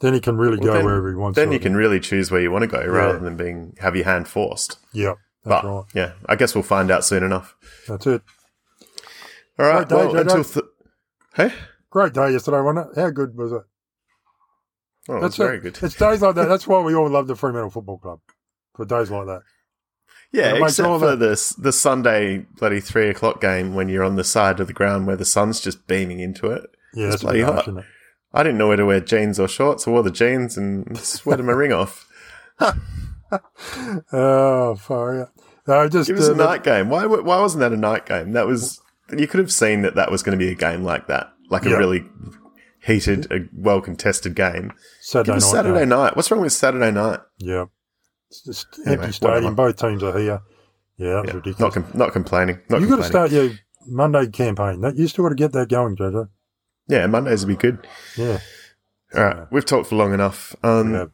then 0.00 0.12
he 0.12 0.20
can 0.20 0.36
really 0.36 0.58
Well, 0.58 0.66
go 0.66 0.72
then- 0.74 0.84
wherever 0.84 1.08
he 1.08 1.16
wants. 1.16 1.36
To. 1.36 1.40
Then 1.40 1.50
you 1.52 1.58
can 1.58 1.74
really 1.74 1.98
choose 2.00 2.30
where 2.30 2.42
you 2.42 2.50
want 2.50 2.64
to 2.64 2.66
go 2.68 2.84
rather 2.86 3.18
than 3.18 3.38
being 3.38 3.74
have 3.80 3.96
your 3.96 4.04
hand 4.04 4.28
forced. 4.28 4.76
Yeah, 4.92 5.14
that's 5.46 5.62
But 5.62 5.64
right. 5.64 5.84
yeah, 5.94 6.12
I 6.26 6.36
guess 6.36 6.54
we'll 6.54 6.62
find 6.62 6.90
out 6.90 7.06
soon 7.06 7.22
enough. 7.22 7.56
That's 7.88 8.06
it. 8.06 8.20
All 9.58 9.66
right. 9.66 9.90
Well, 9.90 10.14
until 10.14 10.44
th- 10.44 10.66
hey, 11.36 11.54
Great 11.90 12.12
day 12.12 12.32
yesterday, 12.32 12.60
wasn't 12.60 12.90
it? 12.96 13.00
How 13.00 13.10
good 13.10 13.36
was 13.36 13.52
it? 13.52 13.62
oh, 15.08 15.20
that's 15.20 15.36
very 15.36 15.58
good. 15.58 15.78
It's 15.82 15.94
days 15.96 16.20
like 16.22 16.34
that. 16.34 16.48
That's 16.48 16.66
why 16.66 16.80
we 16.82 16.94
all 16.94 17.08
love 17.08 17.26
the 17.26 17.34
Fremantle 17.36 17.70
Football 17.70 17.98
Club. 17.98 18.20
For 18.76 18.84
days 18.84 19.10
like 19.10 19.26
that. 19.26 19.42
Yeah, 20.32 20.54
except 20.62 20.86
all 20.86 20.98
for 20.98 21.16
the- 21.16 21.28
the 21.28 21.54
the 21.58 21.72
Sunday 21.72 22.46
bloody 22.58 22.80
three 22.80 23.08
o'clock 23.08 23.40
game 23.40 23.74
when 23.74 23.88
you're 23.88 24.04
on 24.04 24.16
the 24.16 24.24
side 24.24 24.60
of 24.60 24.66
the 24.66 24.74
ground 24.74 25.06
where 25.06 25.16
the 25.16 25.24
sun's 25.24 25.60
just 25.60 25.86
beaming 25.86 26.20
into 26.20 26.50
it. 26.50 26.68
Yeah, 26.92 27.12
It's 27.12 27.22
bloody 27.22 27.40
hot. 27.40 27.64
harsh. 27.64 27.84
I 28.34 28.42
didn't 28.42 28.58
know 28.58 28.68
where 28.68 28.76
to 28.76 28.84
wear 28.84 29.00
jeans 29.00 29.40
or 29.40 29.48
shorts. 29.48 29.88
I 29.88 29.90
wore 29.90 30.02
the 30.02 30.10
jeans 30.10 30.58
and 30.58 30.98
sweated 30.98 31.46
my 31.46 31.52
ring 31.52 31.72
off. 31.72 32.06
Oh, 34.12 34.74
far 34.76 35.22
out. 35.22 35.28
No, 35.66 35.88
just 35.88 36.08
It 36.08 36.14
was 36.14 36.28
uh, 36.30 36.34
a 36.34 36.36
night 36.36 36.64
game. 36.64 36.88
Why? 36.88 37.04
Why 37.06 37.40
wasn't 37.40 37.60
that 37.60 37.72
a 37.72 37.76
night 37.76 38.06
game? 38.06 38.32
That 38.32 38.46
was. 38.46 38.80
You 39.16 39.26
could 39.26 39.40
have 39.40 39.52
seen 39.52 39.82
that 39.82 39.94
that 39.96 40.10
was 40.10 40.22
going 40.22 40.38
to 40.38 40.42
be 40.42 40.50
a 40.50 40.54
game 40.54 40.82
like 40.82 41.06
that, 41.08 41.30
like 41.50 41.64
a 41.66 41.70
really 41.76 42.04
heated, 42.84 43.30
a 43.32 43.40
well 43.52 43.80
contested 43.80 44.34
game. 44.34 44.72
Saturday 45.00 45.32
night. 45.32 45.42
Saturday 45.42 45.84
no. 45.84 46.02
night. 46.02 46.16
What's 46.16 46.30
wrong 46.30 46.40
with 46.40 46.52
Saturday 46.52 46.90
night? 46.90 47.20
Yeah, 47.38 47.66
it's 48.28 48.42
just 48.42 48.66
Anyway, 48.86 49.04
empty 49.04 49.12
stadium. 49.12 49.54
Both 49.54 49.76
teams 49.76 50.02
are 50.02 50.18
here. 50.18 50.40
Yeah, 50.96 51.06
that 51.22 51.26
Yeah, 51.26 51.32
ridiculous. 51.34 51.60
not 51.60 51.72
com- 51.72 51.90
not 51.94 52.12
complaining. 52.12 52.60
Not 52.68 52.80
you 52.80 52.88
got 52.88 52.96
to 52.96 53.04
start 53.04 53.30
your 53.30 53.50
Monday 53.86 54.26
campaign. 54.28 54.80
That 54.80 54.96
you 54.96 55.06
still 55.08 55.24
got 55.24 55.30
to 55.30 55.34
get 55.34 55.52
that 55.52 55.68
going, 55.68 55.96
Jojo. 55.96 56.28
Yeah, 56.88 57.06
Mondays 57.06 57.44
would 57.44 57.52
be 57.52 57.60
good. 57.60 57.86
Yeah, 58.16 58.38
All 59.14 59.24
right, 59.24 59.52
we've 59.52 59.64
talked 59.64 59.88
for 59.88 59.96
long 59.96 60.14
enough. 60.14 60.56
Um, 60.62 60.94
yeah. 60.94 61.04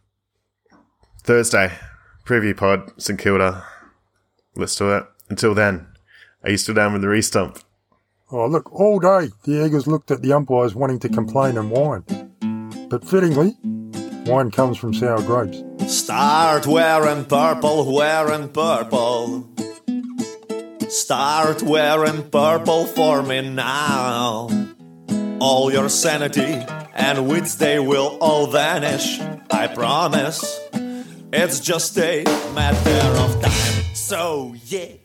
Thursday 1.25 1.73
preview 2.25 2.57
pod 2.57 2.93
St 2.97 3.19
Kilda. 3.19 3.65
Let's 4.57 4.77
do 4.77 4.93
it. 4.95 5.05
Until 5.29 5.55
then, 5.55 5.89
are 6.45 6.51
you 6.51 6.57
still 6.57 6.75
down 6.77 6.93
with 6.93 7.03
the 7.03 7.09
restump? 7.09 7.64
Oh, 8.31 8.47
look, 8.47 8.73
all 8.73 8.99
day 8.99 9.29
the 9.45 9.65
Eagles 9.67 9.87
looked 9.87 10.11
at 10.11 10.23
the 10.23 10.33
umpires 10.33 10.75
wanting 10.75 10.99
to 11.01 11.09
complain 11.11 11.59
and 11.59 11.71
whine. 11.71 12.05
But 12.89 13.05
fittingly, 13.05 13.55
wine 14.27 14.51
comes 14.51 14.79
from 14.79 14.95
sour 14.95 15.21
grapes. 15.23 15.63
Start 15.87 16.67
wearing 16.67 17.27
purple, 17.27 17.95
wearing 17.95 18.49
purple. 18.49 19.51
Start 20.89 21.63
wearing 21.63 22.31
purple 22.31 22.87
for 22.87 23.23
me 23.23 23.43
now. 23.51 24.49
All 25.41 25.71
your 25.71 25.91
sanity 25.91 26.65
and 26.95 27.29
wits, 27.29 27.57
they 27.57 27.79
will 27.79 28.17
all 28.23 28.47
vanish. 28.47 29.21
I 29.51 29.67
promise. 29.67 30.61
It's 31.31 31.61
just 31.61 31.99
a 31.99 32.25
matter 32.55 33.19
of 33.21 33.43
time. 33.43 33.95
So, 33.95 34.55
yeah. 34.65 35.04